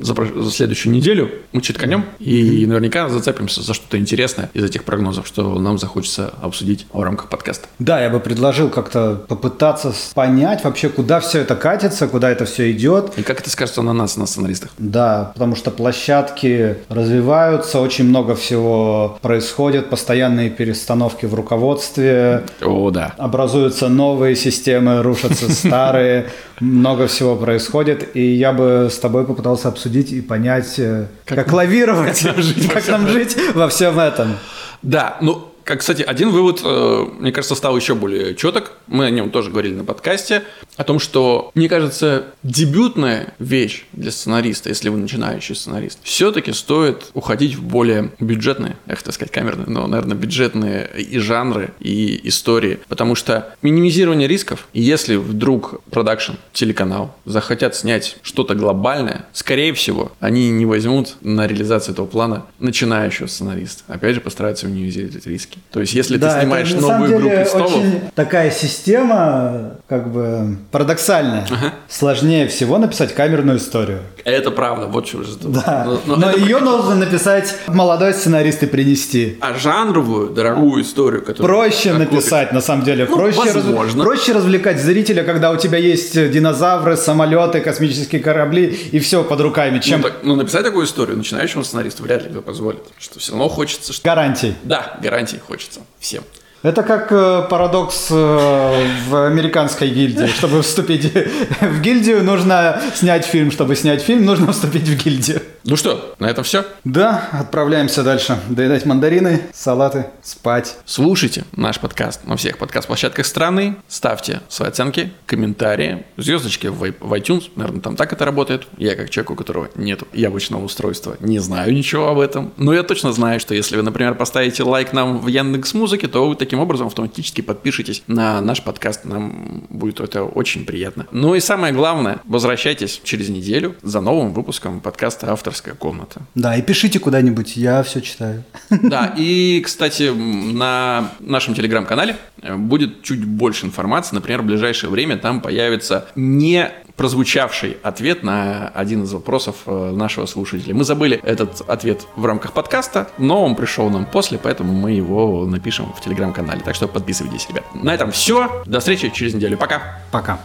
за, 0.00 0.14
за 0.14 0.50
следующую 0.50 0.92
неделю 0.92 1.30
мы 1.52 1.60
читканем 1.60 2.04
и 2.18 2.64
наверняка 2.66 3.08
зацепимся 3.08 3.62
за 3.62 3.74
что-то 3.74 3.98
интересное 3.98 4.50
из 4.54 4.64
этих 4.64 4.84
прогнозов, 4.84 5.26
что 5.26 5.58
нам 5.58 5.78
захочется 5.78 6.32
обсудить 6.40 6.86
в 6.92 7.02
рамках 7.02 7.28
подкаста. 7.28 7.68
Да, 7.78 8.02
я 8.02 8.08
бы 8.08 8.20
предложил 8.20 8.70
как-то 8.70 9.24
попытаться 9.28 9.92
понять 10.14 10.64
вообще, 10.64 10.88
куда 10.88 11.20
все 11.20 11.40
это 11.40 11.56
катится, 11.56 12.08
куда 12.08 12.30
это 12.30 12.46
все 12.46 12.70
идет. 12.72 13.12
И 13.18 13.22
как 13.22 13.40
это 13.40 13.50
скажется 13.50 13.82
на 13.82 13.92
нас, 13.92 14.16
на 14.16 14.26
сценаристах. 14.26 14.70
Да, 14.78 15.32
потому 15.34 15.56
что 15.56 15.70
площадки 15.70 16.78
развиваются, 16.88 17.80
очень 17.80 18.04
много 18.04 18.34
всего 18.34 19.18
происходит, 19.20 19.90
постоянные 19.90 20.50
перестановки 20.50 21.26
в 21.26 21.34
руководстве. 21.44 22.44
О, 22.62 22.90
да. 22.90 23.14
Образуются 23.18 23.88
новые 23.88 24.34
системы, 24.34 25.02
рушатся 25.02 25.52
старые, 25.52 26.26
много 26.60 27.06
всего 27.06 27.36
происходит, 27.36 28.16
и 28.16 28.34
я 28.34 28.52
бы 28.52 28.88
с 28.90 28.98
тобой 28.98 29.24
попытался 29.24 29.68
обсудить 29.68 30.12
и 30.12 30.20
понять, 30.20 30.78
э, 30.78 31.06
как, 31.24 31.38
как 31.38 31.52
лавировать, 31.52 32.26
как 32.72 32.88
нам 32.88 33.06
жить 33.08 33.36
во 33.54 33.68
всем 33.68 33.98
этом. 33.98 34.38
Да, 34.82 35.16
ну 35.20 35.53
как, 35.64 35.80
кстати, 35.80 36.02
один 36.02 36.30
вывод, 36.30 36.60
э, 36.62 37.06
мне 37.18 37.32
кажется, 37.32 37.54
стал 37.54 37.76
еще 37.76 37.94
более 37.94 38.34
четок. 38.34 38.72
Мы 38.86 39.06
о 39.06 39.10
нем 39.10 39.30
тоже 39.30 39.50
говорили 39.50 39.74
на 39.74 39.84
подкасте. 39.84 40.42
О 40.76 40.84
том, 40.84 40.98
что, 40.98 41.50
мне 41.54 41.68
кажется, 41.68 42.26
дебютная 42.42 43.34
вещь 43.38 43.86
для 43.92 44.10
сценариста, 44.10 44.68
если 44.68 44.90
вы 44.90 44.98
начинающий 44.98 45.54
сценарист, 45.54 46.00
все-таки 46.02 46.52
стоит 46.52 47.10
уходить 47.14 47.54
в 47.54 47.62
более 47.62 48.12
бюджетные, 48.20 48.76
я 48.86 48.96
хотел 48.96 49.12
сказать 49.12 49.32
камерные, 49.32 49.66
но, 49.66 49.86
наверное, 49.86 50.16
бюджетные 50.16 50.88
и 50.98 51.18
жанры, 51.18 51.72
и 51.80 52.20
истории. 52.28 52.78
Потому 52.88 53.14
что 53.14 53.54
минимизирование 53.62 54.28
рисков, 54.28 54.68
если 54.74 55.16
вдруг 55.16 55.82
продакшн, 55.90 56.32
телеканал 56.52 57.16
захотят 57.24 57.74
снять 57.74 58.18
что-то 58.22 58.54
глобальное, 58.54 59.26
скорее 59.32 59.72
всего, 59.72 60.12
они 60.20 60.50
не 60.50 60.66
возьмут 60.66 61.16
на 61.22 61.46
реализацию 61.46 61.94
этого 61.94 62.06
плана 62.06 62.46
начинающего 62.58 63.28
сценариста. 63.28 63.84
Опять 63.88 64.16
же, 64.16 64.20
постараются 64.20 64.66
минимизировать 64.66 65.26
риски 65.26 65.53
по 65.54 65.74
То 65.74 65.80
есть, 65.80 65.94
если 65.94 66.16
да, 66.16 66.34
ты 66.34 66.40
снимаешь 66.40 66.70
это, 66.70 66.80
новую 66.80 67.08
деле, 67.08 67.20
игру 67.20 67.30
престолов... 67.30 67.76
очень 67.76 68.00
такая 68.14 68.50
система, 68.50 69.72
как 69.88 70.12
бы, 70.12 70.56
парадоксальная. 70.70 71.46
Ага. 71.50 71.74
Сложнее 71.88 72.48
всего 72.48 72.78
написать 72.78 73.14
камерную 73.14 73.58
историю. 73.58 74.00
Это 74.24 74.50
правда, 74.50 74.86
вот 74.86 75.06
что 75.06 75.22
же. 75.22 75.36
Да, 75.40 75.84
но, 75.86 76.00
но, 76.06 76.16
но 76.16 76.30
ее 76.30 76.44
прикольно. 76.44 76.70
должен 76.70 76.98
написать 76.98 77.54
молодой 77.66 78.14
сценарист 78.14 78.62
и 78.62 78.66
принести. 78.66 79.36
А 79.40 79.54
жанровую, 79.54 80.30
дорогую 80.30 80.82
историю, 80.82 81.22
которую... 81.22 81.46
Проще 81.46 81.92
написать, 81.92 82.52
на 82.52 82.60
самом 82.60 82.84
деле. 82.84 83.06
Ну, 83.08 83.16
проще, 83.16 83.52
возможно. 83.52 84.04
Раз, 84.04 84.14
проще 84.14 84.32
развлекать 84.32 84.80
зрителя, 84.80 85.22
когда 85.24 85.50
у 85.50 85.56
тебя 85.56 85.78
есть 85.78 86.14
динозавры, 86.30 86.96
самолеты, 86.96 87.60
космические 87.60 88.20
корабли 88.22 88.66
и 88.66 88.98
все 88.98 89.22
под 89.24 89.40
руками. 89.40 89.78
Чем... 89.78 90.00
Ну, 90.00 90.08
так, 90.08 90.18
ну, 90.22 90.36
написать 90.36 90.64
такую 90.64 90.86
историю 90.86 91.16
начинающему 91.16 91.64
сценаристу 91.64 92.02
вряд 92.02 92.24
ли 92.24 92.30
кто 92.30 92.40
позволит. 92.40 92.80
Что 92.98 93.18
все 93.18 93.32
равно 93.32 93.48
хочется... 93.48 93.92
Что... 93.92 94.04
Гарантий. 94.04 94.54
Да, 94.64 94.98
гарантий 95.02 95.38
хочется 95.46 95.80
всем. 95.98 96.24
Это 96.62 96.82
как 96.82 97.12
э, 97.12 97.46
парадокс 97.50 98.08
э, 98.10 98.86
в 99.08 99.26
американской 99.26 99.90
гильдии. 99.90 100.26
Чтобы 100.28 100.62
вступить 100.62 101.12
в 101.60 101.80
гильдию, 101.82 102.24
нужно 102.24 102.80
снять 102.94 103.26
фильм. 103.26 103.50
Чтобы 103.50 103.76
снять 103.76 104.02
фильм, 104.02 104.24
нужно 104.24 104.52
вступить 104.52 104.88
в 104.88 105.04
гильдию. 105.04 105.42
Ну 105.66 105.76
что, 105.76 106.14
на 106.18 106.26
этом 106.26 106.44
все? 106.44 106.66
Да, 106.84 107.30
отправляемся 107.32 108.02
дальше. 108.02 108.38
Доедать 108.50 108.84
мандарины, 108.84 109.40
салаты, 109.54 110.08
спать. 110.22 110.76
Слушайте 110.84 111.44
наш 111.56 111.80
подкаст 111.80 112.26
на 112.26 112.36
всех 112.36 112.58
подкаст-площадках 112.58 113.24
страны. 113.24 113.76
Ставьте 113.88 114.42
свои 114.50 114.68
оценки, 114.68 115.14
комментарии, 115.24 116.04
звездочки 116.18 116.66
в 116.66 116.82
iTunes. 116.82 117.50
Наверное, 117.56 117.80
там 117.80 117.96
так 117.96 118.12
это 118.12 118.26
работает. 118.26 118.66
Я 118.76 118.94
как 118.94 119.08
человек, 119.08 119.30
у 119.30 119.36
которого 119.36 119.70
нет 119.74 120.02
яблочного 120.12 120.62
устройства, 120.62 121.16
не 121.20 121.38
знаю 121.38 121.72
ничего 121.72 122.08
об 122.08 122.18
этом. 122.18 122.52
Но 122.58 122.74
я 122.74 122.82
точно 122.82 123.14
знаю, 123.14 123.40
что 123.40 123.54
если 123.54 123.76
вы, 123.76 123.82
например, 123.82 124.16
поставите 124.16 124.64
лайк 124.64 124.92
нам 124.92 125.18
в 125.18 125.28
Яндекс 125.28 125.72
Музыке, 125.72 126.08
то 126.08 126.28
вы 126.28 126.36
таким 126.36 126.58
образом 126.58 126.88
автоматически 126.88 127.40
подпишитесь 127.40 128.02
на 128.06 128.42
наш 128.42 128.62
подкаст. 128.62 129.06
Нам 129.06 129.64
будет 129.70 130.00
это 130.00 130.24
очень 130.24 130.66
приятно. 130.66 131.06
Ну 131.10 131.34
и 131.34 131.40
самое 131.40 131.72
главное, 131.72 132.20
возвращайтесь 132.26 133.00
через 133.02 133.30
неделю 133.30 133.76
за 133.80 134.02
новым 134.02 134.34
выпуском 134.34 134.82
подкаста 134.82 135.32
«Автор 135.32 135.53
авторская 135.54 135.74
комната. 135.74 136.22
Да, 136.34 136.56
и 136.56 136.62
пишите 136.62 136.98
куда-нибудь, 136.98 137.56
я 137.56 137.82
все 137.82 138.00
читаю. 138.00 138.42
Да, 138.70 139.12
и, 139.16 139.62
кстати, 139.64 140.10
на 140.10 141.10
нашем 141.20 141.54
телеграм-канале 141.54 142.16
будет 142.42 143.02
чуть 143.02 143.24
больше 143.24 143.66
информации. 143.66 144.14
Например, 144.14 144.42
в 144.42 144.46
ближайшее 144.46 144.90
время 144.90 145.16
там 145.16 145.40
появится 145.40 146.06
не 146.16 146.70
прозвучавший 146.96 147.76
ответ 147.82 148.22
на 148.22 148.68
один 148.68 149.02
из 149.02 149.12
вопросов 149.12 149.56
э, 149.66 149.90
нашего 149.90 150.26
слушателя. 150.26 150.74
Мы 150.74 150.84
забыли 150.84 151.18
этот 151.24 151.60
ответ 151.68 152.06
в 152.14 152.24
рамках 152.24 152.52
подкаста, 152.52 153.08
но 153.18 153.44
он 153.44 153.56
пришел 153.56 153.90
нам 153.90 154.06
после, 154.06 154.38
поэтому 154.38 154.72
мы 154.72 154.92
его 154.92 155.44
напишем 155.46 155.92
в 155.92 156.00
телеграм-канале. 156.00 156.60
Так 156.64 156.74
что 156.74 156.86
подписывайтесь, 156.86 157.48
ребят. 157.48 157.64
На 157.74 157.94
этом 157.94 158.10
все. 158.12 158.62
До 158.66 158.78
встречи 158.78 159.10
через 159.10 159.34
неделю. 159.34 159.56
Пока. 159.56 159.98
Пока. 160.12 160.38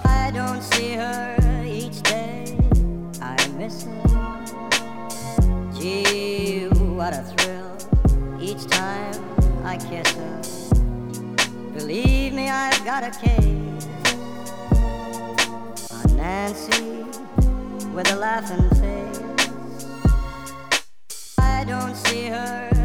I've 12.49 12.83
got 12.83 13.03
a 13.03 13.11
case 13.11 13.87
on 15.91 16.17
Nancy 16.17 17.05
with 17.93 18.11
a 18.11 18.15
laughing 18.15 18.69
face. 18.81 19.19
I 21.37 21.63
don't 21.65 21.95
see 21.95 22.27
her 22.27 22.78